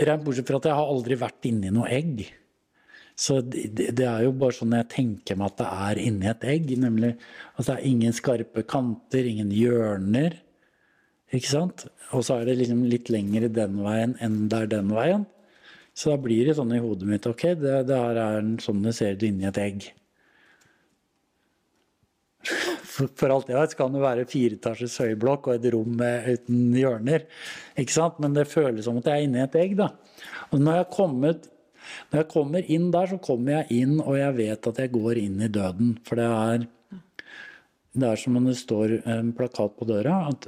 Rent 0.00 0.24
bortsett 0.24 0.48
fra 0.48 0.60
at 0.60 0.68
jeg 0.70 0.78
har 0.78 0.92
aldri 0.94 1.18
vært 1.20 1.48
inni 1.48 1.72
noe 1.74 1.88
egg. 1.92 2.22
Så 3.20 3.40
det, 3.44 3.92
er 4.00 4.22
jo 4.24 4.32
bare 4.40 4.56
sånn 4.56 4.72
jeg 4.72 4.88
tenker 4.94 5.36
meg 5.36 5.50
at 5.50 5.58
det 5.60 5.70
er 5.86 5.98
inni 6.00 6.28
et 6.30 6.46
egg. 6.48 6.70
Nemlig 6.80 7.10
at 7.52 7.66
det 7.66 7.74
er 7.74 7.88
ingen 7.90 8.16
skarpe 8.16 8.64
kanter, 8.64 9.28
ingen 9.28 9.50
hjørner. 9.52 10.38
Ikke 11.36 11.50
sant? 11.50 11.84
Og 12.16 12.24
så 12.26 12.40
er 12.40 12.48
det 12.48 12.56
liksom 12.62 12.86
litt 12.88 13.12
lenger 13.12 13.50
den 13.52 13.76
veien 13.84 14.16
enn 14.24 14.46
det 14.50 14.64
er 14.64 14.72
den 14.72 14.94
veien. 14.96 15.28
Så 15.92 16.14
da 16.14 16.20
blir 16.22 16.48
det 16.48 16.56
sånn 16.56 16.72
i 16.72 16.80
hodet 16.80 17.08
mitt 17.10 17.26
ok, 17.28 17.44
det, 17.60 17.76
det 17.90 17.98
her 17.98 18.18
er 18.22 18.52
sånn 18.62 18.80
det 18.86 18.94
ser 18.96 19.18
ut 19.18 19.26
inni 19.26 19.48
et 19.50 19.60
egg. 19.60 19.90
For, 22.90 23.28
alt 23.28 23.50
jeg 23.50 23.58
vet, 23.58 23.74
så 23.74 23.78
kan 23.82 23.94
det 23.94 24.02
være 24.02 24.26
fireetasjes 24.28 24.96
høyblokk 25.04 25.50
og 25.50 25.58
et 25.58 25.70
rom 25.74 25.92
med, 26.00 26.40
uten 26.40 26.72
hjørner. 26.78 27.28
Ikke 27.80 27.94
sant? 27.94 28.20
Men 28.22 28.34
det 28.36 28.48
føles 28.50 28.86
som 28.88 28.98
at 29.00 29.12
jeg 29.12 29.20
er 29.20 29.28
inni 29.28 29.44
et 29.44 29.60
egg. 29.60 29.76
da. 29.78 29.92
Og 30.50 30.60
når 30.60 30.80
jeg, 30.80 30.86
har 30.86 30.94
kommet, 30.96 31.50
når 32.10 32.22
jeg 32.22 32.30
kommer 32.32 32.72
inn 32.76 32.88
der, 32.94 33.10
så 33.10 33.18
kommer 33.22 33.60
jeg 33.60 33.82
inn, 33.82 33.98
og 34.00 34.18
jeg 34.18 34.36
vet 34.38 34.68
at 34.70 34.80
jeg 34.82 34.92
går 34.94 35.20
inn 35.22 35.42
i 35.42 35.50
døden. 35.52 35.94
For 36.06 36.20
det 36.20 36.28
er 36.28 36.68
Det 37.90 38.06
er 38.06 38.16
som 38.16 38.36
om 38.38 38.44
det 38.46 38.54
står 38.54 39.00
en 39.02 39.32
plakat 39.34 39.72
på 39.74 39.84
døra 39.84 40.28
at 40.28 40.46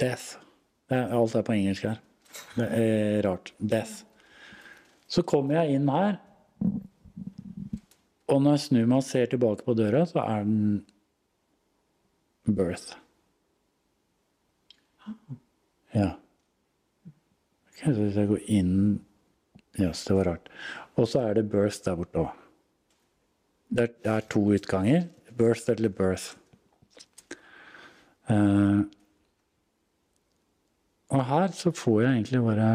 death. 0.00 0.38
Er, 0.88 1.10
alt 1.12 1.34
er 1.36 1.42
på 1.44 1.52
engelsk 1.52 1.84
her. 1.84 1.98
Det 2.56 2.68
er 2.72 3.22
rart. 3.26 3.52
Death. 3.60 4.04
Så 5.08 5.22
kommer 5.22 5.60
jeg 5.60 5.76
inn 5.76 5.88
her, 5.92 6.16
og 8.28 8.42
når 8.42 8.56
jeg 8.56 8.64
snur 8.64 8.88
meg 8.88 9.00
og 9.00 9.06
ser 9.08 9.28
tilbake 9.32 9.64
på 9.64 9.74
døra, 9.76 10.04
så 10.06 10.20
er 10.20 10.44
den 10.44 10.84
birth. 12.48 12.96
Ja. 15.94 16.10
Ok, 17.68 17.84
så 17.84 18.00
hvis 18.02 18.18
jeg 18.20 18.28
går 18.28 18.44
inn 18.52 18.74
Jøss, 19.78 20.04
det 20.08 20.18
var 20.18 20.30
rart. 20.32 20.52
Og 20.98 21.06
så 21.10 21.22
er 21.28 21.38
det 21.38 21.48
birth 21.52 21.84
der 21.86 21.96
borte 21.98 22.24
òg. 22.24 22.44
Det, 23.68 23.88
det 24.02 24.12
er 24.12 24.28
to 24.32 24.42
utganger. 24.56 25.08
Birth 25.38 25.70
eller 25.70 25.92
birth. 25.94 26.32
Uh, 28.28 28.84
og 31.08 31.22
her 31.24 31.52
så 31.56 31.70
får 31.72 32.02
jeg 32.02 32.14
egentlig 32.18 32.40
bare 32.44 32.70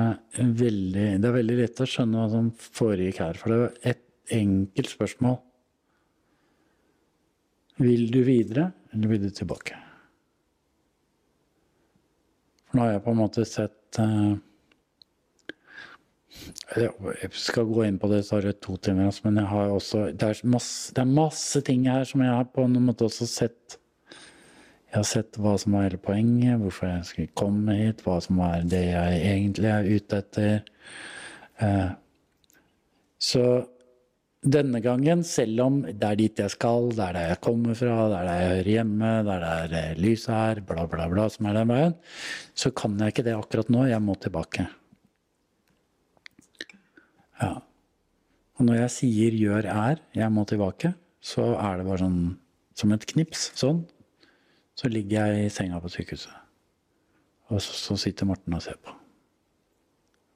veldig 0.58 1.10
Det 1.22 1.28
er 1.30 1.36
veldig 1.36 1.58
lett 1.60 1.82
å 1.84 1.86
skjønne 1.86 2.22
hva 2.22 2.30
som 2.32 2.47
foregikk 2.58 3.20
her. 3.22 3.38
For 3.38 3.54
det 3.54 3.60
var 3.62 3.76
et 3.91 4.06
enkelt 4.34 4.89
spørsmål. 4.89 5.38
Vil 7.84 8.08
du 8.14 8.22
videre, 8.26 8.72
eller 8.93 9.12
vil 9.12 9.28
du 9.28 9.30
tilbake? 9.34 9.78
For 12.70 12.80
nå 12.80 12.86
har 12.86 12.95
jeg 12.95 13.06
på 13.06 13.14
en 13.14 13.22
måte 13.22 13.45
sett 13.49 14.01
eh, 14.01 14.34
Jeg 16.75 17.29
skal 17.38 17.69
gå 17.69 17.86
inn 17.86 17.99
på 18.01 18.09
det, 18.11 18.23
så 18.25 18.38
har 18.38 18.47
det 18.47 18.59
to 18.63 18.75
timer, 18.81 19.07
altså, 19.11 19.27
men 19.27 19.39
jeg 19.41 19.49
har 19.51 19.71
også 19.73 20.03
det 20.11 20.29
er, 20.29 20.39
masse, 20.49 20.93
det 20.95 21.03
er 21.03 21.15
masse 21.21 21.61
ting 21.67 21.86
her 21.89 22.05
som 22.09 22.23
jeg 22.25 22.34
har 22.34 22.47
på 22.49 22.65
en 22.65 22.79
måte 22.84 23.05
også 23.07 23.27
sett 23.29 23.77
jeg 24.93 24.99
har 24.99 25.07
sett 25.09 25.38
hva 25.41 25.55
som 25.57 25.73
var 25.73 25.88
hele 25.88 25.97
poenget, 25.97 26.59
hvorfor 26.61 26.86
jeg 26.86 27.05
skulle 27.09 27.34
komme 27.39 27.73
hit, 27.79 28.03
hva 28.05 28.19
som 28.21 28.38
er 28.45 28.65
det 28.69 28.81
jeg 28.91 29.21
egentlig 29.25 29.69
er 29.73 29.88
ute 29.89 30.19
etter. 30.21 30.59
Eh, 31.65 31.88
Så 33.17 33.43
denne 34.43 34.81
gangen, 34.84 35.23
selv 35.23 35.61
om 35.63 35.81
det 35.88 36.03
er 36.03 36.19
dit 36.19 36.39
jeg 36.43 36.51
skal, 36.53 36.91
det 36.91 37.07
er 37.07 37.17
der 37.17 37.27
jeg 37.31 37.41
kommer 37.41 37.73
fra, 37.79 37.95
det 38.11 38.19
er 38.19 38.27
der 38.27 38.39
jeg 38.43 38.51
hører 38.51 38.71
hjemme, 38.75 39.11
det 39.25 39.34
er 39.34 39.43
der 39.47 39.75
eh, 39.79 39.97
lyset 39.97 40.36
er, 40.36 40.61
bla, 40.61 40.86
bla, 40.91 41.09
bla, 41.09 41.27
som 41.31 41.49
er 41.49 41.57
den 41.57 41.73
veien, 41.73 41.97
så 42.53 42.69
kan 42.69 42.99
jeg 42.99 43.15
ikke 43.15 43.25
det 43.31 43.38
akkurat 43.39 43.73
nå. 43.73 43.88
Jeg 43.89 44.03
må 44.03 44.19
tilbake. 44.21 44.67
Ja. 47.44 47.54
Og 48.58 48.68
når 48.68 48.84
jeg 48.84 48.94
sier 48.98 49.36
'gjør 49.36 49.68
er', 49.68 50.02
jeg 50.16 50.32
må 50.32 50.46
tilbake, 50.46 50.94
så 51.20 51.56
er 51.58 51.78
det 51.78 51.88
bare 51.88 52.04
sånn 52.04 52.38
som 52.76 52.91
et 52.91 53.06
knips. 53.10 53.52
Sånn. 53.58 53.84
Så 54.76 54.89
ligger 54.89 55.28
jeg 55.28 55.46
i 55.46 55.54
senga 55.54 55.80
på 55.82 55.91
sykehuset. 55.91 56.34
Og 57.52 57.62
så, 57.62 57.74
så 57.74 57.98
sitter 58.00 58.30
Morten 58.30 58.56
og 58.56 58.64
ser 58.66 58.80
på. 58.82 58.94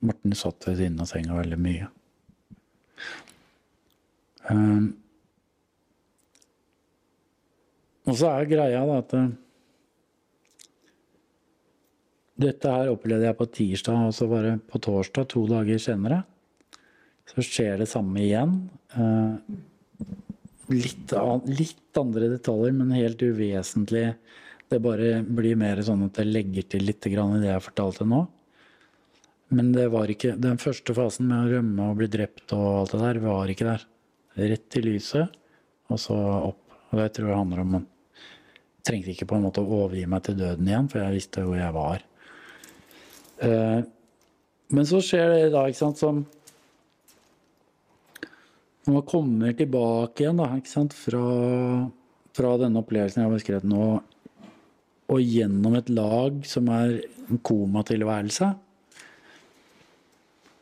Morten 0.06 0.36
satt 0.38 0.68
ved 0.68 0.78
siden 0.78 1.00
av 1.02 1.10
senga 1.10 1.38
veldig 1.40 1.58
mye. 1.58 1.88
Um, 4.50 4.94
og 8.08 8.16
så 8.16 8.30
er 8.32 8.48
greia 8.48 8.86
da 8.88 9.00
at 9.02 9.16
eh, 9.18 9.32
dette 12.46 12.72
her 12.72 12.94
opplevde 12.94 13.28
jeg 13.28 13.38
på 13.40 13.50
tirsdag, 13.58 14.06
og 14.08 14.16
så 14.16 14.30
bare 14.32 14.54
på 14.62 14.80
torsdag, 14.80 15.28
to 15.34 15.44
dager 15.50 15.82
senere, 15.82 16.22
så 17.28 17.44
skjer 17.44 17.82
det 17.82 17.90
samme 17.92 18.22
igjen. 18.24 18.56
Eh, 18.96 19.58
litt, 20.74 21.14
litt 21.52 22.00
andre 22.00 22.32
detaljer, 22.36 22.76
men 22.76 22.96
helt 22.96 23.22
uvesentlig. 23.24 24.08
Det 24.68 24.80
bare 24.84 25.22
blir 25.24 25.60
mer 25.60 25.80
sånn 25.86 26.08
at 26.08 26.20
jeg 26.20 26.32
legger 26.32 26.68
til 26.74 26.88
litt 26.88 27.08
i 27.08 27.14
det 27.16 27.52
jeg 27.52 27.66
fortalte 27.70 28.08
nå. 28.08 28.26
Men 29.56 29.72
det 29.72 29.88
var 29.94 30.12
ikke, 30.12 30.36
den 30.36 30.60
første 30.60 30.96
fasen 30.96 31.30
med 31.30 31.46
å 31.46 31.52
rømme 31.56 31.92
og 31.92 32.00
bli 32.02 32.10
drept 32.12 32.52
og 32.56 32.66
alt 32.82 32.96
det 32.96 33.04
der, 33.06 33.20
var 33.24 33.52
ikke 33.52 33.70
der. 33.70 33.86
Rett 34.38 34.66
til 34.74 34.90
lyset, 34.90 35.38
og 35.88 36.02
så 36.02 36.18
opp. 36.52 36.64
Og 36.92 37.00
det 37.00 37.08
tror 37.16 37.32
jeg 37.32 37.40
handler 37.40 37.62
om 37.64 37.72
man 37.78 37.86
trengte 38.88 39.12
ikke 39.12 39.28
på 39.28 39.38
en 39.38 39.46
måte 39.48 39.64
å 39.64 39.80
overgi 39.82 40.06
meg 40.08 40.24
til 40.24 40.38
døden 40.40 40.68
igjen, 40.68 40.88
for 40.92 41.04
jeg 41.04 41.16
visste 41.18 41.44
hvor 41.44 41.60
jeg 41.60 41.76
var. 41.76 42.04
Eh, 43.44 43.80
men 44.76 44.88
så 44.88 45.02
skjer 45.04 45.32
det 45.32 45.42
da, 45.56 45.66
ikke 45.68 45.80
sant, 45.80 46.00
som 46.00 46.22
når 48.88 48.96
man 48.96 49.08
kommer 49.08 49.56
tilbake 49.58 50.24
igjen 50.24 50.40
da, 50.40 50.52
sant, 50.70 50.94
fra, 50.96 51.24
fra 52.38 52.54
denne 52.62 52.80
opplevelsen 52.80 53.22
jeg 53.22 53.28
har 53.28 53.36
beskrevet 53.36 53.68
nå, 53.68 53.88
og 55.08 55.20
gjennom 55.24 55.76
et 55.80 55.92
lag 55.92 56.40
som 56.48 56.72
er 56.72 57.02
en 57.28 57.42
komatilværelse, 57.44 58.54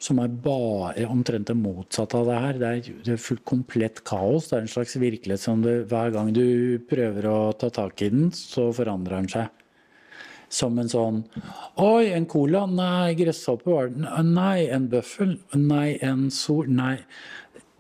som 0.06 0.22
er 0.22 0.34
bare 0.46 1.06
omtrent 1.10 1.50
det 1.50 1.56
motsatte 1.58 2.20
av 2.20 2.28
det 2.30 2.40
her. 2.42 2.58
Det 2.62 2.70
er, 2.70 2.98
det 3.06 3.14
er 3.16 3.22
fullt 3.22 3.46
komplett 3.48 4.02
kaos. 4.06 4.50
Det 4.50 4.58
er 4.58 4.66
en 4.66 4.74
slags 4.74 4.98
virkelighet 5.02 5.42
som 5.42 5.64
du, 5.66 5.72
hver 5.90 6.12
gang 6.14 6.30
du 6.36 6.78
prøver 6.90 7.30
å 7.32 7.38
ta 7.58 7.72
tak 7.74 8.04
i 8.06 8.12
den, 8.14 8.28
så 8.36 8.68
forandrer 8.76 9.24
den 9.24 9.32
seg. 9.32 9.64
Som 10.56 10.78
en 10.78 10.92
sånn 10.92 11.24
Oi, 11.82 12.12
en 12.14 12.28
cola? 12.30 12.68
Nei, 12.70 13.16
gresshoppe 13.18 13.72
var 13.72 13.90
det. 13.90 14.06
Nei, 14.28 14.68
en 14.70 14.86
bøffel? 14.92 15.40
Nei, 15.58 15.96
en 16.06 16.28
sol? 16.34 16.70
Nei. 16.70 17.00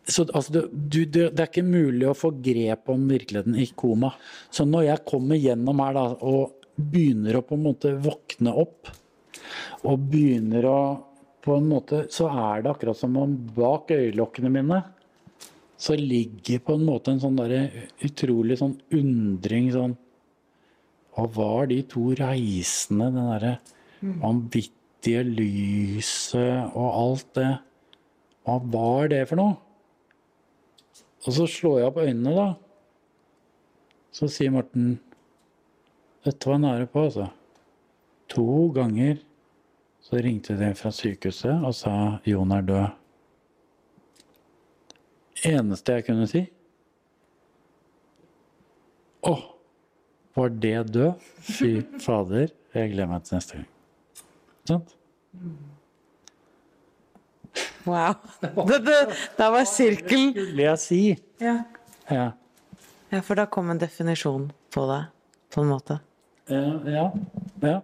Så 0.05 0.27
altså, 0.31 0.53
det, 0.53 0.63
du, 0.71 0.99
det, 1.05 1.29
det 1.33 1.41
er 1.41 1.49
ikke 1.49 1.65
mulig 1.65 2.05
å 2.09 2.17
få 2.17 2.31
grep 2.45 2.91
om 2.93 3.07
virkeligheten 3.09 3.57
i 3.57 3.65
koma. 3.77 4.11
Så 4.53 4.67
når 4.69 4.89
jeg 4.89 5.05
kommer 5.09 5.39
gjennom 5.41 5.81
her 5.81 5.97
da, 5.97 6.05
og 6.21 6.69
begynner 6.75 7.39
å 7.39 7.45
på 7.47 7.57
en 7.57 7.65
måte 7.65 7.95
våkne 8.03 8.53
opp, 8.65 8.91
og 9.85 10.07
begynner 10.11 10.69
å 10.69 10.79
på 11.45 11.59
en 11.59 11.67
måte, 11.69 12.07
Så 12.09 12.25
er 12.25 12.63
det 12.63 12.71
akkurat 12.71 12.97
som 12.97 13.17
om 13.21 13.35
bak 13.53 13.91
øyelokkene 13.93 14.49
mine 14.49 14.79
så 15.77 15.95
ligger 15.99 16.61
på 16.63 16.75
en 16.77 16.85
måte 16.87 17.11
en 17.11 17.21
sånn 17.21 17.37
der, 17.37 17.67
utrolig 18.05 18.57
sånn 18.61 18.77
undring 18.95 19.71
sånn 19.73 19.95
Hva 21.15 21.27
var 21.35 21.67
de 21.71 21.81
to 21.91 22.13
reisende, 22.17 23.11
den 23.11 23.29
derre 23.33 23.53
vanvittige 24.23 25.23
lyset 25.27 26.75
og 26.75 26.87
alt 26.89 27.29
det 27.37 27.51
Hva 28.47 28.57
var 28.73 29.11
det 29.11 29.21
for 29.29 29.41
noe? 29.41 29.59
Og 31.25 31.33
så 31.33 31.47
slår 31.49 31.79
jeg 31.79 31.89
opp 31.89 32.01
øynene, 32.03 32.33
da. 32.35 32.47
Så 34.15 34.29
sier 34.31 34.53
Morten 34.53 34.99
Dette 36.25 36.49
var 36.49 36.57
nære 36.61 36.87
på, 36.89 37.03
altså. 37.05 37.27
To 38.33 38.67
ganger 38.73 39.19
så 40.05 40.21
ringte 40.21 40.55
de 40.57 40.71
fra 40.77 40.91
sykehuset 40.93 41.65
og 41.65 41.73
sa 41.77 41.93
Jon 42.25 42.53
er 42.53 42.65
død. 42.65 42.85
Eneste 45.45 45.97
jeg 45.97 46.05
kunne 46.07 46.25
si 46.29 46.41
Å, 49.25 49.33
var 50.37 50.51
det 50.61 50.75
død? 50.93 51.23
Fy 51.41 51.71
fader, 52.01 52.51
jeg 52.75 52.91
gleder 52.91 53.09
meg 53.09 53.23
til 53.25 53.39
neste 53.39 53.57
gang. 53.57 53.71
Sant? 54.69 54.93
Wow. 57.85 58.15
Det, 58.69 58.79
det, 58.85 58.99
det 59.37 59.47
var 59.53 59.65
sirkelen 59.69 60.31
Skulle 60.33 60.63
jeg 60.71 60.81
si? 60.81 61.01
ja. 61.43 61.59
Ja. 62.09 62.25
ja, 63.09 63.19
for 63.25 63.33
da 63.37 63.47
kom 63.49 63.71
en 63.73 63.79
definisjon 63.81 64.51
på 64.73 64.83
det, 64.89 64.99
på 65.53 65.63
en 65.63 65.71
måte. 65.71 65.95
Ja, 66.49 66.59
ja. 66.85 67.05
ja. 67.65 67.79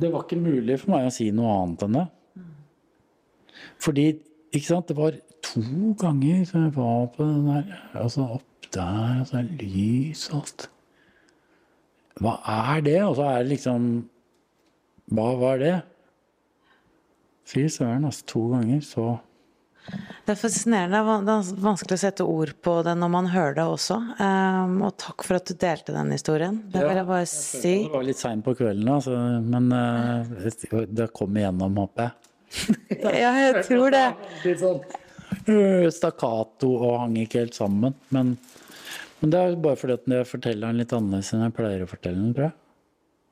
Det 0.00 0.08
var 0.12 0.24
ikke 0.24 0.38
mulig 0.40 0.78
for 0.80 0.94
meg 0.94 1.08
å 1.08 1.12
si 1.12 1.26
noe 1.36 1.52
annet 1.58 1.84
enn 1.84 1.98
det. 1.98 2.06
Fordi, 3.82 4.06
ikke 4.54 4.70
sant, 4.70 4.88
det 4.88 4.96
var 4.96 5.18
to 5.44 5.92
ganger 6.00 6.44
som 6.48 6.64
jeg 6.64 6.74
var 6.78 7.06
på 7.14 7.26
den 7.26 7.44
der 7.50 7.76
Altså 8.00 8.24
opp 8.38 8.70
der, 8.72 9.20
og 9.20 9.28
så 9.28 9.38
er 9.42 9.50
det 9.50 9.68
lys 9.68 10.24
og 10.30 10.40
alt. 10.40 10.68
Hva 12.18 12.34
er 12.72 12.82
det? 12.88 12.98
Og 13.04 13.14
så 13.18 13.28
er 13.28 13.42
det 13.44 13.52
liksom 13.52 13.90
Hva 15.14 15.28
var 15.40 15.60
det? 15.62 15.76
Fy 17.48 17.64
søren, 17.72 18.04
altså. 18.04 18.26
To 18.34 18.44
ganger, 18.52 18.84
så 18.84 19.06
Det 19.88 20.34
er 20.34 20.36
fascinerende. 20.36 21.00
Det 21.24 21.34
er 21.34 21.60
vanskelig 21.64 21.96
å 21.96 22.00
sette 22.02 22.24
ord 22.28 22.52
på 22.60 22.74
det 22.84 22.92
når 23.00 23.10
man 23.14 23.30
hører 23.32 23.54
det 23.56 23.64
også. 23.64 23.96
Um, 24.20 24.74
og 24.84 24.98
takk 25.00 25.24
for 25.24 25.38
at 25.38 25.48
du 25.48 25.54
delte 25.56 25.94
den 25.96 26.12
historien. 26.12 26.58
Det 26.68 26.82
vil 26.84 27.00
jeg 27.00 27.08
bare 27.08 27.28
si. 27.30 27.74
Det 27.86 27.94
var 27.94 28.04
litt 28.04 28.20
seint 28.20 28.44
på 28.44 28.52
kvelden, 28.58 28.90
altså, 28.92 29.16
men 29.48 29.72
uh, 29.72 30.84
det 30.92 31.08
kom 31.16 31.40
igjennom, 31.40 31.80
håper 31.86 32.08
jeg. 32.10 32.16
Ja, 33.22 33.32
jeg 33.36 33.64
tror 33.66 33.92
det. 33.92 34.06
litt 34.44 34.60
sånn 34.62 34.78
øh, 35.52 35.88
stakkato 35.92 36.70
og 36.76 36.94
hang 37.02 37.16
ikke 37.20 37.42
helt 37.42 37.56
sammen. 37.56 37.96
Men, 38.14 38.36
men 39.20 39.32
det 39.32 39.40
er 39.40 39.58
bare 39.64 39.80
fordi 39.80 39.96
at 39.98 40.14
jeg 40.18 40.28
forteller 40.28 40.68
den 40.68 40.82
litt 40.82 40.94
annerledes 40.96 41.32
enn 41.32 41.44
jeg 41.46 41.56
pleier 41.56 41.84
å 41.84 41.90
fortelle 41.90 42.22
den, 42.22 42.36
tror 42.36 42.48
jeg. 42.48 42.56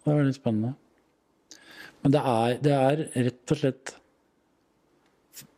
Det 0.07 0.13
var 0.15 0.29
litt 0.29 0.41
spennende. 0.41 0.75
Men 2.05 2.15
det 2.15 2.25
er, 2.33 2.59
det 2.63 2.75
er 2.77 3.05
rett 3.29 3.53
og 3.53 3.61
slett 3.61 3.95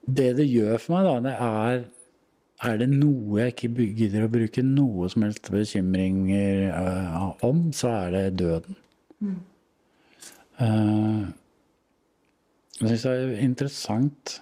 Det 0.08 0.30
det 0.38 0.48
gjør 0.48 0.80
for 0.80 0.96
meg, 0.96 1.06
da, 1.06 1.14
det 1.26 1.36
er 1.36 1.86
Er 2.68 2.78
det 2.80 2.88
noe 2.90 3.38
jeg 3.38 3.52
ikke 3.52 3.84
gidder 3.94 4.24
å 4.26 4.30
bruke 4.32 4.64
noe 4.66 5.06
som 5.12 5.22
helst 5.22 5.46
bekymringer 5.54 6.72
uh, 6.74 7.28
om, 7.46 7.68
så 7.70 7.92
er 7.92 8.16
det 8.16 8.22
døden. 8.40 8.74
Eh, 10.58 11.20
jeg 12.80 12.90
syns 12.90 13.04
det 13.06 13.12
er 13.12 13.44
interessant 13.44 14.34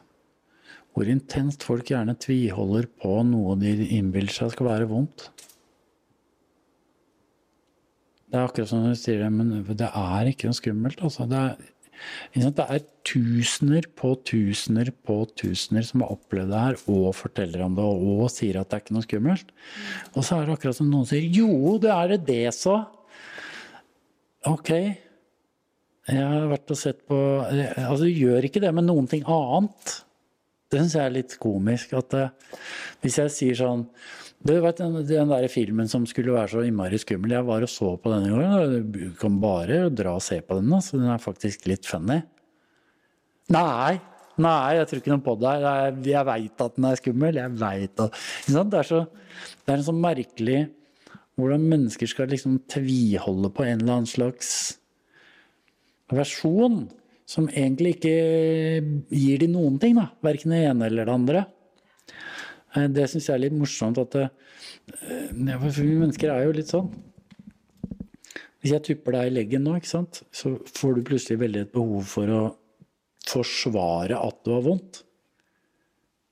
hvor 0.96 1.10
intenst 1.12 1.66
folk 1.68 1.92
gjerne 1.92 2.16
tviholder 2.16 2.88
på 3.02 3.18
noe 3.28 3.58
de 3.60 3.74
innbiller 3.98 4.32
seg 4.32 4.54
skal 4.54 4.70
være 4.70 4.88
vondt. 4.88 5.28
Det 8.32 8.40
er 8.40 8.48
akkurat 8.48 8.72
som 8.72 8.88
du 8.88 8.96
sier 8.96 9.20
det, 9.20 9.28
men 9.32 9.52
det 9.76 9.90
er 9.92 10.30
ikke 10.32 10.48
noe 10.48 10.56
skummelt. 10.56 11.04
Altså. 11.04 11.28
Det, 11.28 11.42
er? 11.52 11.75
Det 12.34 12.66
er 12.66 12.84
tusener 13.06 13.86
på 13.96 14.12
tusener 14.26 14.90
på 15.06 15.18
tusener 15.38 15.86
som 15.86 16.02
har 16.04 16.14
opplevd 16.16 16.52
det 16.52 16.62
her, 16.64 16.78
og 16.92 17.14
forteller 17.16 17.64
om 17.64 17.76
det, 17.78 17.86
og 17.86 18.28
sier 18.32 18.60
at 18.60 18.70
det 18.70 18.78
er 18.78 18.84
ikke 18.84 18.96
noe 18.96 19.06
skummelt. 19.06 19.54
Og 20.14 20.26
så 20.26 20.38
er 20.38 20.46
det 20.46 20.56
akkurat 20.56 20.78
som 20.78 20.90
noen 20.92 21.08
sier 21.08 21.26
jo, 21.38 21.76
det 21.82 21.92
er 21.94 22.14
det 22.14 22.20
det, 22.28 22.44
så. 22.56 22.80
Ok. 24.46 24.72
Jeg 26.06 26.22
har 26.22 26.50
vært 26.52 26.70
og 26.70 26.78
sett 26.78 27.00
på 27.08 27.16
Altså, 27.42 28.04
du 28.04 28.12
gjør 28.12 28.46
ikke 28.46 28.62
det 28.62 28.70
med 28.74 28.86
noen 28.86 29.08
ting 29.10 29.24
annet. 29.26 29.96
Det 30.70 30.78
syns 30.82 30.94
jeg 30.98 31.08
er 31.08 31.16
litt 31.16 31.34
komisk. 31.42 31.94
At 31.98 32.14
uh, 32.14 32.60
hvis 33.02 33.18
jeg 33.22 33.34
sier 33.34 33.58
sånn 33.58 33.84
du 34.46 34.54
vet 34.62 34.80
den, 34.80 34.96
den 35.06 35.32
der 35.32 35.46
filmen 35.50 35.88
som 35.90 36.06
skulle 36.08 36.34
være 36.34 36.52
så 36.54 36.64
innmari 36.66 36.98
skummel, 37.02 37.34
jeg 37.36 37.46
var 37.48 37.64
og 37.66 37.70
så 37.72 37.92
på 38.00 38.12
denne 38.12 38.32
gangen. 38.32 38.90
Du 38.94 39.06
kan 39.18 39.38
bare 39.42 39.86
dra 39.90 40.16
og 40.18 40.24
se 40.24 40.40
på 40.44 40.58
den, 40.60 40.72
altså. 40.76 41.00
Den 41.00 41.12
er 41.12 41.22
faktisk 41.22 41.66
litt 41.70 41.88
funny. 41.88 42.20
Nei, 43.54 43.98
nei, 44.42 44.70
jeg 44.78 44.88
tror 44.88 45.02
ikke 45.02 45.14
noe 45.14 45.24
på 45.26 45.36
det. 45.42 45.54
Jeg, 45.66 45.98
jeg 46.12 46.28
veit 46.30 46.64
at 46.66 46.78
den 46.78 46.88
er 46.88 47.00
skummel. 47.00 47.40
Jeg 47.42 47.54
vet 47.60 48.04
at 48.06 48.20
det 48.46 48.80
er, 48.80 48.90
så, 48.90 49.02
det 49.62 49.74
er 49.74 49.80
en 49.80 49.88
sånn 49.90 50.02
merkelig 50.02 50.60
hvordan 51.36 51.66
mennesker 51.68 52.08
skal 52.08 52.30
liksom 52.32 52.62
tviholde 52.72 53.50
på 53.52 53.66
en 53.66 53.82
eller 53.82 53.98
annen 53.98 54.08
slags 54.08 54.78
versjon 56.12 56.86
som 57.28 57.48
egentlig 57.50 57.96
ikke 57.96 58.14
gir 59.10 59.42
de 59.42 59.50
noen 59.50 59.76
ting, 59.82 59.98
da. 59.98 60.08
Verken 60.24 60.54
det 60.54 60.62
ene 60.68 60.88
eller 60.88 61.08
det 61.08 61.14
andre. 61.14 61.42
Det 62.74 63.06
syns 63.08 63.28
jeg 63.28 63.34
er 63.34 63.44
litt 63.46 63.56
morsomt 63.56 63.98
at 64.02 64.16
For 64.16 65.80
vi 65.80 65.94
mennesker 65.96 66.32
er 66.32 66.44
jo 66.44 66.56
litt 66.56 66.72
sånn. 66.72 66.90
Hvis 68.60 68.74
jeg 68.74 68.84
tupper 68.88 69.14
deg 69.14 69.28
i 69.28 69.34
leggen 69.36 69.66
nå, 69.66 69.76
så 69.86 70.52
får 70.74 70.96
du 70.96 71.06
plutselig 71.06 71.38
veldig 71.38 71.66
et 71.66 71.74
behov 71.74 72.08
for 72.10 72.32
å 72.34 72.44
forsvare 73.26 74.18
at 74.18 74.40
du 74.44 74.52
har 74.54 74.64
vondt. 74.66 75.02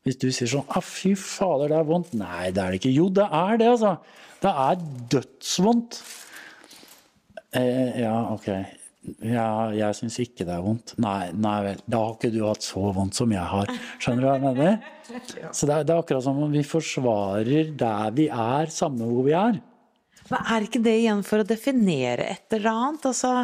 Hvis 0.05 0.19
du 0.21 0.29
sier 0.31 0.51
sånn 0.51 0.67
'Å, 0.69 0.83
fy 0.85 1.15
fader, 1.17 1.69
det 1.69 1.79
er 1.79 1.89
vondt'. 1.89 2.13
Nei, 2.13 2.51
det 2.51 2.61
er 2.61 2.71
det 2.73 2.81
ikke. 2.81 2.93
Jo, 2.93 3.09
det 3.09 3.25
er 3.25 3.57
det, 3.57 3.69
altså. 3.73 3.99
Det 4.43 4.53
er 4.53 4.75
dødsvondt. 5.15 6.03
Eh, 7.55 8.01
ja, 8.03 8.35
ok. 8.35 8.49
Ja, 9.25 9.69
jeg 9.77 9.97
syns 9.99 10.17
ikke 10.23 10.47
det 10.49 10.55
er 10.55 10.63
vondt. 10.65 10.95
Nei, 11.03 11.29
nei 11.37 11.59
vel. 11.67 11.83
Da 11.91 12.01
har 12.01 12.15
ikke 12.17 12.33
du 12.33 12.41
hatt 12.47 12.65
så 12.65 12.87
vondt 12.97 13.19
som 13.19 13.33
jeg 13.35 13.45
har. 13.51 13.73
Skjønner 14.01 14.25
du 14.25 14.29
hva 14.29 14.37
jeg 14.39 14.45
mener? 14.47 14.91
Så 15.57 15.69
det 15.69 15.75
er, 15.75 15.83
det 15.85 15.93
er 15.93 15.99
akkurat 16.01 16.25
som 16.25 16.39
om 16.41 16.53
vi 16.53 16.63
forsvarer 16.65 17.75
der 17.77 18.15
vi 18.17 18.25
er, 18.33 18.71
samme 18.73 19.05
hvor 19.05 19.27
vi 19.27 19.35
er. 19.37 19.59
Men 20.31 20.49
er 20.55 20.65
ikke 20.65 20.81
det 20.81 20.95
igjen 21.03 21.21
for 21.27 21.43
å 21.43 21.47
definere 21.47 22.31
et 22.33 22.57
eller 22.57 22.71
annet? 22.73 23.09
Altså 23.11 23.35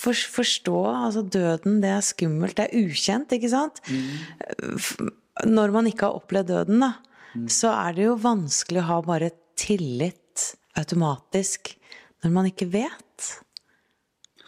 for, 0.00 0.16
forstå 0.36 0.78
altså 0.90 1.24
døden, 1.24 1.80
det 1.80 1.92
er 1.94 2.04
skummelt, 2.04 2.58
det 2.58 2.68
er 2.68 2.84
ukjent, 2.84 3.32
ikke 3.36 3.52
sant? 3.52 3.80
Mm. 3.88 5.10
Når 5.48 5.74
man 5.74 5.88
ikke 5.88 6.08
har 6.08 6.20
opplevd 6.20 6.52
døden, 6.52 6.84
da, 6.84 6.92
mm. 7.34 7.48
så 7.52 7.72
er 7.72 7.96
det 7.96 8.08
jo 8.08 8.16
vanskelig 8.20 8.82
å 8.84 8.88
ha 8.90 8.98
bare 9.08 9.32
tillit 9.60 10.50
automatisk 10.80 11.74
når 12.20 12.34
man 12.36 12.48
ikke 12.50 12.68
vet. 12.72 13.30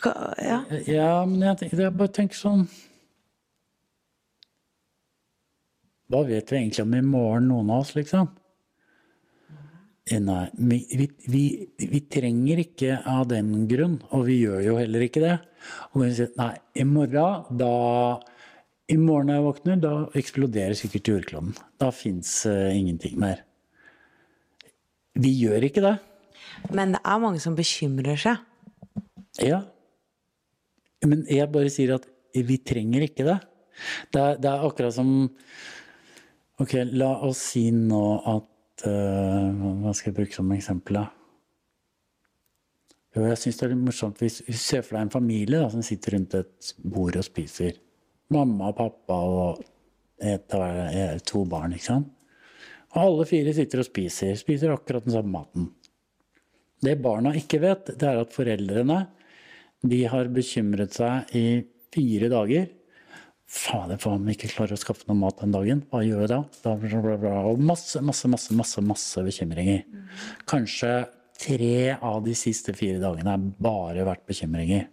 Ja, 0.04 0.58
ja 0.86 1.10
men 1.28 1.44
jeg, 1.44 1.58
tenker, 1.60 1.82
jeg 1.86 1.94
bare 1.98 2.14
tenker 2.16 2.38
sånn 2.38 2.64
Hva 6.10 6.22
vet 6.28 6.50
vi 6.52 6.58
egentlig 6.58 6.84
om 6.84 6.94
i 6.98 7.02
morgen, 7.06 7.46
noen 7.48 7.70
av 7.72 7.84
oss, 7.84 7.94
liksom? 7.96 8.28
Nei, 10.10 10.42
vi, 10.58 11.06
vi, 11.30 11.42
vi, 11.78 12.00
trenger 12.10 12.58
ikke 12.60 12.98
av 13.08 13.28
den 13.30 13.68
grunn, 13.70 14.00
og 14.10 14.26
vi 14.26 14.40
gjør 14.42 14.60
jo 14.66 14.74
heller 14.80 15.04
ikke 15.06 15.22
det. 15.22 15.36
Og 15.94 16.02
vi 16.02 16.10
sier 16.18 16.32
nei, 16.36 16.50
i 16.74 16.84
morgen, 16.84 17.46
da 17.56 18.18
I 18.92 18.98
morgen 18.98 19.30
når 19.30 19.38
jeg 19.38 19.46
våkner, 19.46 19.80
da 19.80 19.92
eksploderer 20.18 20.76
sikkert 20.76 21.08
jordkloden. 21.08 21.54
Da 21.80 21.88
fins 21.94 22.42
uh, 22.50 22.68
ingenting 22.74 23.14
mer. 23.22 23.44
Vi 25.16 25.30
gjør 25.38 25.64
ikke 25.70 25.84
det. 25.86 25.94
Men 26.74 26.96
det 26.96 27.00
er 27.06 27.22
mange 27.22 27.40
som 27.40 27.56
bekymrer 27.56 28.18
seg. 28.20 28.42
Ja. 29.40 29.62
Men 31.08 31.24
jeg 31.30 31.50
bare 31.52 31.72
sier 31.72 31.96
at 31.96 32.06
vi 32.32 32.58
trenger 32.62 33.06
ikke 33.06 33.26
det. 33.26 33.38
Det 34.12 34.20
er, 34.20 34.38
det 34.40 34.50
er 34.50 34.66
akkurat 34.66 34.94
som 34.94 35.10
Ok, 36.60 36.76
la 36.92 37.14
oss 37.26 37.40
si 37.54 37.62
nå 37.74 38.02
at 38.28 38.84
uh, 38.86 39.62
Hva 39.82 39.94
skal 39.96 40.10
jeg 40.10 40.18
bruke 40.18 40.36
som 40.36 40.52
eksempel, 40.54 41.00
da? 41.00 41.06
Jo, 43.12 43.24
jeg 43.28 43.40
syns 43.40 43.58
det 43.58 43.64
er 43.66 43.72
litt 43.72 43.86
morsomt 43.88 44.20
hvis 44.22 44.38
du 44.46 44.54
ser 44.56 44.84
for 44.84 44.96
deg 44.96 45.06
en 45.06 45.12
familie 45.12 45.58
da, 45.60 45.68
som 45.72 45.82
sitter 45.84 46.14
rundt 46.16 46.36
et 46.38 46.72
bord 46.94 47.18
og 47.18 47.26
spiser. 47.26 47.76
Mamma 48.32 48.70
og 48.70 48.78
pappa 48.78 49.18
og 49.28 49.64
et, 50.22 50.54
to 51.28 51.42
barn, 51.48 51.74
ikke 51.76 51.88
sant. 51.90 52.08
Og 52.92 53.00
alle 53.02 53.26
fire 53.28 53.52
sitter 53.56 53.82
og 53.82 53.88
spiser. 53.88 54.36
Spiser 54.38 54.72
akkurat 54.72 55.04
den 55.04 55.16
samme 55.16 55.32
maten. 55.34 55.68
Det 56.82 56.94
barna 57.04 57.34
ikke 57.36 57.60
vet, 57.62 57.92
det 57.98 58.08
er 58.08 58.22
at 58.22 58.32
foreldrene 58.34 59.02
de 59.82 60.04
har 60.10 60.30
bekymret 60.32 60.94
seg 60.94 61.34
i 61.36 61.46
fire 61.94 62.30
dager. 62.32 62.68
Fader, 63.52 63.98
for 64.00 64.16
om 64.16 64.24
vi 64.24 64.32
ikke 64.32 64.48
klarer 64.54 64.78
å 64.78 64.80
skaffe 64.80 65.04
noe 65.10 65.18
mat 65.18 65.42
den 65.42 65.52
dagen, 65.52 65.82
hva 65.92 66.00
gjør 66.06 66.22
vi 66.22 66.28
da? 66.30 66.38
Og 67.50 67.60
masse, 67.60 68.00
masse, 68.00 68.30
masse, 68.32 68.54
masse, 68.56 68.84
masse 68.86 69.24
bekymringer. 69.26 69.82
Kanskje 70.48 70.92
tre 71.42 71.98
av 71.98 72.22
de 72.24 72.36
siste 72.38 72.72
fire 72.78 73.02
dagene 73.02 73.34
har 73.34 73.44
bare 73.60 74.06
vært 74.08 74.24
bekymringer. 74.30 74.86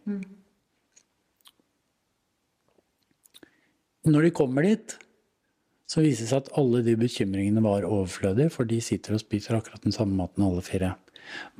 Når 4.10 4.28
de 4.28 4.36
kommer 4.36 4.66
dit, 4.66 4.98
så 5.90 6.04
viser 6.04 6.26
det 6.26 6.32
seg 6.34 6.44
at 6.44 6.54
alle 6.60 6.84
de 6.86 7.00
bekymringene 7.00 7.64
var 7.64 7.88
overflødige, 7.88 8.52
for 8.54 8.68
de 8.68 8.82
sitter 8.84 9.16
og 9.16 9.24
spiser 9.24 9.58
akkurat 9.58 9.86
den 9.86 9.96
samme 9.96 10.18
maten 10.18 10.46
alle 10.46 10.66
fire. 10.66 10.96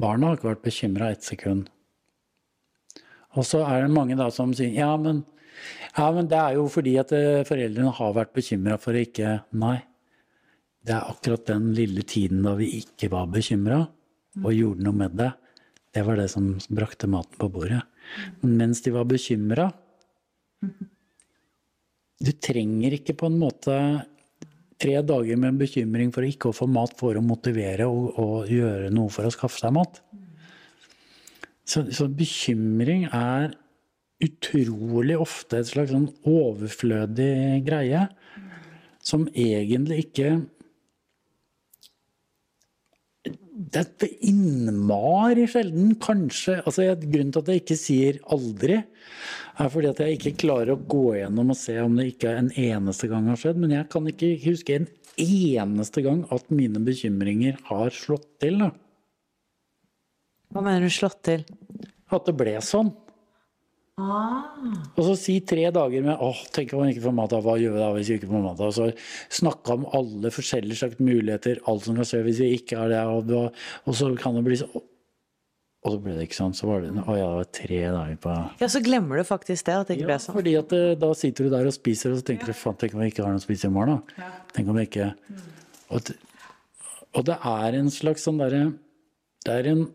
Barna 0.02 0.30
har 0.30 0.40
ikke 0.40 0.52
vært 0.52 0.66
bekymra 0.68 1.14
ett 1.14 1.26
sekund. 1.26 1.70
Og 3.38 3.46
så 3.46 3.62
er 3.68 3.84
det 3.84 3.94
mange 3.94 4.18
da 4.18 4.30
som 4.34 4.54
sier 4.58 4.74
ja 4.74 4.90
men, 4.98 5.22
ja, 5.94 6.08
men 6.16 6.30
det 6.32 6.40
er 6.40 6.58
jo 6.58 6.66
fordi 6.72 6.96
at 7.02 7.14
eh, 7.16 7.46
foreldrene 7.48 7.94
har 8.00 8.16
vært 8.18 8.34
bekymra 8.38 8.80
for 8.82 8.98
å 8.98 9.04
ikke 9.06 9.40
Nei. 9.60 9.78
Det 10.80 10.96
er 10.96 11.12
akkurat 11.12 11.44
den 11.50 11.74
lille 11.76 12.06
tiden 12.08 12.42
da 12.46 12.56
vi 12.58 12.72
ikke 12.80 13.12
var 13.12 13.28
bekymra 13.30 13.84
og 14.40 14.54
gjorde 14.56 14.86
noe 14.86 14.96
med 14.96 15.18
det. 15.20 15.34
Det 15.94 16.06
var 16.08 16.18
det 16.18 16.30
som 16.32 16.54
brakte 16.72 17.10
maten 17.12 17.36
på 17.42 17.50
bordet. 17.52 17.82
Men 18.42 18.56
mens 18.62 18.82
de 18.86 18.94
var 18.96 19.06
bekymra 19.10 19.68
Du 22.20 22.32
trenger 22.42 22.96
ikke 22.98 23.16
på 23.20 23.28
en 23.30 23.38
måte 23.42 23.76
tre 24.80 24.96
dager 25.04 25.40
med 25.40 25.60
bekymring 25.60 26.12
for 26.16 26.26
ikke 26.26 26.50
å 26.50 26.56
få 26.56 26.68
mat 26.72 26.96
for 27.00 27.18
å 27.20 27.24
motivere 27.24 27.88
og, 27.88 28.16
og 28.20 28.50
gjøre 28.52 28.90
noe 28.96 29.12
for 29.12 29.28
å 29.28 29.34
skaffe 29.34 29.60
seg 29.60 29.76
mat. 29.76 30.02
Så, 31.70 31.84
så, 31.94 32.08
bekymring 32.10 33.06
er 33.14 33.52
utrolig 34.26 35.18
ofte 35.22 35.60
et 35.62 35.70
slags 35.70 35.94
sånn 35.94 36.10
overflødig 36.28 37.62
greie 37.68 38.08
som 39.06 39.28
egentlig 39.32 40.06
ikke 40.08 40.32
Det 43.70 43.84
er 43.84 44.12
innmari 44.32 45.46
sjelden, 45.52 45.94
kanskje 46.02 46.58
altså 46.64 46.88
Grunnen 47.04 47.34
til 47.36 47.44
at 47.44 47.52
jeg 47.52 47.62
ikke 47.62 47.78
sier 47.78 48.20
aldri, 48.34 48.78
er 49.60 49.72
fordi 49.72 49.90
at 49.92 50.00
jeg 50.04 50.18
ikke 50.18 50.38
klarer 50.46 50.74
å 50.74 50.84
gå 50.90 51.18
gjennom 51.20 51.52
og 51.54 51.60
se 51.60 51.76
om 51.84 51.98
det 52.00 52.08
ikke 52.14 52.32
en 52.40 52.50
eneste 52.56 53.10
gang 53.12 53.28
har 53.28 53.40
skjedd. 53.42 53.60
Men 53.60 53.76
jeg 53.76 53.90
kan 53.92 54.08
ikke 54.08 54.32
huske 54.46 54.78
en 54.80 54.88
eneste 55.20 56.04
gang 56.06 56.24
at 56.32 56.48
mine 56.56 56.80
bekymringer 56.88 57.60
har 57.68 57.92
slått 57.96 58.30
til. 58.40 58.64
da. 58.64 58.72
Hva 60.50 60.64
mener 60.66 60.86
du 60.86 60.94
slått 60.94 61.22
til? 61.28 61.46
At 62.10 62.26
det 62.26 62.36
ble 62.40 62.56
sånn. 62.66 62.90
Ah. 64.00 64.46
Og 64.96 65.02
så 65.04 65.14
si 65.20 65.34
tre 65.44 65.66
dager 65.76 66.06
med 66.06 66.22
åh, 66.24 66.38
tenk 66.56 66.72
om 66.72 66.86
man 66.86 66.92
ikke 66.94 67.04
får 67.04 67.16
mat, 67.18 67.34
hva 67.44 67.58
gjør 67.60 67.74
vi 67.76 67.82
da 67.82 67.90
hvis 67.98 68.12
vi 68.14 68.16
ikke 68.22 68.30
får 68.32 68.46
mat? 68.46 68.62
Og 68.64 68.72
så 68.78 68.88
snakke 69.42 69.76
om 69.76 69.84
alle 69.98 70.32
forskjellige 70.32 70.80
slags 70.80 71.02
muligheter, 71.04 71.60
alt 71.68 71.84
som 71.84 72.00
kan 72.00 72.08
skje 72.08 72.22
hvis 72.24 72.40
vi 72.46 72.54
ikke 72.62 72.80
har 72.80 72.94
det, 72.94 73.02
og, 73.12 73.60
og 73.84 73.98
så 74.00 74.08
kan 74.20 74.40
det 74.40 74.46
bli 74.48 74.62
sånn 74.62 74.80
og 75.80 75.94
så 75.94 76.00
ble 76.04 76.14
det 76.18 76.26
ikke 76.28 76.36
sånn. 76.36 76.56
Så 76.58 76.68
var 76.68 76.82
det, 76.84 76.90
å 76.92 77.14
ja, 77.16 77.28
det 77.32 77.36
var 77.38 77.52
tre 77.56 77.78
dager 77.96 78.18
på 78.20 78.32
Ja, 78.60 78.68
Så 78.68 78.82
glemmer 78.84 79.20
du 79.20 79.24
faktisk 79.28 79.68
det? 79.70 79.78
at 79.80 79.88
det 79.88 79.96
ikke 79.96 80.04
ja, 80.04 80.10
ble 80.10 80.18
sånn? 80.26 80.36
fordi 80.36 80.56
at 80.60 80.74
eh, 80.76 80.96
da 81.00 81.12
sitter 81.16 81.48
du 81.48 81.54
der 81.54 81.70
og 81.70 81.76
spiser, 81.76 82.12
og 82.12 82.20
så 82.20 82.26
tenker 82.28 82.52
du 82.52 82.58
faen, 82.58 82.76
tenk 82.82 82.98
om 82.98 83.04
jeg 83.06 83.14
ikke 83.14 83.24
har 83.24 83.32
noe 83.32 83.40
å 83.40 83.46
spise 83.46 83.70
i 83.70 83.72
morgen, 83.72 84.02
da. 84.20 84.28
Tenk 84.58 84.74
om 84.74 84.80
jeg 84.82 84.90
ikke 84.90 85.08
og, 85.96 86.12
og 87.16 87.24
det 87.32 87.38
er 87.52 87.78
en 87.80 87.88
slags 87.94 88.28
sånn 88.28 88.38
derre 88.42 88.60
Det 89.48 89.56
er 89.56 89.72
en 89.72 89.86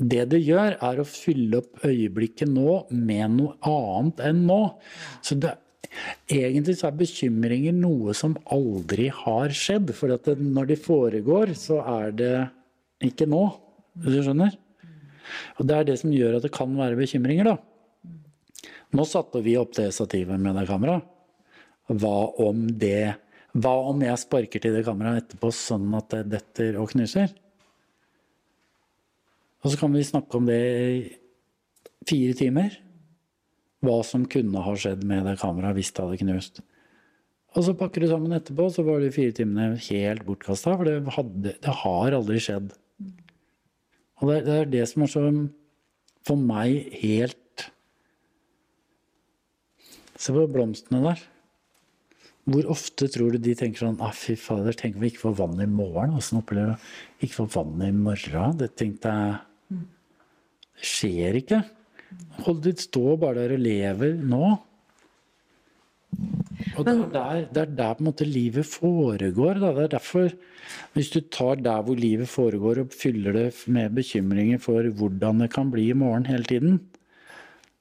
det 0.00 0.24
det 0.32 0.40
gjør, 0.40 0.78
er 0.80 1.00
å 1.00 1.08
fylle 1.08 1.60
opp 1.60 1.82
øyeblikket 1.84 2.48
nå 2.48 2.84
med 2.94 3.36
noe 3.36 3.56
annet 3.68 4.22
enn 4.30 4.46
nå. 4.48 4.60
Så 5.24 5.36
det, 5.40 5.52
egentlig 6.30 6.78
så 6.78 6.88
er 6.88 6.98
bekymringer 7.00 7.76
noe 7.76 8.14
som 8.16 8.36
aldri 8.54 9.10
har 9.12 9.52
skjedd. 9.56 9.92
For 9.96 10.12
det, 10.12 10.38
når 10.40 10.72
de 10.72 10.78
foregår, 10.80 11.54
så 11.58 11.82
er 11.84 12.16
det 12.16 12.34
ikke 13.04 13.28
nå. 13.28 13.44
Hvis 14.00 14.20
Du 14.20 14.28
skjønner? 14.28 14.56
Og 15.58 15.66
det 15.68 15.76
er 15.76 15.88
det 15.90 15.98
som 16.00 16.14
gjør 16.14 16.38
at 16.38 16.46
det 16.46 16.54
kan 16.54 16.72
være 16.74 16.98
bekymringer, 16.98 17.52
da. 17.52 17.58
Nå 18.96 19.04
satte 19.06 19.42
vi 19.44 19.54
opp 19.58 19.76
det 19.76 19.90
stativet 19.94 20.40
med 20.42 20.56
det 20.58 20.66
kameraet. 20.70 21.04
Hva 21.90 22.30
om 22.46 22.68
det 22.78 23.16
Hva 23.50 23.72
om 23.90 24.02
jeg 24.02 24.18
sparker 24.22 24.62
til 24.62 24.76
det 24.76 24.84
kameraet 24.86 25.24
etterpå 25.24 25.48
sånn 25.54 25.88
at 25.98 26.12
det 26.14 26.20
detter 26.30 26.76
og 26.78 26.92
knuser? 26.92 27.32
Og 29.60 29.72
så 29.72 29.80
kan 29.80 29.92
vi 29.92 30.06
snakke 30.06 30.38
om 30.38 30.46
det 30.48 30.60
i 30.60 31.00
fire 32.08 32.36
timer. 32.38 32.76
Hva 33.84 34.00
som 34.04 34.26
kunne 34.28 34.64
ha 34.64 34.74
skjedd 34.76 35.04
med 35.08 35.24
det 35.28 35.38
kameraet 35.40 35.78
hvis 35.78 35.92
det 35.96 36.04
hadde 36.04 36.20
knust. 36.22 36.60
Og 37.56 37.66
så 37.66 37.74
pakker 37.74 38.04
du 38.04 38.10
sammen 38.10 38.36
etterpå, 38.36 38.68
så 38.70 38.84
var 38.86 39.00
de 39.02 39.10
fire 39.14 39.34
timene 39.34 39.74
helt 39.88 40.22
bortkasta. 40.26 40.76
For 40.78 40.86
det, 40.86 41.00
hadde, 41.16 41.56
det, 41.56 41.74
har 41.82 42.16
aldri 42.16 42.38
skjedd. 42.42 42.70
Og 44.20 44.30
det, 44.30 44.38
det, 44.46 44.56
er 44.56 44.70
det 44.76 44.86
som 44.90 45.04
er 45.04 45.10
så 45.10 45.24
for 46.26 46.40
meg 46.40 46.92
helt 47.00 47.36
Se 50.20 50.34
på 50.36 50.42
blomstene 50.52 50.98
der. 51.00 51.20
Hvor 52.50 52.66
ofte 52.74 53.06
tror 53.08 53.32
du 53.32 53.38
de 53.40 53.54
tenker 53.56 53.86
sånn 53.86 54.02
ah, 54.04 54.12
fy 54.12 54.34
fader, 54.36 54.76
tenk 54.76 54.98
om 54.98 55.04
vi 55.04 55.08
ikke 55.14 55.22
får 55.22 55.38
vann 55.38 55.62
i 55.64 55.68
morgen? 55.70 56.12
Åssen 56.18 56.42
opplever 56.42 56.76
du 56.76 57.24
ikke 57.24 57.38
får 57.38 57.48
vann 57.54 57.86
i 57.86 57.88
morgen? 57.96 58.58
Det 58.60 58.68
tenkte 58.76 59.14
jeg 59.16 59.38
skjer 60.84 61.38
ikke. 61.40 61.62
Hold 62.44 62.64
ditt 62.64 62.82
stå 62.88 63.14
bare 63.20 63.44
der 63.44 63.56
og 63.56 63.64
lever 63.64 64.18
nå. 64.18 64.50
Og 66.76 66.86
det 66.86 66.92
er 66.92 67.10
der, 67.14 67.42
det 67.54 67.62
er 67.62 67.74
der 67.78 67.96
på 67.96 68.02
en 68.02 68.08
måte 68.10 68.26
livet 68.26 68.66
foregår. 68.66 69.60
Da. 69.62 69.72
Det 69.76 69.84
er 69.84 69.92
derfor, 69.94 70.32
hvis 70.94 71.10
du 71.14 71.20
tar 71.20 71.60
der 71.62 71.82
hvor 71.86 71.98
livet 71.98 72.28
foregår 72.28 72.82
og 72.82 72.94
fyller 72.94 73.36
det 73.36 73.46
med 73.66 73.94
bekymringer 73.96 74.58
for 74.62 74.88
hvordan 74.98 75.44
det 75.44 75.52
kan 75.54 75.70
bli 75.70 75.90
i 75.90 75.96
morgen 75.96 76.26
hele 76.26 76.44
tiden, 76.44 76.80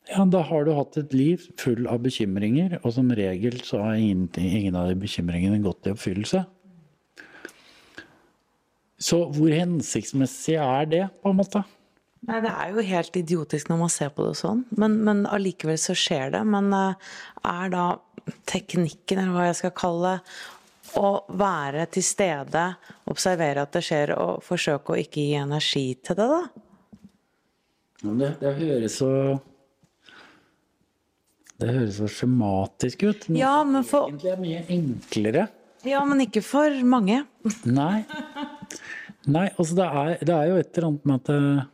ja, 0.10 0.24
da 0.26 0.42
har 0.42 0.66
du 0.66 0.72
hatt 0.74 0.98
et 0.98 1.12
liv 1.14 1.42
full 1.62 1.86
av 1.90 2.00
bekymringer, 2.02 2.80
og 2.82 2.96
som 2.96 3.12
regel 3.14 3.60
så 3.62 3.84
har 3.84 4.00
ingen, 4.00 4.26
ingen 4.42 4.78
av 4.78 4.90
de 4.90 4.96
bekymringene 4.98 5.62
gått 5.62 5.86
i 5.86 5.94
oppfyllelse. 5.94 6.42
Så 9.00 9.20
hvor 9.36 9.54
hensiktsmessig 9.54 10.58
er 10.60 10.90
det, 10.90 11.04
på 11.22 11.30
en 11.30 11.38
måte? 11.38 11.62
Nei, 12.28 12.42
Det 12.44 12.52
er 12.52 12.72
jo 12.76 12.84
helt 12.84 13.16
idiotisk 13.16 13.70
når 13.72 13.78
man 13.80 13.92
ser 13.94 14.10
på 14.14 14.26
det 14.28 14.36
sånn, 14.40 14.66
men, 14.76 15.00
men 15.08 15.24
allikevel 15.30 15.80
så 15.80 15.96
skjer 15.98 16.34
det. 16.36 16.44
Men 16.52 16.72
uh, 16.76 17.12
er 17.48 17.72
da 17.74 17.86
teknikken, 18.50 19.22
eller 19.22 19.36
hva 19.36 19.46
jeg 19.50 19.60
skal 19.62 19.78
kalle 19.78 20.16
det, 20.18 20.40
å 21.00 21.10
være 21.38 21.86
til 21.94 22.04
stede, 22.04 22.64
observere 23.10 23.62
at 23.64 23.76
det 23.78 23.84
skjer, 23.86 24.16
og 24.18 24.42
forsøke 24.42 24.96
å 24.96 25.00
ikke 25.00 25.22
gi 25.22 25.38
energi 25.38 25.86
til 26.02 26.18
det, 26.18 26.28
da? 26.34 26.42
Det, 28.00 28.30
det 28.42 28.54
høres 28.58 29.00
så 29.02 29.12
det 31.60 31.74
høres 31.76 31.98
så 32.00 32.08
skjematisk 32.08 33.04
ut. 33.04 33.26
Noe 33.28 33.40
ja, 33.42 33.56
men 33.68 33.84
for... 33.88 34.08
egentlig 34.08 34.32
er 34.32 34.40
mye 34.40 34.62
enklere. 34.72 35.48
Ja, 35.88 36.04
men 36.08 36.24
ikke 36.24 36.44
for 36.44 36.76
mange. 36.88 37.22
Nei. 37.68 38.06
Nei, 39.30 39.50
altså 39.60 39.76
det 39.76 39.88
er, 39.88 40.14
det 40.24 40.36
er, 40.36 40.46
jo 40.48 40.62
et 40.62 40.72
eller 40.72 40.88
annet 40.90 41.10
med 41.10 41.20
at 41.20 41.32
eh, 41.34 41.68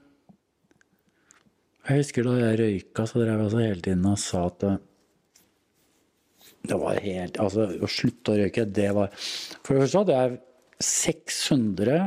Jeg 1.85 2.01
husker 2.01 2.25
da 2.25 2.35
jeg 2.39 2.59
røyka, 2.59 3.05
så 3.05 3.21
drev 3.21 3.35
jeg 3.35 3.45
også 3.45 3.61
hele 3.61 3.83
tiden 3.85 4.05
og 4.09 4.19
sa 4.21 4.45
at 4.49 4.65
eh, 4.65 4.83
det 6.65 6.77
var 6.81 6.97
helt 7.03 7.35
Altså, 7.41 7.67
å 7.77 7.89
slutte 7.89 8.33
å 8.33 8.37
røyke, 8.39 8.65
det 8.65 8.87
var 8.97 9.11
For 9.13 9.75
det 9.75 9.83
første 9.83 10.01
hadde 10.01 10.19
jeg 10.21 10.39
600 10.85 11.99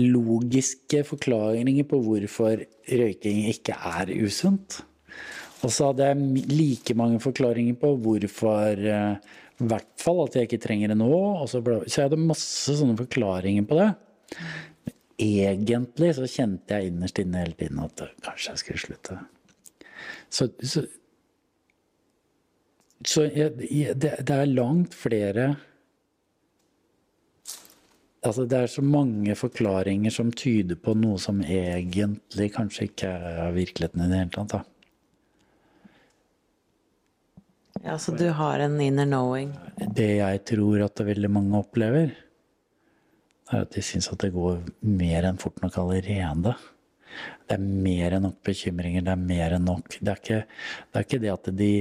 logiske 0.00 1.02
forklaringer 1.06 1.86
på 1.90 1.98
hvorfor 2.04 2.62
røyking 2.86 3.44
ikke 3.50 3.74
er 3.74 4.10
usunt. 4.22 4.80
Og 5.66 5.72
så 5.74 5.90
hadde 5.90 6.08
jeg 6.08 6.44
like 6.50 6.96
mange 6.98 7.20
forklaringer 7.22 7.76
på 7.78 7.92
hvorfor 8.02 8.80
eh, 8.80 9.18
i 9.60 9.68
hvert 9.68 9.90
fall 10.00 10.22
at 10.24 10.38
jeg 10.38 10.48
ikke 10.48 10.62
trenger 10.62 10.92
det 10.92 10.98
nå. 11.00 11.10
Så, 11.50 11.60
jeg 11.60 12.06
hadde 12.06 12.20
masse 12.22 12.78
sånne 12.78 12.96
forklaringer 12.98 13.66
på 13.68 13.78
det. 13.80 13.90
Egentlig 15.20 16.14
så 16.16 16.28
kjente 16.30 16.78
jeg 16.78 16.90
innerst 16.90 17.20
inne 17.20 17.42
hele 17.44 17.58
tiden 17.58 17.82
at 17.84 18.04
kanskje 18.24 18.54
jeg 18.54 18.62
skulle 18.62 18.84
slutte. 18.84 19.18
Så, 20.30 20.48
så, 20.62 20.84
så 23.04 23.26
jeg, 23.26 23.56
det, 23.94 24.14
det, 24.22 24.36
er 24.36 24.48
langt 24.48 24.94
flere 24.96 25.50
Altså 28.20 28.44
det 28.44 28.58
er 28.58 28.68
så 28.68 28.82
mange 28.84 29.34
forklaringer 29.36 30.12
som 30.12 30.32
tyder 30.32 30.76
på 30.76 30.92
noe 30.96 31.16
som 31.20 31.40
egentlig 31.40 32.50
kanskje 32.52 32.90
ikke 32.90 33.08
er 33.08 33.54
virkeligheten 33.56 34.04
i 34.04 34.08
det 34.10 34.18
hele 34.20 34.34
tatt. 34.34 34.52
da. 34.52 34.60
Ja, 37.84 37.98
Så 37.98 38.12
du 38.12 38.28
har 38.28 38.60
en 38.60 38.80
inner 38.80 39.06
knowing? 39.08 39.54
Det 39.96 40.10
jeg 40.18 40.44
tror 40.44 40.84
at 40.84 41.00
veldig 41.00 41.30
mange 41.32 41.56
opplever, 41.64 42.12
er 43.52 43.64
at 43.66 43.72
de 43.74 43.84
syns 43.84 44.10
at 44.12 44.20
det 44.24 44.32
går 44.34 44.60
mer 44.86 45.28
enn 45.28 45.40
fort 45.40 45.60
nok 45.62 45.78
allerede. 45.82 46.54
Det 47.46 47.56
er 47.56 47.64
mer 47.86 48.16
enn 48.16 48.26
nok 48.28 48.40
bekymringer, 48.46 49.04
det 49.06 49.14
er 49.14 49.22
mer 49.22 49.56
enn 49.56 49.66
nok. 49.68 49.96
Det 49.98 50.12
er 50.12 50.20
ikke 50.22 50.42
det, 50.42 50.94
er 50.94 51.06
ikke 51.06 51.22
det 51.24 51.32
at 51.34 51.50
de 51.60 51.72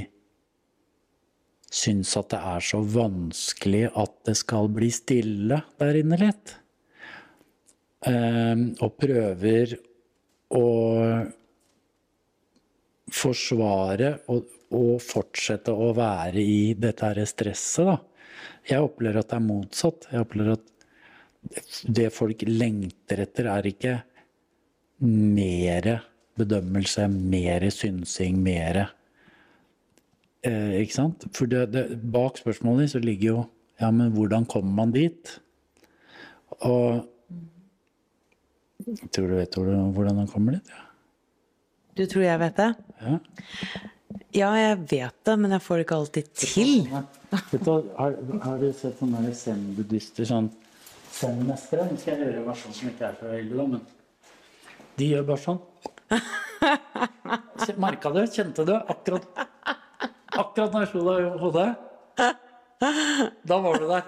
syns 1.79 2.15
at 2.17 2.31
det 2.33 2.39
er 2.51 2.65
så 2.65 2.79
vanskelig 2.81 3.83
at 3.93 4.15
det 4.25 4.37
skal 4.39 4.71
bli 4.73 4.89
stille 4.93 5.61
der 5.81 5.99
inne 5.99 6.17
litt. 6.21 6.55
Um, 8.07 8.69
og 8.79 8.95
prøver 8.95 9.75
å 10.55 10.65
forsvare 13.13 14.13
og 14.31 14.55
og 14.75 14.99
fortsette 15.01 15.73
å 15.73 15.91
være 15.97 16.41
i 16.41 16.73
dette 16.77 17.07
her 17.07 17.25
stresset, 17.29 17.87
da. 17.89 17.97
Jeg 18.69 18.85
opplever 18.85 19.21
at 19.21 19.31
det 19.31 19.37
er 19.39 19.45
motsatt. 19.45 20.07
Jeg 20.11 20.25
opplever 20.25 20.57
at 20.57 20.67
det 21.87 22.09
folk 22.13 22.43
lengter 22.47 23.23
etter, 23.23 23.49
er 23.49 23.67
ikke 23.69 23.93
mer 25.05 25.91
bedømmelse, 26.39 27.07
mer 27.07 27.65
synsing, 27.73 28.39
mer 28.43 28.81
eh, 30.43 30.79
Ikke 30.81 30.95
sant? 30.95 31.25
For 31.35 31.49
det, 31.51 31.69
det, 31.73 31.85
bak 32.11 32.39
spørsmålet 32.39 32.91
så 32.93 33.01
ligger 33.03 33.27
jo 33.29 33.39
ja, 33.79 33.91
men 33.95 34.11
hvordan 34.11 34.43
kommer 34.49 34.73
man 34.81 34.91
dit? 34.91 35.39
Og 36.67 37.05
tror 39.15 39.27
du 39.31 39.37
vet 39.37 39.55
hvordan 39.55 40.19
man 40.19 40.27
kommer 40.27 40.57
dit? 40.57 40.73
Ja. 40.73 40.83
Du 41.99 42.05
tror 42.07 42.23
jeg 42.23 42.39
vet 42.39 42.59
det? 42.59 42.73
Ja. 42.99 43.15
Ja, 44.33 44.49
jeg 44.57 44.77
vet 44.89 45.15
det, 45.25 45.35
men 45.41 45.53
jeg 45.55 45.61
får 45.61 45.79
det 45.79 45.85
ikke 45.85 45.97
alltid 45.99 46.27
til. 46.37 46.69
Har, 46.89 48.15
har, 48.43 48.57
du 48.61 48.67
sett 48.73 48.99
sånne 48.99 49.31
zen-buddhister, 49.35 50.27
sånn 50.29 50.49
zen-mestere? 51.19 51.87
Nå 51.89 51.99
skal 51.99 52.15
jeg 52.15 52.27
gjøre 52.27 52.41
en 52.41 52.49
versjon 52.49 52.75
som 52.75 52.91
ikke 52.91 53.07
er 53.09 53.15
fra 53.19 53.33
heldig, 53.35 53.67
men 53.75 53.83
de 54.99 55.05
gjør 55.13 55.25
bare 55.29 55.43
sånn. 55.43 55.59
Merka 57.79 58.11
du? 58.11 58.21
Kjente 58.33 58.65
du? 58.67 58.73
Akkurat 58.75 59.25
Akkurat 60.39 60.71
når 60.73 60.85
jeg 60.85 60.89
slo 60.93 61.01
deg 61.07 61.17
i 61.25 61.29
hodet. 61.41 61.69
Da 63.49 63.57
var 63.63 63.79
du 63.79 63.85
der. 63.89 64.03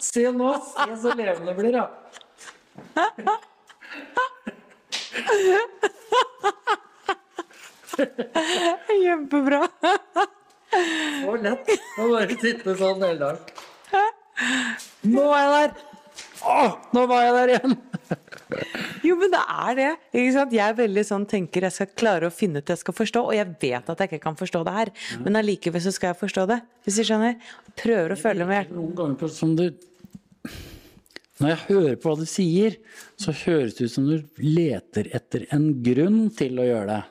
Se 0.00 0.22
nå! 0.32 0.52
Se 0.70 0.96
så 1.02 1.14
levende 1.18 1.50
det 1.50 1.56
blir, 1.58 1.72
da. 1.74 1.86
Kjempebra. 8.86 9.62
Så 10.76 11.36
lett. 11.42 11.74
å 11.98 12.08
bare 12.12 12.38
sitte 12.38 12.76
sånn 12.78 13.02
hele 13.06 13.20
dagen. 13.22 13.42
Nå 15.06 15.26
er 15.32 15.42
jeg 15.42 15.52
der! 15.56 15.95
Å, 16.46 16.66
nå 16.94 17.02
var 17.10 17.24
jeg 17.24 17.34
der 17.36 17.52
igjen! 17.54 17.76
Jo, 19.06 19.16
men 19.18 19.32
det 19.32 19.40
er 19.42 19.76
det. 19.78 19.88
Jeg 20.14 20.62
er 20.62 20.76
veldig 20.78 21.02
sånn 21.06 21.26
tenker 21.28 21.66
jeg 21.66 21.74
skal 21.74 21.90
klare 21.98 22.28
å 22.28 22.34
finne 22.34 22.62
ut 22.62 22.70
jeg 22.70 22.80
skal 22.80 22.94
forstå, 22.96 23.22
og 23.28 23.34
jeg 23.34 23.48
vet 23.62 23.90
at 23.90 24.02
jeg 24.02 24.12
ikke 24.12 24.22
kan 24.28 24.38
forstå 24.38 24.62
det 24.66 24.74
her, 24.76 24.92
men 25.24 25.40
allikevel 25.40 25.82
så 25.82 25.92
skal 25.94 26.12
jeg 26.12 26.20
forstå 26.20 26.46
det. 26.52 26.60
Hvis 26.86 27.00
du 27.00 27.06
skjønner? 27.08 27.36
Prøver 27.78 28.14
å 28.14 28.20
føle 28.20 28.46
med. 28.48 28.70
Noen 28.74 28.94
ganger 28.98 29.32
som 29.34 29.56
du 29.58 29.66
Når 31.36 31.50
jeg 31.50 31.62
hører 31.66 31.98
på 32.00 32.08
hva 32.08 32.16
du 32.16 32.28
sier, 32.30 32.78
så 33.20 33.34
høres 33.42 33.74
det 33.76 33.90
ut 33.90 33.92
som 33.92 34.06
du 34.08 34.22
leter 34.40 35.10
etter 35.16 35.44
en 35.52 35.66
grunn 35.84 36.30
til 36.32 36.62
å 36.62 36.64
gjøre 36.64 36.94
det. 36.94 37.02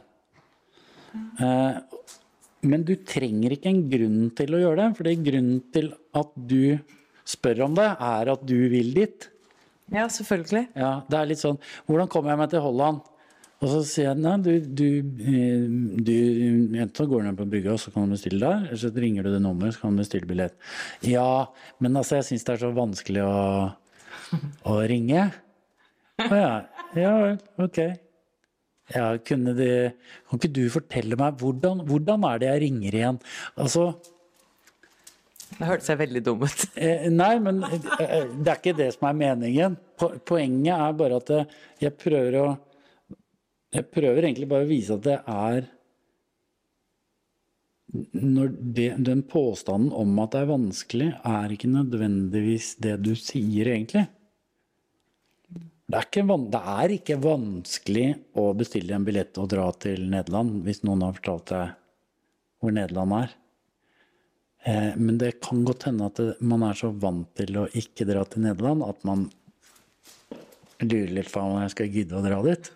Eh, 1.45 1.77
men 2.65 2.85
du 2.87 2.95
trenger 3.05 3.53
ikke 3.53 3.69
en 3.69 3.83
grunn 3.91 4.21
til 4.37 4.55
å 4.55 4.61
gjøre 4.63 4.79
det, 4.79 4.87
for 4.97 5.05
det 5.05 5.13
er 5.13 5.25
grunnen 5.27 5.59
til 5.75 5.91
at 6.17 6.31
du 6.33 6.79
spør 7.27 7.65
om 7.67 7.75
det, 7.77 7.89
er 7.93 8.31
at 8.35 8.45
du 8.45 8.57
vil 8.71 8.93
dit. 8.95 9.29
Ja, 9.93 10.07
selvfølgelig. 10.09 10.67
Ja, 10.77 10.93
det 11.09 11.17
er 11.19 11.27
litt 11.29 11.41
sånn 11.41 11.59
Hvordan 11.85 12.09
kommer 12.09 12.33
jeg 12.33 12.39
meg 12.39 12.49
til 12.53 12.63
Holland? 12.63 13.03
Og 13.63 13.69
så 13.71 13.81
sier 13.87 14.09
jeg 14.09 14.19
nei, 14.19 14.33
du, 14.43 14.51
du, 14.77 14.87
eh, 15.23 15.67
du 16.05 16.77
enten 16.81 17.07
går 17.09 17.21
du 17.21 17.27
ned 17.29 17.37
på 17.39 17.47
brygga, 17.49 17.75
og 17.77 17.81
så 17.81 17.93
kan 17.93 18.09
du 18.09 18.15
bestille 18.17 18.41
der, 18.41 18.65
eller 18.67 18.81
så 18.81 18.91
ringer 18.91 19.25
du 19.25 19.31
det 19.31 19.39
nummeret, 19.41 19.77
så 19.77 19.85
kan 19.85 19.95
du 19.95 20.03
bestille 20.03 20.27
billett. 20.29 20.57
Ja, 21.07 21.47
men 21.79 21.95
altså, 21.95 22.19
jeg 22.19 22.27
syns 22.27 22.45
det 22.45 22.55
er 22.57 22.63
så 22.65 22.71
vanskelig 22.75 23.23
å, 23.23 23.37
å 24.69 24.75
ringe. 24.91 25.29
Å 26.25 26.33
ja. 26.35 26.55
Ja 26.95 27.13
vel, 27.19 27.39
ok. 27.63 27.79
Ja, 28.93 29.07
kunne 29.25 29.55
de, 29.57 29.69
Kan 30.29 30.39
ikke 30.39 30.53
du 30.53 30.65
fortelle 30.69 31.17
meg 31.19 31.39
hvordan, 31.41 31.81
hvordan 31.87 32.27
er 32.29 32.41
det 32.41 32.51
jeg 32.51 32.61
ringer 32.67 32.97
igjen? 32.99 33.17
Altså 33.57 33.87
Det 35.55 35.67
hørtes 35.69 35.91
veldig 35.99 36.23
dum 36.25 36.43
ut. 36.43 36.65
Eh, 36.85 37.07
nei, 37.11 37.35
men 37.39 37.61
eh, 37.63 38.25
det 38.35 38.51
er 38.51 38.57
ikke 38.59 38.75
det 38.75 38.89
som 38.95 39.07
er 39.09 39.19
meningen. 39.19 39.77
Poenget 39.97 40.73
er 40.75 40.97
bare 40.99 41.19
at 41.21 41.31
eh, 41.31 41.53
jeg 41.85 41.95
prøver 42.01 42.41
å 42.41 42.47
Jeg 43.75 43.87
prøver 43.91 44.23
egentlig 44.23 44.47
bare 44.47 44.63
å 44.63 44.69
vise 44.69 44.95
at 44.95 45.03
det 45.03 45.15
er 45.27 45.65
når 47.95 48.51
det, 48.75 48.89
Den 49.07 49.23
påstanden 49.23 49.93
om 49.95 50.19
at 50.19 50.33
det 50.33 50.41
er 50.43 50.51
vanskelig, 50.51 51.09
er 51.23 51.53
ikke 51.55 51.71
nødvendigvis 51.71 52.73
det 52.83 52.97
du 53.05 53.13
sier, 53.15 53.69
egentlig. 53.71 54.05
Det 55.85 55.99
er, 55.99 56.07
ikke, 56.07 56.37
det 56.51 56.61
er 56.75 56.93
ikke 56.95 57.17
vanskelig 57.21 58.05
å 58.41 58.49
bestille 58.57 58.97
en 58.97 59.05
billett 59.05 59.37
og 59.39 59.47
dra 59.53 59.69
til 59.79 60.07
Nederland, 60.11 60.63
hvis 60.65 60.81
noen 60.83 61.05
har 61.05 61.15
fortalt 61.19 61.51
deg 61.53 61.75
hvor 62.59 62.73
Nederland 62.73 63.19
er. 63.21 63.35
Eh, 64.65 64.93
men 64.97 65.17
det 65.21 65.35
kan 65.45 65.61
godt 65.65 65.85
hende 65.89 66.07
at 66.09 66.21
man 66.41 66.63
er 66.65 66.77
så 66.77 66.89
vant 66.89 67.29
til 67.37 67.59
å 67.61 67.67
ikke 67.77 68.07
dra 68.09 68.23
til 68.25 68.47
Nederland 68.47 68.85
at 68.85 69.03
man 69.05 69.27
lurer 70.81 71.11
litt 71.19 71.29
på 71.31 71.43
om 71.43 71.59
jeg 71.61 71.73
skal 71.75 71.91
gidde 71.93 72.17
å 72.17 72.23
dra 72.25 72.39
dit. 72.45 72.71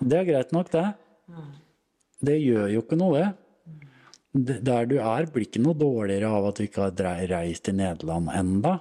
Det 0.00 0.18
er 0.18 0.26
greit 0.28 0.50
nok, 0.54 0.72
det. 0.74 0.88
Det 2.20 2.36
gjør 2.36 2.66
jo 2.74 2.82
ikke 2.84 2.98
noe, 3.00 3.20
det. 3.20 3.30
Der 4.62 4.86
du 4.86 4.96
er, 5.00 5.26
blir 5.30 5.46
ikke 5.46 5.62
noe 5.62 5.78
dårligere 5.78 6.28
av 6.30 6.50
at 6.50 6.58
du 6.60 6.66
ikke 6.66 6.88
har 6.88 7.22
reist 7.32 7.64
til 7.66 7.78
Nederland 7.78 8.30
enda. 8.34 8.76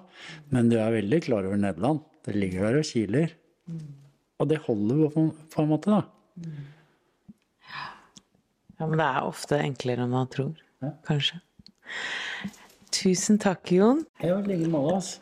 Men 0.53 0.69
du 0.69 0.77
er 0.77 0.93
veldig 0.97 1.21
klar 1.25 1.47
over 1.47 1.61
Nederland. 1.61 2.03
Det 2.25 2.35
ligger 2.35 2.67
der 2.67 2.81
og 2.81 2.89
kiler. 2.89 3.33
Og 4.39 4.49
det 4.49 4.59
holder 4.65 5.09
på, 5.13 5.25
på 5.53 5.63
en 5.63 5.71
måte, 5.71 5.93
da. 5.93 6.49
Ja, 8.79 8.87
men 8.87 8.97
det 8.99 9.07
er 9.07 9.25
ofte 9.27 9.57
enklere 9.61 10.05
enn 10.05 10.13
man 10.13 10.29
tror. 10.31 10.53
Kanskje. 11.07 11.41
Tusen 12.91 13.39
takk, 13.39 13.71
Jon. 13.71 14.05
Ja, 14.23 14.39
like 14.39 14.67
måte. 14.67 15.21